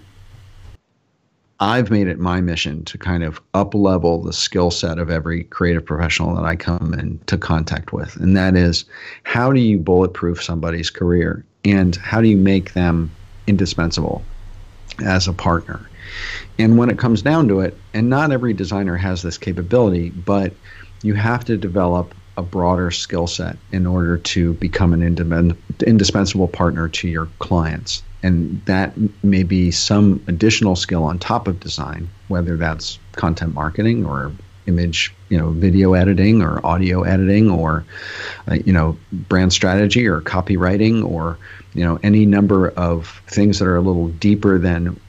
I've 1.59 1.91
made 1.91 2.07
it 2.07 2.17
my 2.17 2.41
mission 2.41 2.83
to 2.85 2.97
kind 2.97 3.23
of 3.23 3.39
up 3.53 3.75
level 3.75 4.23
the 4.23 4.33
skill 4.33 4.71
set 4.71 4.97
of 4.97 5.11
every 5.11 5.43
creative 5.45 5.85
professional 5.85 6.35
that 6.35 6.43
I 6.43 6.55
come 6.55 6.95
into 6.95 7.37
contact 7.37 7.93
with. 7.93 8.15
And 8.15 8.35
that 8.35 8.55
is 8.55 8.83
how 9.23 9.53
do 9.53 9.59
you 9.59 9.77
bulletproof 9.77 10.41
somebody's 10.41 10.89
career 10.89 11.45
and 11.63 11.95
how 11.97 12.19
do 12.19 12.27
you 12.27 12.37
make 12.37 12.73
them 12.73 13.11
indispensable 13.45 14.23
as 15.05 15.27
a 15.27 15.33
partner? 15.33 15.87
And 16.57 16.79
when 16.79 16.89
it 16.89 16.97
comes 16.97 17.21
down 17.21 17.47
to 17.49 17.59
it, 17.59 17.77
and 17.93 18.09
not 18.09 18.31
every 18.31 18.53
designer 18.53 18.97
has 18.97 19.21
this 19.21 19.37
capability, 19.37 20.09
but 20.09 20.53
you 21.03 21.13
have 21.13 21.45
to 21.45 21.57
develop 21.57 22.15
a 22.41 22.43
broader 22.43 22.89
skill 22.91 23.27
set 23.27 23.55
in 23.71 23.85
order 23.85 24.17
to 24.17 24.53
become 24.55 24.93
an 24.93 25.55
indispensable 25.85 26.47
partner 26.47 26.89
to 26.89 27.07
your 27.07 27.27
clients. 27.39 28.01
And 28.23 28.63
that 28.65 28.93
may 29.23 29.43
be 29.43 29.71
some 29.71 30.23
additional 30.27 30.75
skill 30.75 31.03
on 31.03 31.19
top 31.19 31.47
of 31.47 31.59
design, 31.59 32.09
whether 32.27 32.57
that's 32.57 32.99
content 33.13 33.53
marketing 33.53 34.05
or 34.05 34.31
image, 34.67 35.13
you 35.29 35.37
know, 35.37 35.51
video 35.51 35.93
editing 35.93 36.41
or 36.41 36.63
audio 36.65 37.03
editing 37.03 37.49
or, 37.49 37.83
uh, 38.49 38.55
you 38.65 38.73
know, 38.73 38.97
brand 39.11 39.53
strategy 39.53 40.07
or 40.07 40.21
copywriting 40.21 41.03
or, 41.03 41.37
you 41.73 41.83
know, 41.83 41.99
any 42.03 42.25
number 42.25 42.69
of 42.69 43.21
things 43.27 43.59
that 43.59 43.67
are 43.67 43.75
a 43.75 43.81
little 43.81 44.09
deeper 44.09 44.59
than 44.59 44.99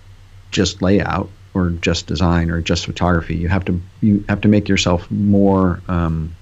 just 0.51 0.83
layout 0.83 1.29
or 1.55 1.71
just 1.71 2.07
design 2.07 2.51
or 2.51 2.61
just 2.61 2.87
photography. 2.87 3.37
You 3.37 3.49
have 3.49 3.65
to 3.67 3.81
you 4.01 4.25
have 4.29 4.41
to 4.43 4.49
make 4.49 4.69
yourself 4.69 5.11
more 5.11 5.83
um, 5.89 6.35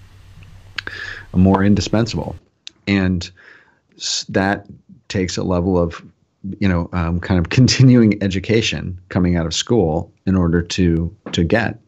more 1.35 1.65
indispensable, 1.65 2.37
and 2.87 3.31
that 4.29 4.67
takes 5.09 5.37
a 5.37 5.43
level 5.43 5.79
of 5.79 6.03
you 6.59 6.69
know 6.69 6.89
um, 6.93 7.21
kind 7.21 7.39
of 7.39 7.51
continuing 7.51 8.23
education 8.23 8.99
coming 9.09 9.37
out 9.37 9.47
of 9.47 9.55
school 9.55 10.13
in 10.27 10.37
order 10.37 10.63
to 10.63 11.15
to 11.33 11.45
get. 11.45 11.79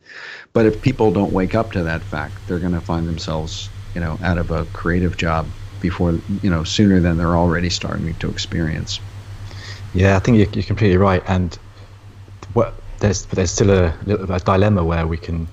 But 0.52 0.66
if 0.66 0.80
people 0.80 1.10
don't 1.10 1.32
wake 1.32 1.54
up 1.54 1.72
to 1.72 1.82
that 1.82 2.04
fact 2.04 2.46
they're 2.46 2.60
going 2.60 2.72
to 2.72 2.82
find 2.82 3.08
themselves 3.08 3.70
you 3.94 4.00
know 4.00 4.18
out 4.22 4.38
of 4.38 4.50
a 4.50 4.66
creative 4.66 5.16
job 5.16 5.54
before 5.80 6.20
you 6.42 6.50
know 6.50 6.64
sooner 6.64 7.00
than 7.00 7.16
they're 7.16 7.36
already 7.36 7.70
starting 7.70 8.14
to 8.16 8.30
experience. 8.30 9.00
Yeah 9.92 10.16
i 10.16 10.18
think 10.18 10.36
you're, 10.54 10.64
completely 10.64 10.96
right. 10.96 11.22
And 11.26 11.58
what 12.52 12.82
there's 12.98 13.26
there's 13.26 13.50
still 13.50 13.70
a, 13.70 13.94
little 14.04 14.30
a 14.30 14.40
dilemma 14.40 14.84
where 14.84 15.06
we 15.06 15.16
can 15.16 15.48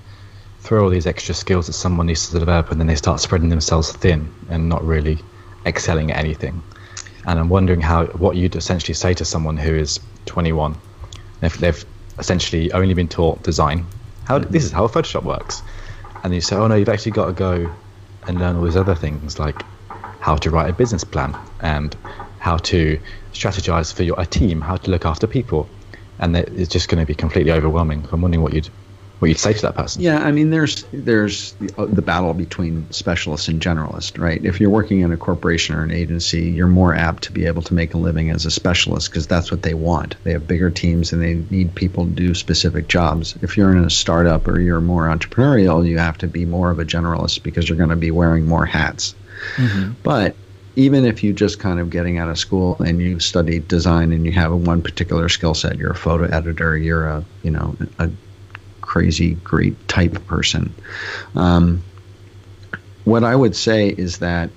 throw 0.60 0.84
all 0.84 0.90
these 0.90 1.06
extra 1.06 1.34
skills 1.34 1.66
that 1.66 1.72
someone 1.72 2.06
needs 2.06 2.28
to 2.30 2.38
develop 2.38 2.70
and 2.70 2.80
then 2.80 2.86
they 2.86 2.94
start 2.94 3.20
spreading 3.20 3.48
themselves 3.48 3.92
thin 3.92 4.32
and 4.48 4.68
not 4.68 4.84
really 4.84 5.18
excelling 5.66 6.10
at 6.10 6.18
anything 6.18 6.62
and 7.26 7.38
I'm 7.38 7.48
wondering 7.48 7.80
how 7.80 8.06
what 8.06 8.36
you'd 8.36 8.56
essentially 8.56 8.94
say 8.94 9.14
to 9.14 9.24
someone 9.24 9.56
who 9.56 9.74
is 9.74 10.00
21, 10.26 10.76
if 11.42 11.58
they've 11.58 11.84
essentially 12.18 12.72
only 12.72 12.94
been 12.94 13.08
taught 13.08 13.42
design. 13.42 13.86
How 14.24 14.38
this 14.38 14.64
is 14.64 14.72
how 14.72 14.86
Photoshop 14.86 15.24
works, 15.24 15.62
and 16.22 16.34
you 16.34 16.40
say, 16.40 16.56
oh 16.56 16.66
no, 16.66 16.76
you've 16.76 16.88
actually 16.88 17.12
got 17.12 17.26
to 17.26 17.32
go 17.32 17.72
and 18.26 18.38
learn 18.38 18.56
all 18.56 18.62
these 18.62 18.76
other 18.76 18.94
things 18.94 19.38
like 19.38 19.62
how 20.20 20.36
to 20.36 20.50
write 20.50 20.68
a 20.68 20.72
business 20.72 21.04
plan 21.04 21.36
and 21.60 21.96
how 22.38 22.56
to 22.58 23.00
strategize 23.32 23.92
for 23.92 24.02
your 24.02 24.20
a 24.20 24.26
team, 24.26 24.60
how 24.60 24.76
to 24.76 24.90
look 24.90 25.04
after 25.04 25.26
people, 25.26 25.68
and 26.18 26.36
it's 26.36 26.70
just 26.70 26.88
going 26.88 27.00
to 27.00 27.06
be 27.06 27.14
completely 27.14 27.52
overwhelming. 27.52 28.06
I'm 28.12 28.22
wondering 28.22 28.42
what 28.42 28.52
you'd 28.52 28.68
what 29.20 29.28
you'd 29.28 29.38
say 29.38 29.52
to 29.52 29.62
that 29.62 29.74
person. 29.74 30.00
Yeah, 30.00 30.18
I 30.18 30.32
mean, 30.32 30.48
there's 30.48 30.84
there's 30.92 31.52
the, 31.52 31.72
uh, 31.76 31.86
the, 31.86 32.00
battle 32.00 32.32
between 32.32 32.90
specialists 32.90 33.48
and 33.48 33.60
generalists, 33.60 34.18
right? 34.18 34.42
If 34.42 34.58
you're 34.58 34.70
working 34.70 35.00
in 35.00 35.12
a 35.12 35.16
corporation 35.16 35.76
or 35.76 35.82
an 35.82 35.90
agency, 35.90 36.50
you're 36.50 36.66
more 36.66 36.94
apt 36.94 37.24
to 37.24 37.32
be 37.32 37.44
able 37.44 37.60
to 37.62 37.74
make 37.74 37.92
a 37.92 37.98
living 37.98 38.30
as 38.30 38.46
a 38.46 38.50
specialist 38.50 39.10
because 39.10 39.26
that's 39.26 39.50
what 39.50 39.62
they 39.62 39.74
want. 39.74 40.16
They 40.24 40.32
have 40.32 40.48
bigger 40.48 40.70
teams 40.70 41.12
and 41.12 41.22
they 41.22 41.34
need 41.54 41.74
people 41.74 42.06
to 42.06 42.10
do 42.10 42.34
specific 42.34 42.88
jobs. 42.88 43.36
If 43.42 43.56
you're 43.58 43.70
in 43.70 43.84
a 43.84 43.90
startup 43.90 44.48
or 44.48 44.58
you're 44.58 44.80
more 44.80 45.06
entrepreneurial, 45.06 45.86
you 45.86 45.98
have 45.98 46.16
to 46.18 46.26
be 46.26 46.46
more 46.46 46.70
of 46.70 46.78
a 46.78 46.84
generalist 46.84 47.42
because 47.42 47.68
you're 47.68 47.78
going 47.78 47.90
to 47.90 47.96
be 47.96 48.10
wearing 48.10 48.46
more 48.46 48.64
hats. 48.64 49.14
Mm-hmm. 49.56 49.92
But 50.02 50.34
even 50.76 51.04
if 51.04 51.22
you 51.22 51.34
just 51.34 51.58
kind 51.58 51.78
of 51.78 51.90
getting 51.90 52.18
out 52.18 52.30
of 52.30 52.38
school 52.38 52.76
and 52.80 53.00
you 53.00 53.20
study 53.20 53.58
design 53.58 54.12
and 54.12 54.24
you 54.24 54.32
have 54.32 54.52
one 54.52 54.80
particular 54.80 55.28
skill 55.28 55.52
set, 55.52 55.76
you're 55.76 55.90
a 55.90 55.96
photo 55.96 56.24
editor, 56.24 56.76
you're 56.76 57.06
a 57.06 57.24
you 57.42 57.50
know 57.50 57.76
a 57.98 58.10
crazy 58.90 59.34
great 59.44 59.76
type 59.86 60.26
person. 60.26 60.74
Um, 61.36 61.80
what 63.04 63.22
I 63.22 63.36
would 63.36 63.54
say 63.54 63.88
is 63.88 64.18
that 64.18 64.50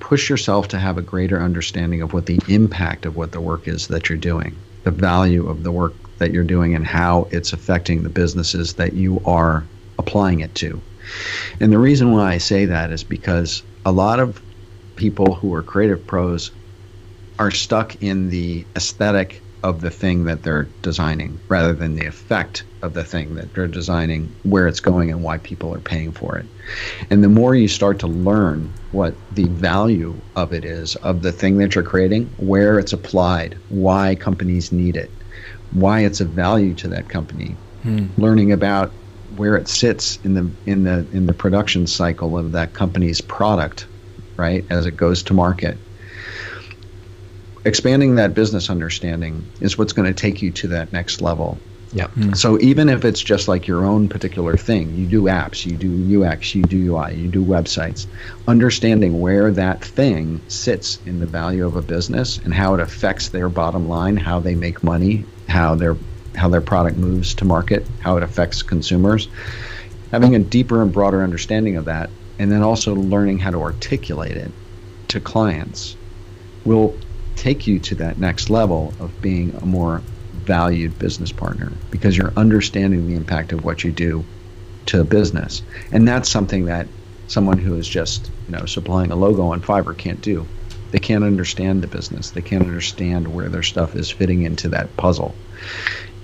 push 0.00 0.30
yourself 0.30 0.68
to 0.68 0.78
have 0.78 0.96
a 0.96 1.02
greater 1.02 1.38
understanding 1.38 2.00
of 2.00 2.14
what 2.14 2.24
the 2.24 2.40
impact 2.48 3.04
of 3.04 3.14
what 3.14 3.32
the 3.32 3.42
work 3.42 3.68
is 3.68 3.88
that 3.88 4.08
you're 4.08 4.16
doing, 4.16 4.56
the 4.84 4.90
value 4.90 5.46
of 5.46 5.64
the 5.64 5.70
work 5.70 5.92
that 6.16 6.32
you're 6.32 6.44
doing, 6.44 6.74
and 6.74 6.86
how 6.86 7.28
it's 7.30 7.52
affecting 7.52 8.02
the 8.02 8.08
businesses 8.08 8.72
that 8.74 8.94
you 8.94 9.20
are 9.26 9.66
applying 9.98 10.40
it 10.40 10.54
to. 10.54 10.80
And 11.60 11.70
the 11.70 11.78
reason 11.78 12.10
why 12.10 12.32
I 12.32 12.38
say 12.38 12.64
that 12.64 12.90
is 12.90 13.04
because 13.04 13.62
a 13.84 13.92
lot 13.92 14.18
of 14.18 14.40
people 14.96 15.34
who 15.34 15.52
are 15.52 15.62
creative 15.62 16.06
pros 16.06 16.52
are 17.38 17.50
stuck 17.50 18.02
in 18.02 18.30
the 18.30 18.64
aesthetic 18.76 19.42
of 19.62 19.80
the 19.80 19.90
thing 19.90 20.24
that 20.24 20.42
they're 20.42 20.66
designing 20.82 21.38
rather 21.48 21.72
than 21.72 21.94
the 21.94 22.06
effect 22.06 22.64
of 22.82 22.94
the 22.94 23.04
thing 23.04 23.36
that 23.36 23.54
they're 23.54 23.68
designing, 23.68 24.34
where 24.42 24.66
it's 24.66 24.80
going, 24.80 25.10
and 25.10 25.22
why 25.22 25.38
people 25.38 25.72
are 25.72 25.80
paying 25.80 26.10
for 26.10 26.36
it. 26.36 26.46
And 27.10 27.22
the 27.22 27.28
more 27.28 27.54
you 27.54 27.68
start 27.68 28.00
to 28.00 28.08
learn 28.08 28.72
what 28.90 29.14
the 29.32 29.44
value 29.44 30.14
of 30.34 30.52
it 30.52 30.64
is, 30.64 30.96
of 30.96 31.22
the 31.22 31.32
thing 31.32 31.58
that 31.58 31.74
you're 31.74 31.84
creating, 31.84 32.26
where 32.38 32.78
it's 32.78 32.92
applied, 32.92 33.56
why 33.68 34.16
companies 34.16 34.72
need 34.72 34.96
it, 34.96 35.10
why 35.70 36.00
it's 36.00 36.20
of 36.20 36.28
value 36.28 36.74
to 36.74 36.88
that 36.88 37.08
company, 37.08 37.54
hmm. 37.82 38.06
learning 38.18 38.52
about 38.52 38.90
where 39.36 39.56
it 39.56 39.68
sits 39.68 40.18
in 40.24 40.34
the 40.34 40.50
in 40.66 40.84
the 40.84 41.06
in 41.12 41.26
the 41.26 41.32
production 41.32 41.86
cycle 41.86 42.36
of 42.36 42.52
that 42.52 42.74
company's 42.74 43.20
product, 43.20 43.86
right, 44.36 44.64
as 44.70 44.86
it 44.86 44.96
goes 44.96 45.22
to 45.22 45.34
market 45.34 45.78
expanding 47.64 48.16
that 48.16 48.34
business 48.34 48.70
understanding 48.70 49.44
is 49.60 49.78
what's 49.78 49.92
going 49.92 50.12
to 50.12 50.14
take 50.14 50.42
you 50.42 50.50
to 50.52 50.68
that 50.68 50.92
next 50.92 51.20
level. 51.20 51.58
Yeah. 51.92 52.06
Mm. 52.08 52.36
So 52.36 52.58
even 52.60 52.88
if 52.88 53.04
it's 53.04 53.20
just 53.20 53.48
like 53.48 53.66
your 53.66 53.84
own 53.84 54.08
particular 54.08 54.56
thing, 54.56 54.94
you 54.96 55.06
do 55.06 55.22
apps, 55.24 55.66
you 55.66 55.76
do 55.76 56.24
UX, 56.24 56.54
you 56.54 56.62
do 56.62 56.94
UI, 56.94 57.14
you 57.14 57.28
do 57.28 57.44
websites, 57.44 58.06
understanding 58.48 59.20
where 59.20 59.50
that 59.50 59.84
thing 59.84 60.40
sits 60.48 60.98
in 61.04 61.20
the 61.20 61.26
value 61.26 61.66
of 61.66 61.76
a 61.76 61.82
business 61.82 62.38
and 62.38 62.54
how 62.54 62.72
it 62.74 62.80
affects 62.80 63.28
their 63.28 63.50
bottom 63.50 63.88
line, 63.88 64.16
how 64.16 64.40
they 64.40 64.54
make 64.54 64.82
money, 64.82 65.24
how 65.48 65.74
their 65.74 65.96
how 66.34 66.48
their 66.48 66.62
product 66.62 66.96
moves 66.96 67.34
to 67.34 67.44
market, 67.44 67.86
how 68.00 68.16
it 68.16 68.22
affects 68.22 68.62
consumers. 68.62 69.28
Having 70.12 70.34
a 70.34 70.38
deeper 70.38 70.80
and 70.80 70.90
broader 70.90 71.22
understanding 71.22 71.76
of 71.76 71.84
that 71.84 72.08
and 72.38 72.50
then 72.50 72.62
also 72.62 72.94
learning 72.94 73.38
how 73.38 73.50
to 73.50 73.60
articulate 73.60 74.36
it 74.36 74.50
to 75.08 75.20
clients 75.20 75.94
will 76.64 76.96
take 77.42 77.66
you 77.66 77.80
to 77.80 77.96
that 77.96 78.18
next 78.18 78.50
level 78.50 78.94
of 79.00 79.20
being 79.20 79.52
a 79.60 79.66
more 79.66 80.00
valued 80.32 80.96
business 81.00 81.32
partner 81.32 81.72
because 81.90 82.16
you're 82.16 82.32
understanding 82.36 83.08
the 83.08 83.16
impact 83.16 83.50
of 83.50 83.64
what 83.64 83.82
you 83.82 83.90
do 83.90 84.24
to 84.86 85.00
a 85.00 85.04
business. 85.04 85.60
And 85.90 86.06
that's 86.06 86.28
something 86.28 86.66
that 86.66 86.86
someone 87.26 87.58
who 87.58 87.74
is 87.74 87.88
just, 87.88 88.30
you 88.46 88.56
know, 88.56 88.64
supplying 88.66 89.10
a 89.10 89.16
logo 89.16 89.48
on 89.48 89.60
Fiverr 89.60 89.98
can't 89.98 90.20
do. 90.20 90.46
They 90.92 91.00
can't 91.00 91.24
understand 91.24 91.82
the 91.82 91.88
business. 91.88 92.30
They 92.30 92.42
can't 92.42 92.62
understand 92.62 93.34
where 93.34 93.48
their 93.48 93.64
stuff 93.64 93.96
is 93.96 94.08
fitting 94.08 94.42
into 94.42 94.68
that 94.68 94.96
puzzle. 94.96 95.34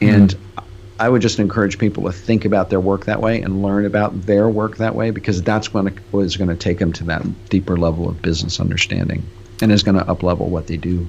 And 0.01 0.31
mm-hmm. 0.31 0.61
I 1.01 1.09
would 1.09 1.23
just 1.23 1.41
encourage 1.41 1.79
people 1.79 2.05
to 2.05 2.13
think 2.13 2.45
about 2.45 2.71
their 2.71 2.81
work 2.81 3.07
that 3.07 3.21
way 3.21 3.43
and 3.43 3.61
learn 3.61 3.87
about 3.87 4.23
their 4.23 4.49
work 4.49 4.77
that 4.77 4.95
way 4.95 5.11
because 5.11 5.43
that's 5.43 5.75
when 5.75 5.89
it 5.89 5.95
was 6.13 6.37
going 6.37 6.51
to 6.51 6.57
take 6.57 6.79
them 6.79 6.93
to 6.93 7.05
that 7.05 7.49
deeper 7.49 7.77
level 7.77 8.09
of 8.09 8.23
business 8.23 8.61
understanding 8.61 9.25
and 9.61 9.73
is 9.73 9.83
going 9.83 9.97
to 9.99 10.09
up 10.09 10.23
level 10.23 10.49
what 10.49 10.67
they 10.67 10.77
do. 10.77 11.07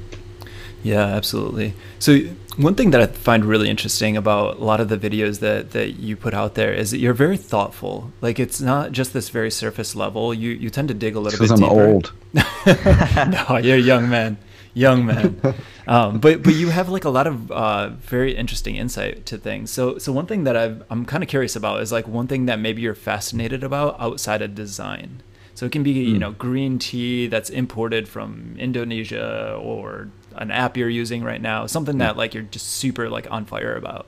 Yeah, 0.84 1.06
absolutely. 1.06 1.74
So 2.00 2.20
one 2.58 2.76
thing 2.76 2.92
that 2.92 3.02
I 3.02 3.08
find 3.08 3.44
really 3.44 3.70
interesting 3.70 4.16
about 4.16 4.58
a 4.58 4.64
lot 4.64 4.80
of 4.80 4.90
the 4.90 4.98
videos 4.98 5.40
that 5.40 5.72
that 5.72 6.00
you 6.00 6.16
put 6.16 6.34
out 6.34 6.56
there 6.56 6.74
is 6.74 6.92
that 6.92 7.00
you're 7.00 7.14
very 7.14 7.38
thoughtful. 7.38 8.12
Like 8.22 8.40
it's 8.40 8.62
not 8.62 8.92
just 8.92 9.14
this 9.14 9.30
very 9.30 9.52
surface 9.52 9.96
level. 9.96 10.34
You 10.34 10.52
you 10.52 10.70
tend 10.70 10.88
to 10.88 10.94
dig 10.94 11.16
a 11.16 11.20
little 11.20 11.38
bit 11.38 11.50
Because 11.50 11.62
I'm 11.62 11.70
old. 11.70 12.14
no, 12.34 13.58
you're 13.58 13.78
a 13.78 13.82
young 13.82 14.10
man, 14.10 14.38
young 14.74 15.06
man. 15.06 15.42
Um, 15.90 16.20
but 16.20 16.44
but 16.44 16.54
you 16.54 16.70
have 16.70 16.88
like 16.90 17.04
a 17.04 17.10
lot 17.10 17.26
of 17.26 17.52
uh, 17.52 17.90
very 17.90 18.36
interesting 18.36 18.76
insight 18.76 19.26
to 19.26 19.40
things. 19.40 19.72
So 19.72 19.98
so 19.98 20.12
one 20.12 20.28
thing 20.28 20.44
that 20.44 20.56
i 20.56 20.76
I'm 20.92 21.04
kind 21.04 21.24
of 21.24 21.30
curious 21.30 21.56
about 21.56 21.82
is 21.82 21.92
like 21.92 22.08
one 22.08 22.28
thing 22.28 22.46
that 22.46 22.60
maybe 22.60 22.84
you're 22.84 22.94
fascinated 22.94 23.64
about 23.64 24.00
outside 24.00 24.44
of 24.44 24.54
design. 24.54 25.24
So 25.60 25.66
it 25.66 25.74
can 25.74 25.84
be, 25.84 25.92
you 25.92 26.14
hmm. 26.14 26.20
know, 26.20 26.32
green 26.32 26.80
tea 26.80 27.28
that's 27.28 27.50
imported 27.50 28.08
from 28.08 28.56
Indonesia 28.58 29.60
or 29.62 30.08
an 30.36 30.52
app 30.52 30.78
you're 30.78 30.88
using 30.88 31.22
right 31.22 31.42
now, 31.42 31.66
something 31.66 31.98
that 31.98 32.16
like 32.16 32.34
you're 32.34 32.44
just 32.44 32.66
super 32.66 33.10
like 33.10 33.30
on 33.30 33.44
fire 33.44 33.76
about. 33.76 34.06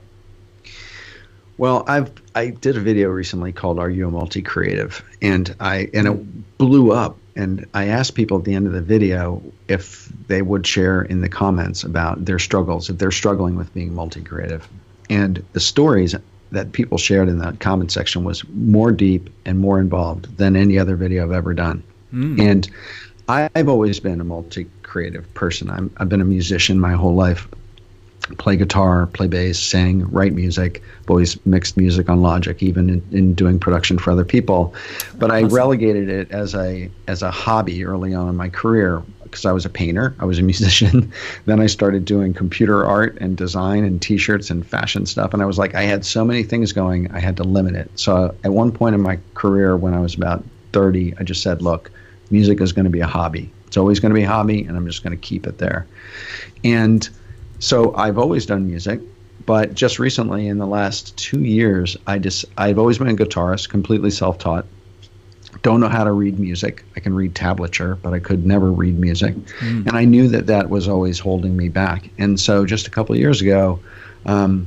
Well, 1.58 1.84
I've 1.86 2.10
I 2.34 2.48
did 2.48 2.78
a 2.78 2.80
video 2.80 3.10
recently 3.10 3.52
called 3.52 3.78
"Are 3.78 3.90
You 3.90 4.08
a 4.08 4.10
Multi 4.10 4.40
Creative?" 4.40 5.04
and 5.20 5.54
I 5.60 5.90
and 5.92 6.08
it 6.08 6.56
blew 6.56 6.92
up. 6.92 7.18
And 7.36 7.66
I 7.74 7.88
asked 7.88 8.14
people 8.14 8.38
at 8.38 8.44
the 8.44 8.54
end 8.54 8.66
of 8.66 8.72
the 8.72 8.80
video 8.80 9.42
if 9.68 10.10
they 10.28 10.40
would 10.40 10.66
share 10.66 11.02
in 11.02 11.20
the 11.20 11.28
comments 11.28 11.84
about 11.84 12.24
their 12.24 12.38
struggles, 12.38 12.88
if 12.88 12.96
they're 12.96 13.10
struggling 13.10 13.56
with 13.56 13.74
being 13.74 13.94
multi 13.94 14.22
creative. 14.22 14.66
And 15.10 15.44
the 15.52 15.60
stories 15.60 16.14
that 16.52 16.72
people 16.72 16.98
shared 16.98 17.28
in 17.28 17.38
that 17.38 17.58
comment 17.60 17.90
section 17.90 18.24
was 18.24 18.44
more 18.50 18.92
deep 18.92 19.30
and 19.44 19.58
more 19.58 19.80
involved 19.80 20.36
than 20.36 20.54
any 20.54 20.78
other 20.78 20.96
video 20.96 21.24
I've 21.24 21.32
ever 21.32 21.54
done. 21.54 21.82
Mm. 22.12 22.40
And 22.40 22.70
I've 23.28 23.68
always 23.68 23.98
been 24.00 24.20
a 24.20 24.24
multi 24.24 24.68
creative 24.82 25.32
person. 25.34 25.70
I'm, 25.70 25.90
I've 25.96 26.08
been 26.08 26.20
a 26.20 26.26
musician 26.26 26.78
my 26.78 26.92
whole 26.92 27.14
life. 27.14 27.48
Play 28.38 28.56
guitar, 28.56 29.06
play 29.06 29.26
bass, 29.26 29.58
sing, 29.58 30.08
write 30.10 30.32
music. 30.32 30.82
I've 31.00 31.10
always 31.10 31.44
mixed 31.44 31.76
music 31.76 32.08
on 32.08 32.22
Logic, 32.22 32.62
even 32.62 32.88
in, 32.88 33.02
in 33.10 33.34
doing 33.34 33.58
production 33.58 33.98
for 33.98 34.12
other 34.12 34.24
people. 34.24 34.74
But 35.18 35.32
I 35.32 35.42
relegated 35.42 36.08
it 36.08 36.30
as 36.30 36.54
a 36.54 36.88
as 37.08 37.22
a 37.22 37.30
hobby 37.30 37.84
early 37.84 38.14
on 38.14 38.28
in 38.28 38.36
my 38.36 38.48
career 38.48 39.02
because 39.32 39.46
I 39.46 39.52
was 39.52 39.64
a 39.64 39.70
painter, 39.70 40.14
I 40.18 40.26
was 40.26 40.38
a 40.38 40.42
musician. 40.52 41.12
then 41.46 41.58
I 41.58 41.66
started 41.66 42.04
doing 42.04 42.34
computer 42.34 42.84
art 42.84 43.16
and 43.20 43.36
design 43.36 43.84
and 43.84 44.00
T-shirts 44.00 44.50
and 44.50 44.64
fashion 44.64 45.06
stuff. 45.06 45.32
And 45.32 45.42
I 45.42 45.46
was 45.46 45.58
like, 45.58 45.74
I 45.74 45.82
had 45.82 46.04
so 46.04 46.24
many 46.24 46.42
things 46.42 46.72
going, 46.72 47.10
I 47.10 47.18
had 47.18 47.36
to 47.38 47.42
limit 47.42 47.74
it. 47.74 47.90
So 47.98 48.34
at 48.44 48.52
one 48.52 48.70
point 48.70 48.94
in 48.94 49.00
my 49.00 49.18
career, 49.34 49.76
when 49.76 49.94
I 49.94 50.00
was 50.00 50.14
about 50.14 50.44
30, 50.72 51.14
I 51.18 51.22
just 51.24 51.42
said, 51.42 51.62
look, 51.62 51.90
music 52.30 52.60
is 52.60 52.72
going 52.72 52.84
to 52.84 52.90
be 52.90 53.00
a 53.00 53.06
hobby. 53.06 53.50
It's 53.66 53.78
always 53.78 54.00
going 54.00 54.10
to 54.10 54.14
be 54.14 54.24
a 54.24 54.28
hobby, 54.28 54.64
and 54.64 54.76
I'm 54.76 54.86
just 54.86 55.02
going 55.02 55.16
to 55.16 55.20
keep 55.20 55.46
it 55.46 55.56
there. 55.56 55.86
And 56.62 57.08
so 57.58 57.94
I've 57.94 58.18
always 58.18 58.44
done 58.44 58.66
music, 58.66 59.00
but 59.46 59.74
just 59.74 59.98
recently, 59.98 60.46
in 60.46 60.58
the 60.58 60.66
last 60.66 61.16
two 61.16 61.40
years, 61.40 61.96
I 62.06 62.18
just 62.18 62.44
I've 62.58 62.78
always 62.78 62.98
been 62.98 63.08
a 63.08 63.14
guitarist, 63.14 63.70
completely 63.70 64.10
self-taught. 64.10 64.66
Don't 65.62 65.80
know 65.80 65.88
how 65.88 66.04
to 66.04 66.12
read 66.12 66.38
music. 66.38 66.84
I 66.96 67.00
can 67.00 67.14
read 67.14 67.34
tablature, 67.34 67.96
but 68.02 68.12
I 68.12 68.18
could 68.18 68.44
never 68.44 68.72
read 68.72 68.98
music, 68.98 69.34
mm. 69.34 69.86
and 69.86 69.92
I 69.92 70.04
knew 70.04 70.28
that 70.28 70.46
that 70.46 70.70
was 70.70 70.88
always 70.88 71.18
holding 71.18 71.56
me 71.56 71.68
back. 71.68 72.10
And 72.18 72.38
so, 72.38 72.66
just 72.66 72.86
a 72.88 72.90
couple 72.90 73.14
of 73.14 73.20
years 73.20 73.40
ago, 73.40 73.78
um, 74.26 74.66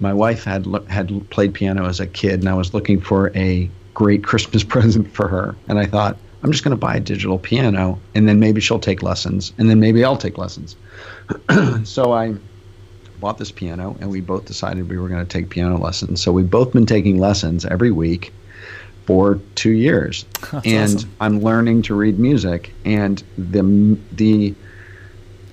my 0.00 0.14
wife 0.14 0.44
had 0.44 0.66
had 0.88 1.28
played 1.30 1.54
piano 1.54 1.86
as 1.86 1.98
a 2.00 2.06
kid, 2.06 2.40
and 2.40 2.48
I 2.48 2.54
was 2.54 2.72
looking 2.72 3.00
for 3.00 3.32
a 3.36 3.68
great 3.94 4.22
Christmas 4.22 4.62
present 4.74 5.12
for 5.12 5.26
her. 5.28 5.56
And 5.68 5.78
I 5.78 5.86
thought, 5.86 6.16
I'm 6.42 6.52
just 6.52 6.62
going 6.62 6.76
to 6.76 6.80
buy 6.80 6.96
a 6.96 7.00
digital 7.00 7.38
piano, 7.38 7.98
and 8.14 8.28
then 8.28 8.38
maybe 8.38 8.60
she'll 8.60 8.78
take 8.78 9.02
lessons, 9.02 9.52
and 9.58 9.68
then 9.68 9.80
maybe 9.80 10.04
I'll 10.04 10.16
take 10.16 10.38
lessons. 10.38 10.76
so 11.84 12.12
I 12.12 12.36
bought 13.20 13.38
this 13.38 13.50
piano, 13.50 13.96
and 14.00 14.08
we 14.08 14.20
both 14.20 14.44
decided 14.44 14.88
we 14.88 14.98
were 14.98 15.08
going 15.08 15.24
to 15.24 15.28
take 15.28 15.50
piano 15.50 15.78
lessons. 15.78 16.22
So 16.22 16.30
we've 16.30 16.50
both 16.50 16.72
been 16.72 16.86
taking 16.86 17.18
lessons 17.18 17.64
every 17.66 17.90
week 17.90 18.32
for 19.08 19.40
two 19.54 19.70
years, 19.70 20.26
That's 20.52 20.66
and 20.66 20.94
awesome. 20.96 21.10
I'm 21.18 21.40
learning 21.40 21.80
to 21.84 21.94
read 21.94 22.18
music. 22.18 22.74
And 22.84 23.22
the 23.38 23.96
the 24.12 24.54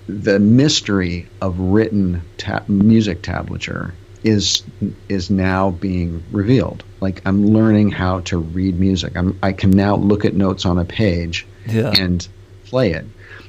the 0.07 0.39
mystery 0.39 1.29
of 1.41 1.57
written 1.57 2.21
ta- 2.35 2.65
music 2.67 3.21
tablature 3.21 3.93
is 4.25 4.61
is 5.07 5.29
now 5.29 5.71
being 5.71 6.21
revealed. 6.33 6.83
Like 6.99 7.21
I'm 7.25 7.47
learning 7.47 7.91
how 7.91 8.19
to 8.31 8.37
read 8.37 8.77
music. 8.77 9.15
I'm 9.15 9.39
I 9.41 9.53
can 9.53 9.71
now 9.71 9.95
look 9.95 10.25
at 10.25 10.33
notes 10.33 10.65
on 10.65 10.77
a 10.77 10.83
page 10.83 11.47
yeah. 11.65 11.93
and 11.97 12.27
play 12.65 12.91
it. 12.91 13.05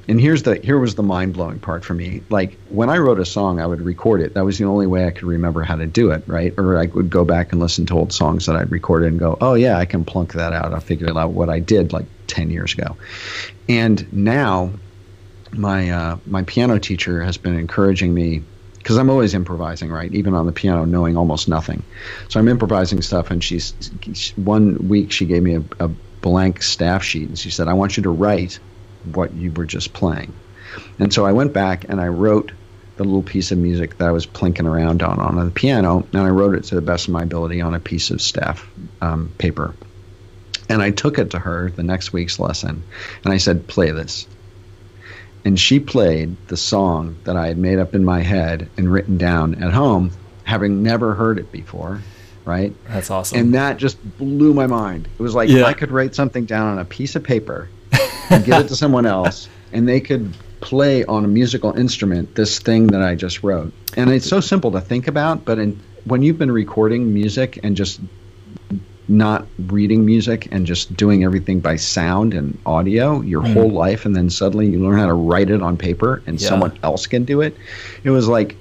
And 0.09 0.21
here's 0.21 0.45
the 0.45 0.57
here 0.57 0.79
was 0.79 0.95
the 0.95 1.03
mind 1.03 1.35
blowing 1.35 1.59
part 1.59 1.85
for 1.85 1.95
me. 1.95 2.23
Like 2.31 2.57
when 2.69 2.89
I 2.89 2.99
wrote 2.99 3.19
a 3.19 3.25
song, 3.25 3.61
I 3.61 3.67
would 3.67 3.81
record 3.81 4.21
it. 4.21 4.35
That 4.35 4.45
was 4.45 4.59
the 4.59 4.65
only 4.65 4.87
way 4.87 5.07
I 5.07 5.11
could 5.11 5.25
remember 5.25 5.63
how 5.63 5.77
to 5.77 5.87
do 5.87 6.13
it, 6.13 6.23
right? 6.27 6.55
Or 6.57 6.79
I 6.79 6.87
would 6.87 7.11
go 7.11 7.25
back 7.25 7.53
and 7.53 7.61
listen 7.61 7.87
to 7.87 7.95
old 7.95 8.13
songs 8.13 8.47
that 8.47 8.55
I'd 8.57 8.71
recorded 8.71 9.11
and 9.11 9.19
go, 9.19 9.37
oh 9.41 9.55
yeah, 9.55 9.79
I 9.79 9.85
can 9.85 10.05
plunk 10.05 10.35
that 10.35 10.53
out. 10.53 10.73
I 10.73 10.79
figured 10.79 11.17
out 11.17 11.31
what 11.33 11.49
I 11.49 11.59
did 11.59 11.93
like 11.93 12.07
ten 12.29 12.51
years 12.51 12.73
ago. 12.73 12.97
And 13.69 14.13
now 14.13 14.71
my 15.53 15.91
uh, 15.91 16.19
my 16.27 16.43
piano 16.43 16.79
teacher 16.79 17.23
has 17.23 17.37
been 17.37 17.59
encouraging 17.59 18.15
me 18.15 18.43
because 18.79 18.99
I'm 18.99 19.11
always 19.11 19.35
improvising, 19.35 19.91
right? 19.91 20.13
Even 20.15 20.35
on 20.35 20.47
the 20.47 20.53
piano, 20.53 20.85
knowing 20.85 21.17
almost 21.17 21.49
nothing. 21.49 21.83
So 22.29 22.39
I'm 22.39 22.47
improvising 22.47 23.03
stuff, 23.03 23.33
and 23.33 23.43
she's 23.43 23.75
one 24.37 24.89
week 24.89 25.11
she 25.11 25.27
gave 25.27 25.43
me 25.43 25.57
a, 25.57 25.63
a 25.81 25.89
blank 26.21 26.63
staff 26.63 27.03
sheet, 27.03 27.29
and 27.29 27.37
she 27.37 27.51
said, 27.51 27.67
"I 27.67 27.73
want 27.73 27.97
you 27.97 28.05
to 28.05 28.11
write 28.11 28.61
what 29.15 29.35
you 29.35 29.53
were 29.53 29.67
just 29.67 29.93
playing." 29.93 30.33
And 30.99 31.13
so 31.13 31.25
I 31.25 31.33
went 31.33 31.53
back 31.53 31.89
and 31.89 32.01
I 32.01 32.09
wrote 32.09 32.53
the 32.97 33.05
little 33.05 33.23
piece 33.23 33.53
of 33.53 33.59
music 33.59 33.99
that 33.99 34.09
I 34.09 34.13
was 34.13 34.27
plinking 34.27 34.67
around 34.67 35.03
on 35.03 35.19
on 35.19 35.37
the 35.37 35.51
piano, 35.51 36.07
and 36.13 36.23
I 36.23 36.29
wrote 36.31 36.55
it 36.55 36.65
to 36.65 36.75
the 36.75 36.83
best 36.83 37.09
of 37.09 37.15
my 37.15 37.23
ability 37.23 37.61
on 37.61 37.75
a 37.75 37.81
piece 37.81 38.11
of 38.11 38.21
staff 38.21 38.69
um, 39.01 39.33
paper. 39.39 39.75
And 40.69 40.83
I 40.83 40.91
took 40.91 41.19
it 41.19 41.31
to 41.31 41.39
her 41.39 41.71
the 41.71 41.83
next 41.83 42.13
week's 42.13 42.39
lesson, 42.39 42.83
and 43.25 43.33
I 43.33 43.37
said, 43.37 43.67
"Play 43.69 43.91
this." 43.91 44.27
and 45.47 45.61
she 45.61 45.79
played 45.79 46.37
the 46.49 46.57
song 46.57 47.17
that 47.23 47.37
I 47.37 47.47
had 47.47 47.57
made 47.57 47.79
up 47.79 47.95
in 47.95 48.05
my 48.05 48.21
head 48.21 48.69
and 48.77 48.93
written 48.93 49.17
down 49.17 49.63
at 49.63 49.73
home, 49.73 50.11
having 50.43 50.83
never 50.83 51.15
heard 51.15 51.39
it 51.39 51.53
before. 51.53 52.01
Right. 52.45 52.75
That's 52.89 53.13
awesome. 53.13 53.39
And 53.39 53.55
that 53.55 53.77
just 53.77 53.97
blew 54.19 54.53
my 54.53 54.67
mind. 54.67 55.07
It 55.17 55.23
was 55.23 55.37
like 55.37 55.49
yeah. 55.49 55.63
I 55.63 55.73
could 55.73 55.93
write 55.93 56.17
something 56.17 56.47
down 56.47 56.73
on 56.73 56.79
a 56.81 56.85
piece 56.85 57.15
of 57.15 57.23
paper 57.23 57.69
and 58.31 58.45
give 58.45 58.57
it 58.57 58.69
to 58.69 58.77
someone 58.77 59.07
else, 59.07 59.49
and 59.73 59.89
they 59.89 60.01
could 60.01 60.35
play 60.61 61.05
on 61.05 61.25
a 61.25 61.29
musical 61.29 61.77
instrument 61.77 62.35
this 62.35 62.59
thing 62.59 62.89
that 62.89 63.03
I 63.03 63.15
just 63.15 63.43
wrote. 63.43 63.73
And 63.97 64.11
it's 64.11 64.29
so 64.29 64.41
simple 64.41 64.73
to 64.73 64.81
think 64.81 65.07
about, 65.07 65.45
but 65.45 65.59
in, 65.59 65.81
when 66.05 66.23
you've 66.23 66.39
been 66.39 66.51
recording 66.51 67.13
music 67.13 67.61
and 67.63 67.77
just 67.77 68.01
not 69.09 69.47
reading 69.59 70.05
music 70.05 70.49
and 70.51 70.67
just 70.67 70.97
doing 70.97 71.23
everything 71.23 71.61
by 71.61 71.77
sound 71.77 72.35
and 72.35 72.59
audio 72.67 73.21
your 73.21 73.43
mm. 73.43 73.53
whole 73.53 73.71
life 73.71 74.05
and 74.05 74.17
then 74.17 74.29
suddenly 74.29 74.67
you 74.67 74.83
learn 74.83 74.99
how 74.99 75.07
to 75.07 75.15
write 75.15 75.49
it 75.49 75.63
on 75.63 75.77
paper 75.77 76.23
and 76.27 76.41
yeah. 76.41 76.49
someone 76.49 76.77
else 76.83 77.07
can 77.07 77.25
do 77.25 77.41
it 77.41 77.57
it 78.03 78.11
was 78.11 78.27
like 78.27 78.57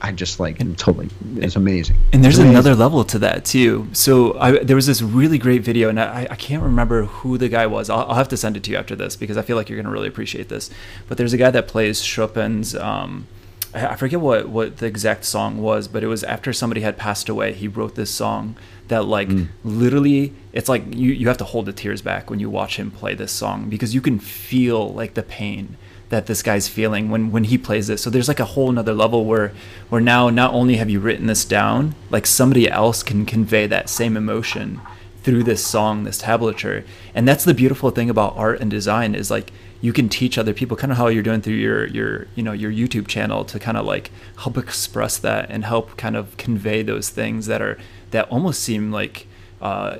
i 0.00 0.12
just 0.12 0.40
like 0.40 0.60
and, 0.60 0.76
totally 0.78 1.08
it's 1.36 1.56
amazing. 1.56 1.96
And 2.12 2.24
there's 2.24 2.38
another 2.38 2.74
level 2.74 3.04
to 3.04 3.18
that 3.20 3.44
too. 3.44 3.88
So 3.92 4.38
I, 4.38 4.58
there 4.58 4.76
was 4.76 4.86
this 4.86 5.02
really 5.02 5.38
great 5.38 5.62
video 5.62 5.88
and 5.88 6.00
I, 6.00 6.26
I 6.30 6.36
can't 6.36 6.62
remember 6.62 7.04
who 7.04 7.38
the 7.38 7.48
guy 7.48 7.66
was. 7.66 7.90
I'll, 7.90 8.00
I'll, 8.00 8.14
have 8.14 8.28
to 8.28 8.36
send 8.36 8.56
it 8.56 8.62
to 8.64 8.70
you 8.70 8.76
after 8.76 8.94
this 8.94 9.16
because 9.16 9.36
i 9.36 9.42
feel 9.42 9.56
like 9.56 9.68
you're 9.68 9.76
going 9.76 9.86
to 9.86 9.92
really 9.92 10.08
appreciate 10.08 10.48
this. 10.48 10.70
But 11.08 11.18
there's 11.18 11.32
a 11.32 11.36
guy 11.36 11.50
that 11.50 11.68
plays 11.68 12.02
chopin's 12.02 12.74
um, 12.74 13.26
I 13.74 13.96
forget 13.96 14.20
what, 14.20 14.48
what 14.48 14.76
the 14.76 14.86
exact 14.86 15.24
song 15.24 15.60
was, 15.60 15.88
but 15.88 16.04
it 16.04 16.06
was 16.06 16.22
after 16.22 16.52
somebody 16.52 16.82
had 16.82 16.96
passed 16.96 17.28
away. 17.28 17.52
He 17.52 17.66
wrote 17.66 17.96
this 17.96 18.10
song 18.10 18.56
that 18.86 19.04
like 19.04 19.28
mm. 19.28 19.48
literally 19.64 20.32
it's 20.52 20.68
like 20.68 20.94
you, 20.94 21.10
you 21.10 21.26
have 21.26 21.38
to 21.38 21.44
hold 21.44 21.66
the 21.66 21.72
tears 21.72 22.00
back 22.00 22.30
when 22.30 22.38
you 22.38 22.48
watch 22.48 22.76
him 22.76 22.90
play 22.90 23.14
this 23.14 23.32
song 23.32 23.68
because 23.68 23.94
you 23.94 24.00
can 24.00 24.18
feel 24.18 24.92
like 24.92 25.14
the 25.14 25.22
pain 25.22 25.76
that 26.14 26.26
this 26.26 26.42
guy's 26.42 26.68
feeling 26.68 27.10
when 27.10 27.30
when 27.30 27.44
he 27.44 27.58
plays 27.58 27.90
it 27.90 27.98
so 27.98 28.08
there's 28.08 28.28
like 28.28 28.40
a 28.40 28.44
whole 28.44 28.70
another 28.70 28.94
level 28.94 29.24
where 29.24 29.52
where 29.88 30.00
now 30.00 30.30
not 30.30 30.54
only 30.54 30.76
have 30.76 30.88
you 30.88 31.00
written 31.00 31.26
this 31.26 31.44
down 31.44 31.94
like 32.10 32.26
somebody 32.26 32.70
else 32.70 33.02
can 33.02 33.26
convey 33.26 33.66
that 33.66 33.88
same 33.88 34.16
emotion 34.16 34.80
through 35.22 35.42
this 35.42 35.64
song 35.64 36.04
this 36.04 36.22
tablature 36.22 36.84
and 37.14 37.26
that's 37.26 37.44
the 37.44 37.54
beautiful 37.54 37.90
thing 37.90 38.08
about 38.08 38.36
art 38.36 38.60
and 38.60 38.70
design 38.70 39.14
is 39.14 39.30
like 39.30 39.50
you 39.80 39.92
can 39.92 40.08
teach 40.08 40.38
other 40.38 40.54
people 40.54 40.78
kind 40.78 40.90
of 40.90 40.96
how 40.96 41.08
you're 41.08 41.22
doing 41.22 41.42
through 41.42 41.52
your 41.52 41.86
your 41.88 42.26
you 42.34 42.42
know 42.42 42.52
your 42.52 42.72
YouTube 42.72 43.06
channel 43.06 43.44
to 43.44 43.58
kind 43.58 43.76
of 43.76 43.84
like 43.84 44.10
help 44.38 44.56
express 44.56 45.18
that 45.18 45.50
and 45.50 45.62
help 45.62 45.98
kind 45.98 46.16
of 46.16 46.34
convey 46.38 46.82
those 46.82 47.10
things 47.10 47.44
that 47.46 47.60
are 47.60 47.76
that 48.10 48.26
almost 48.30 48.62
seem 48.62 48.90
like 48.90 49.26
uh, 49.60 49.98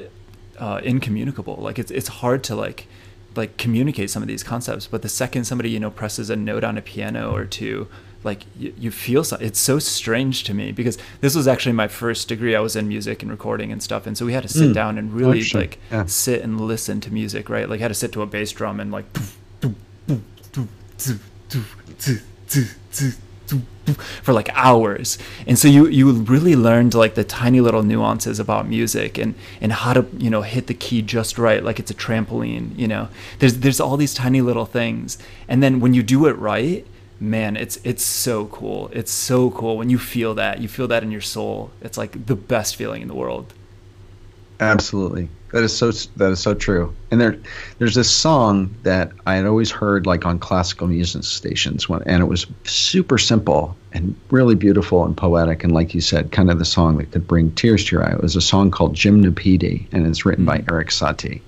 uh, 0.58 0.80
incommunicable. 0.82 1.56
Like 1.56 1.78
it's 1.78 1.90
it's 1.90 2.08
hard 2.08 2.42
to 2.44 2.54
like 2.54 2.86
like 3.36 3.56
communicate 3.56 4.10
some 4.10 4.22
of 4.22 4.28
these 4.28 4.42
concepts. 4.42 4.86
But 4.86 5.02
the 5.02 5.08
second 5.08 5.44
somebody 5.44 5.70
you 5.70 5.80
know 5.80 5.90
presses 5.90 6.30
a 6.30 6.36
note 6.36 6.64
on 6.64 6.78
a 6.78 6.82
piano 6.82 7.34
or 7.34 7.44
two, 7.44 7.88
like 8.22 8.44
you, 8.58 8.74
you 8.78 8.90
feel 8.90 9.24
so, 9.24 9.36
it's 9.40 9.58
so 9.58 9.78
strange 9.78 10.44
to 10.44 10.54
me 10.54 10.72
because 10.72 10.98
this 11.20 11.34
was 11.34 11.46
actually 11.46 11.72
my 11.72 11.88
first 11.88 12.28
degree. 12.28 12.56
I 12.56 12.60
was 12.60 12.76
in 12.76 12.88
music 12.88 13.22
and 13.22 13.30
recording 13.30 13.70
and 13.70 13.82
stuff, 13.82 14.06
and 14.06 14.16
so 14.16 14.26
we 14.26 14.32
had 14.32 14.42
to 14.42 14.48
sit 14.48 14.70
mm, 14.70 14.74
down 14.74 14.98
and 14.98 15.12
really 15.12 15.44
like 15.54 15.78
yeah. 15.90 16.06
sit 16.06 16.42
and 16.42 16.60
listen 16.60 17.00
to 17.02 17.12
music. 17.12 17.48
Right, 17.48 17.68
like 17.68 17.80
had 17.80 17.88
to 17.88 17.94
sit 17.94 18.12
to 18.12 18.22
a 18.22 18.26
bass 18.26 18.52
drum 18.52 18.80
and 18.80 18.90
like 18.90 19.06
for 24.22 24.32
like 24.32 24.48
hours. 24.54 25.18
And 25.46 25.58
so 25.58 25.68
you 25.68 25.86
you 25.86 26.10
really 26.12 26.56
learned 26.56 26.94
like 26.94 27.14
the 27.14 27.24
tiny 27.24 27.60
little 27.60 27.82
nuances 27.82 28.38
about 28.38 28.68
music 28.68 29.18
and 29.18 29.34
and 29.60 29.72
how 29.72 29.92
to 29.92 30.06
you 30.18 30.30
know 30.30 30.42
hit 30.42 30.66
the 30.66 30.74
key 30.74 31.02
just 31.02 31.38
right 31.38 31.62
like 31.62 31.78
it's 31.78 31.90
a 31.90 31.94
trampoline 31.94 32.76
you 32.78 32.88
know? 32.88 33.08
There's 33.38 33.58
there's 33.58 33.80
all 33.80 33.96
these 33.96 34.14
tiny 34.14 34.40
little 34.40 34.66
things. 34.66 35.18
And 35.48 35.62
then 35.62 35.80
when 35.80 35.94
you 35.94 36.02
do 36.02 36.26
it 36.26 36.36
right 36.38 36.86
man 37.20 37.56
it's 37.56 37.78
it's 37.84 38.02
so 38.02 38.46
cool. 38.46 38.90
It's 38.92 39.12
so 39.12 39.50
cool. 39.50 39.76
When 39.76 39.90
you 39.90 39.98
feel 39.98 40.34
that 40.34 40.60
you 40.60 40.68
feel 40.68 40.88
that 40.88 41.02
in 41.02 41.10
your 41.10 41.20
soul 41.20 41.70
it's 41.80 41.98
like 41.98 42.26
the 42.26 42.36
best 42.36 42.76
feeling 42.76 43.02
in 43.02 43.08
the 43.08 43.14
world. 43.14 43.52
Absolutely 44.60 45.28
that 45.54 45.62
is 45.62 45.74
so 45.74 45.92
that 46.16 46.32
is 46.32 46.40
so 46.40 46.52
true. 46.52 46.92
And 47.12 47.20
there, 47.20 47.38
there's 47.78 47.94
this 47.94 48.10
song 48.10 48.74
that 48.82 49.12
I 49.24 49.36
had 49.36 49.46
always 49.46 49.70
heard 49.70 50.04
like 50.04 50.26
on 50.26 50.40
classical 50.40 50.88
music 50.88 51.22
stations, 51.22 51.88
when, 51.88 52.02
and 52.06 52.20
it 52.20 52.26
was 52.26 52.44
super 52.64 53.18
simple 53.18 53.76
and 53.92 54.16
really 54.32 54.56
beautiful 54.56 55.04
and 55.04 55.16
poetic. 55.16 55.62
And 55.62 55.72
like 55.72 55.94
you 55.94 56.00
said, 56.00 56.32
kind 56.32 56.50
of 56.50 56.58
the 56.58 56.64
song 56.64 56.98
that 56.98 57.12
could 57.12 57.28
bring 57.28 57.52
tears 57.52 57.84
to 57.84 57.94
your 57.94 58.04
eye. 58.04 58.14
It 58.14 58.20
was 58.20 58.34
a 58.34 58.40
song 58.40 58.72
called 58.72 58.96
Gymnopédie, 58.96 59.86
and 59.92 60.04
it's 60.08 60.26
written 60.26 60.44
by 60.44 60.64
Erik 60.68 60.88
Satie. 60.88 61.40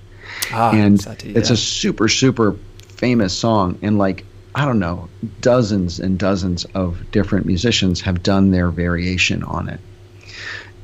Ah, 0.53 0.71
and 0.71 0.99
Satie, 0.99 1.35
it's 1.35 1.49
a 1.49 1.57
super 1.57 2.07
super 2.07 2.55
famous 2.87 3.37
song, 3.37 3.77
and 3.81 3.97
like 3.97 4.23
I 4.55 4.63
don't 4.63 4.79
know, 4.79 5.09
dozens 5.41 5.99
and 5.99 6.17
dozens 6.17 6.63
of 6.75 7.11
different 7.11 7.45
musicians 7.45 7.99
have 8.01 8.23
done 8.23 8.51
their 8.51 8.69
variation 8.69 9.43
on 9.43 9.67
it. 9.67 9.81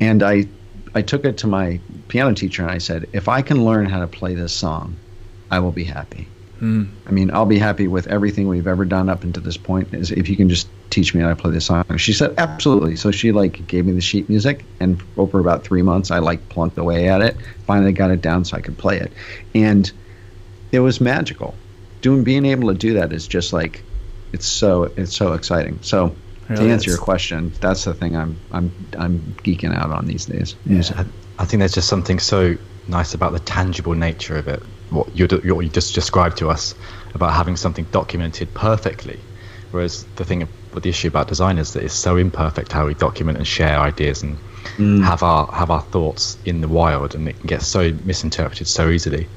And 0.01 0.21
I 0.21 0.49
I 0.95 1.01
took 1.01 1.25
it 1.25 1.37
to 1.39 1.47
my 1.47 1.79
piano 2.07 2.33
teacher 2.33 2.61
and 2.61 2.71
I 2.71 2.77
said, 2.77 3.07
if 3.13 3.27
I 3.27 3.41
can 3.41 3.65
learn 3.65 3.85
how 3.85 3.99
to 3.99 4.07
play 4.07 4.35
this 4.35 4.53
song, 4.53 4.95
I 5.49 5.59
will 5.59 5.71
be 5.71 5.83
happy. 5.83 6.27
Mm. 6.61 6.87
I 7.07 7.11
mean, 7.11 7.31
I'll 7.33 7.45
be 7.45 7.59
happy 7.59 7.87
with 7.87 8.07
everything 8.07 8.47
we've 8.47 8.67
ever 8.67 8.85
done 8.85 9.09
up 9.09 9.23
until 9.23 9.43
this 9.43 9.57
point. 9.57 9.93
Is 9.93 10.11
if 10.11 10.29
you 10.29 10.37
can 10.37 10.49
just 10.49 10.67
teach 10.91 11.13
me 11.15 11.21
how 11.21 11.29
to 11.29 11.35
play 11.35 11.51
this 11.51 11.65
song. 11.65 11.83
She 11.97 12.13
said, 12.13 12.35
absolutely. 12.37 12.95
So 12.95 13.11
she 13.11 13.31
like 13.31 13.65
gave 13.67 13.85
me 13.85 13.91
the 13.93 14.01
sheet 14.01 14.29
music, 14.29 14.63
and 14.79 15.01
over 15.17 15.39
about 15.39 15.63
three 15.63 15.81
months, 15.81 16.11
I 16.11 16.19
like 16.19 16.47
plunked 16.49 16.77
away 16.77 17.09
at 17.09 17.21
it. 17.21 17.35
Finally, 17.65 17.93
got 17.93 18.11
it 18.11 18.21
down 18.21 18.45
so 18.45 18.55
I 18.55 18.61
could 18.61 18.77
play 18.77 18.99
it, 18.99 19.11
and 19.55 19.91
it 20.71 20.79
was 20.79 21.01
magical. 21.01 21.55
doing 22.01 22.23
being 22.23 22.45
able 22.45 22.67
to 22.67 22.77
do 22.77 22.93
that 22.93 23.11
is 23.11 23.27
just 23.27 23.51
like 23.51 23.81
it's 24.31 24.45
so 24.45 24.83
it's 24.95 25.15
so 25.15 25.33
exciting. 25.33 25.79
So 25.81 26.15
Really 26.49 26.67
to 26.67 26.73
answer 26.73 26.89
your 26.89 26.99
question, 26.99 27.53
that's 27.61 27.83
the 27.85 27.93
thing 27.93 28.15
I'm 28.15 28.37
I'm 28.51 28.71
I'm 28.97 29.35
geeking 29.43 29.75
out 29.75 29.91
on 29.91 30.05
these 30.05 30.25
days. 30.25 30.55
I, 30.69 31.05
I 31.39 31.45
think 31.45 31.59
there's 31.59 31.73
just 31.73 31.87
something 31.89 32.19
so 32.19 32.55
nice 32.87 33.13
about 33.13 33.31
the 33.31 33.39
tangible 33.39 33.93
nature 33.93 34.37
of 34.37 34.47
it. 34.47 34.61
What 34.89 35.15
you 35.15 35.27
you 35.43 35.69
just 35.69 35.95
described 35.95 36.37
to 36.37 36.49
us 36.49 36.75
about 37.13 37.33
having 37.33 37.55
something 37.55 37.85
documented 37.91 38.53
perfectly, 38.53 39.19
whereas 39.71 40.05
the 40.15 40.25
thing 40.25 40.47
with 40.73 40.83
the 40.83 40.89
issue 40.89 41.07
about 41.07 41.27
design 41.27 41.57
is 41.57 41.73
that 41.73 41.83
it's 41.83 41.93
so 41.93 42.17
imperfect 42.17 42.71
how 42.71 42.85
we 42.87 42.93
document 42.93 43.37
and 43.37 43.47
share 43.47 43.79
ideas 43.79 44.23
and 44.23 44.37
have 45.03 45.23
our 45.23 45.47
have 45.53 45.71
our 45.71 45.81
thoughts 45.81 46.37
in 46.45 46.61
the 46.61 46.67
wild, 46.67 47.15
and 47.15 47.27
it 47.27 47.39
can 47.39 47.47
get 47.47 47.61
so 47.61 47.91
misinterpreted 48.03 48.67
so 48.67 48.89
easily. 48.89 49.29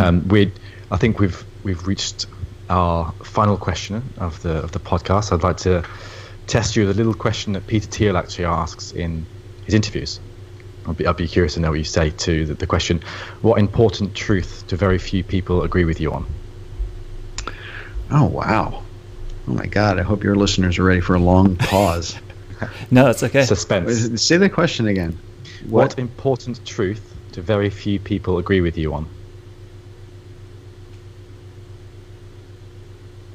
Um, 0.00 0.28
we, 0.28 0.52
I 0.90 0.96
think 0.96 1.18
we've 1.18 1.44
we've 1.62 1.86
reached 1.86 2.26
our 2.68 3.14
final 3.22 3.56
question 3.56 4.12
of 4.18 4.40
the 4.42 4.54
of 4.62 4.72
the 4.72 4.80
podcast. 4.80 5.32
I'd 5.32 5.42
like 5.42 5.56
to 5.58 5.82
test 6.46 6.76
you 6.76 6.86
with 6.86 6.94
a 6.94 6.98
little 6.98 7.14
question 7.14 7.52
that 7.54 7.66
Peter 7.66 7.86
Thiel 7.86 8.16
actually 8.16 8.44
asks 8.44 8.92
in 8.92 9.26
his 9.64 9.74
interviews. 9.74 10.20
I'd 10.86 10.96
be, 10.96 11.06
I'd 11.06 11.16
be 11.16 11.26
curious 11.26 11.54
to 11.54 11.60
know 11.60 11.70
what 11.70 11.78
you 11.78 11.84
say 11.84 12.10
to 12.10 12.46
the, 12.46 12.54
the 12.54 12.66
question 12.66 13.02
what 13.40 13.58
important 13.58 14.14
truth 14.14 14.64
do 14.68 14.76
very 14.76 14.98
few 14.98 15.24
people 15.24 15.62
agree 15.62 15.84
with 15.84 16.00
you 16.00 16.12
on? 16.12 16.26
Oh 18.10 18.26
wow. 18.26 18.84
Oh 19.48 19.52
my 19.52 19.66
god, 19.66 19.98
I 19.98 20.02
hope 20.02 20.22
your 20.24 20.36
listeners 20.36 20.78
are 20.78 20.84
ready 20.84 21.00
for 21.00 21.14
a 21.14 21.20
long 21.20 21.56
pause. 21.56 22.16
No, 22.90 23.10
it's 23.10 23.22
okay. 23.22 23.42
Suspense. 23.42 24.24
Say 24.24 24.38
the 24.38 24.48
question 24.48 24.86
again. 24.86 25.20
What 25.66 25.98
important 25.98 26.64
truth 26.64 27.14
do 27.32 27.42
very 27.42 27.68
few 27.68 28.00
people 28.00 28.38
agree 28.38 28.62
with 28.62 28.78
you 28.78 28.94
on? 28.94 29.10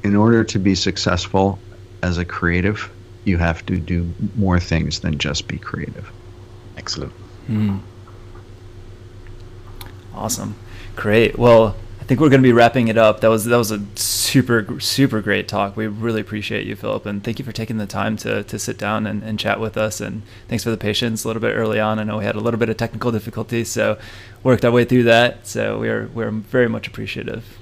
in 0.02 0.16
order 0.16 0.44
to 0.44 0.58
be 0.58 0.74
successful 0.74 1.62
as 2.02 2.18
a 2.18 2.24
creative, 2.24 2.92
you 3.24 3.38
have 3.38 3.64
to 3.66 3.76
do 3.76 4.12
more 4.36 4.58
things 4.58 5.00
than 5.00 5.18
just 5.18 5.48
be 5.48 5.58
creative. 5.58 6.10
Excellent. 6.76 7.12
Awesome. 10.14 10.56
Great. 10.96 11.38
Well, 11.38 11.76
I 12.00 12.04
think 12.04 12.20
we're 12.20 12.30
going 12.30 12.42
to 12.42 12.46
be 12.46 12.52
wrapping 12.52 12.88
it 12.88 12.98
up. 12.98 13.20
That 13.20 13.28
was 13.28 13.44
that 13.44 13.56
was 13.56 13.70
a 13.70 13.80
super 13.94 14.80
super 14.80 15.20
great 15.20 15.46
talk. 15.46 15.76
We 15.76 15.86
really 15.86 16.20
appreciate 16.20 16.66
you, 16.66 16.74
Philip, 16.74 17.06
and 17.06 17.22
thank 17.22 17.38
you 17.38 17.44
for 17.44 17.52
taking 17.52 17.78
the 17.78 17.86
time 17.86 18.16
to 18.18 18.42
to 18.42 18.58
sit 18.58 18.76
down 18.76 19.06
and, 19.06 19.22
and 19.22 19.38
chat 19.38 19.60
with 19.60 19.76
us. 19.76 20.00
And 20.00 20.22
thanks 20.48 20.64
for 20.64 20.70
the 20.70 20.76
patience 20.76 21.22
a 21.22 21.28
little 21.28 21.40
bit 21.40 21.54
early 21.54 21.78
on. 21.78 22.00
I 22.00 22.02
know 22.02 22.18
we 22.18 22.24
had 22.24 22.34
a 22.34 22.40
little 22.40 22.58
bit 22.58 22.68
of 22.68 22.76
technical 22.76 23.12
difficulties, 23.12 23.68
so 23.68 23.98
worked 24.42 24.64
our 24.64 24.72
way 24.72 24.84
through 24.84 25.04
that. 25.04 25.46
So 25.46 25.78
we're 25.78 26.08
we're 26.08 26.30
very 26.30 26.68
much 26.68 26.88
appreciative. 26.88 27.58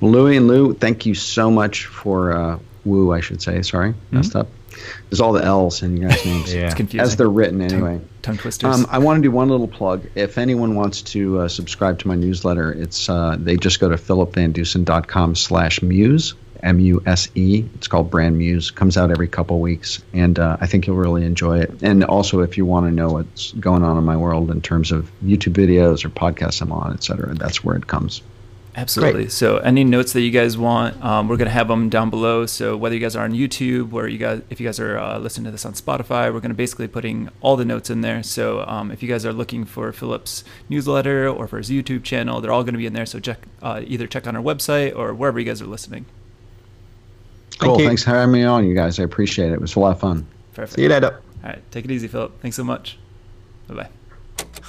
Well, 0.00 0.12
Louie 0.12 0.38
and 0.38 0.46
Lou, 0.48 0.72
thank 0.72 1.04
you 1.04 1.14
so 1.14 1.50
much 1.50 1.86
for 1.86 2.32
uh, 2.32 2.58
Woo, 2.86 3.12
I 3.12 3.20
should 3.20 3.42
say. 3.42 3.60
Sorry, 3.62 3.94
messed 4.10 4.36
up. 4.36 4.48
There's 5.10 5.20
all 5.20 5.32
the 5.32 5.42
L's 5.44 5.82
in 5.82 5.96
your 5.96 6.10
guys' 6.10 6.24
names. 6.26 6.54
Yeah. 6.54 6.66
It's 6.66 6.74
confusing. 6.74 7.00
As 7.04 7.16
they're 7.16 7.28
written 7.28 7.60
anyway. 7.60 8.00
Tongue 8.22 8.36
twisters. 8.36 8.74
Um, 8.74 8.86
I 8.90 8.98
want 8.98 9.18
to 9.18 9.22
do 9.22 9.30
one 9.30 9.48
little 9.48 9.68
plug. 9.68 10.06
If 10.14 10.38
anyone 10.38 10.74
wants 10.76 11.02
to 11.02 11.40
uh, 11.40 11.48
subscribe 11.48 11.98
to 12.00 12.08
my 12.08 12.14
newsletter, 12.14 12.72
it's 12.72 13.08
uh, 13.08 13.36
they 13.38 13.56
just 13.56 13.80
go 13.80 13.88
to 13.88 13.96
philipvandusen.com 13.96 15.34
slash 15.34 15.82
muse, 15.82 16.34
M-U-S-E. 16.62 17.68
It's 17.74 17.88
called 17.88 18.10
Brand 18.10 18.38
Muse. 18.38 18.70
Comes 18.70 18.96
out 18.96 19.10
every 19.10 19.28
couple 19.28 19.60
weeks, 19.60 20.02
and 20.12 20.38
uh, 20.38 20.56
I 20.60 20.66
think 20.66 20.86
you'll 20.86 20.96
really 20.96 21.24
enjoy 21.24 21.60
it. 21.60 21.82
And 21.82 22.04
also, 22.04 22.40
if 22.40 22.56
you 22.56 22.66
want 22.66 22.86
to 22.86 22.92
know 22.92 23.08
what's 23.10 23.52
going 23.52 23.82
on 23.82 23.98
in 23.98 24.04
my 24.04 24.16
world 24.16 24.50
in 24.50 24.60
terms 24.60 24.92
of 24.92 25.10
YouTube 25.24 25.54
videos 25.54 26.04
or 26.04 26.10
podcasts 26.10 26.60
I'm 26.60 26.72
on, 26.72 26.92
et 26.92 27.02
cetera, 27.02 27.34
that's 27.34 27.64
where 27.64 27.76
it 27.76 27.86
comes. 27.86 28.22
Absolutely. 28.76 29.22
Great. 29.22 29.32
So, 29.32 29.56
any 29.56 29.84
notes 29.84 30.12
that 30.12 30.20
you 30.20 30.30
guys 30.30 30.58
want, 30.58 31.02
um, 31.02 31.28
we're 31.28 31.38
gonna 31.38 31.48
have 31.48 31.68
them 31.68 31.88
down 31.88 32.10
below. 32.10 32.44
So, 32.44 32.76
whether 32.76 32.94
you 32.94 33.00
guys 33.00 33.16
are 33.16 33.24
on 33.24 33.32
YouTube 33.32 33.94
or 33.94 34.06
you 34.06 34.18
guys, 34.18 34.42
if 34.50 34.60
you 34.60 34.66
guys 34.66 34.78
are 34.78 34.98
uh, 34.98 35.18
listening 35.18 35.46
to 35.46 35.50
this 35.50 35.64
on 35.64 35.72
Spotify, 35.72 36.32
we're 36.32 36.40
gonna 36.40 36.52
basically 36.52 36.86
putting 36.86 37.30
all 37.40 37.56
the 37.56 37.64
notes 37.64 37.88
in 37.88 38.02
there. 38.02 38.22
So, 38.22 38.64
um, 38.68 38.90
if 38.90 39.02
you 39.02 39.08
guys 39.08 39.24
are 39.24 39.32
looking 39.32 39.64
for 39.64 39.92
Philip's 39.92 40.44
newsletter 40.68 41.26
or 41.26 41.48
for 41.48 41.56
his 41.56 41.70
YouTube 41.70 42.04
channel, 42.04 42.42
they're 42.42 42.52
all 42.52 42.64
gonna 42.64 42.76
be 42.76 42.86
in 42.86 42.92
there. 42.92 43.06
So, 43.06 43.18
check 43.18 43.38
uh, 43.62 43.80
either 43.86 44.06
check 44.06 44.26
on 44.26 44.36
our 44.36 44.42
website 44.42 44.94
or 44.94 45.14
wherever 45.14 45.38
you 45.38 45.46
guys 45.46 45.62
are 45.62 45.66
listening. 45.66 46.04
Cool. 47.58 47.80
you. 47.80 47.86
Thanks 47.86 48.04
for 48.04 48.10
having 48.10 48.32
me 48.32 48.44
on, 48.44 48.66
you 48.66 48.74
guys. 48.74 49.00
I 49.00 49.04
appreciate 49.04 49.52
it. 49.52 49.54
It 49.54 49.60
was 49.62 49.74
a 49.76 49.80
lot 49.80 49.92
of 49.92 50.00
fun. 50.00 50.26
Perfect. 50.52 50.76
See 50.76 50.82
you 50.82 50.90
later. 50.90 51.22
All 51.42 51.50
right, 51.50 51.62
take 51.70 51.86
it 51.86 51.90
easy, 51.90 52.08
Philip. 52.08 52.40
Thanks 52.42 52.56
so 52.56 52.64
much. 52.64 52.98
Bye 53.68 53.74
bye. 53.74 53.88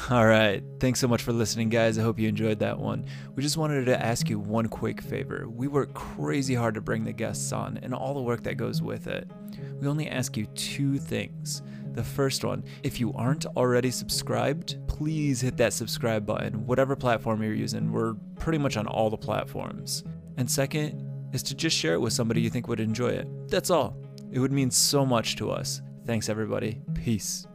All 0.10 0.26
right, 0.26 0.64
thanks 0.80 1.02
so 1.02 1.08
much 1.10 1.22
for 1.22 1.34
listening, 1.34 1.68
guys. 1.68 2.00
I 2.00 2.02
hope 2.02 2.18
you 2.18 2.30
enjoyed 2.30 2.60
that 2.60 2.80
one. 2.80 3.06
We 3.36 3.44
just 3.44 3.58
wanted 3.58 3.86
to 3.88 4.06
ask 4.06 4.30
you 4.30 4.40
one 4.40 4.68
quick 4.68 5.02
favor. 5.02 5.50
We 5.50 5.68
work 5.68 5.94
crazy 5.94 6.56
hard 6.56 6.76
to 6.76 6.82
bring 6.82 7.04
the 7.04 7.12
guests 7.12 7.52
on 7.52 7.78
and 7.84 7.94
all 7.94 8.14
the 8.14 8.22
work 8.22 8.44
that 8.44 8.56
goes 8.56 8.82
with 8.82 9.08
it. 9.08 9.30
We 9.82 9.88
only 9.88 10.08
ask 10.10 10.38
you 10.38 10.46
two 10.56 10.98
things. 10.98 11.62
The 11.94 12.04
first 12.04 12.46
one, 12.46 12.64
if 12.84 13.00
you 13.00 13.12
aren't 13.14 13.48
already 13.48 13.92
subscribed, 13.92 14.78
please 14.88 15.42
hit 15.42 15.58
that 15.58 15.74
subscribe 15.74 16.26
button, 16.26 16.66
whatever 16.66 16.96
platform 16.96 17.42
you're 17.42 17.54
using. 17.54 17.92
We're 17.92 18.14
pretty 18.40 18.60
much 18.60 18.78
on 18.78 18.86
all 18.86 19.10
the 19.10 19.18
platforms. 19.18 20.04
And 20.38 20.50
second 20.50 21.04
is 21.34 21.42
to 21.44 21.56
just 21.56 21.76
share 21.76 21.96
it 21.96 22.02
with 22.02 22.14
somebody 22.14 22.40
you 22.42 22.52
think 22.52 22.68
would 22.68 22.80
enjoy 22.80 23.10
it. 23.10 23.28
That's 23.50 23.72
all. 23.72 23.98
It 24.32 24.40
would 24.40 24.52
mean 24.52 24.70
so 24.70 25.06
much 25.06 25.38
to 25.38 25.50
us. 25.50 25.82
Thanks, 26.06 26.30
everybody. 26.30 26.82
Peace. 26.94 27.48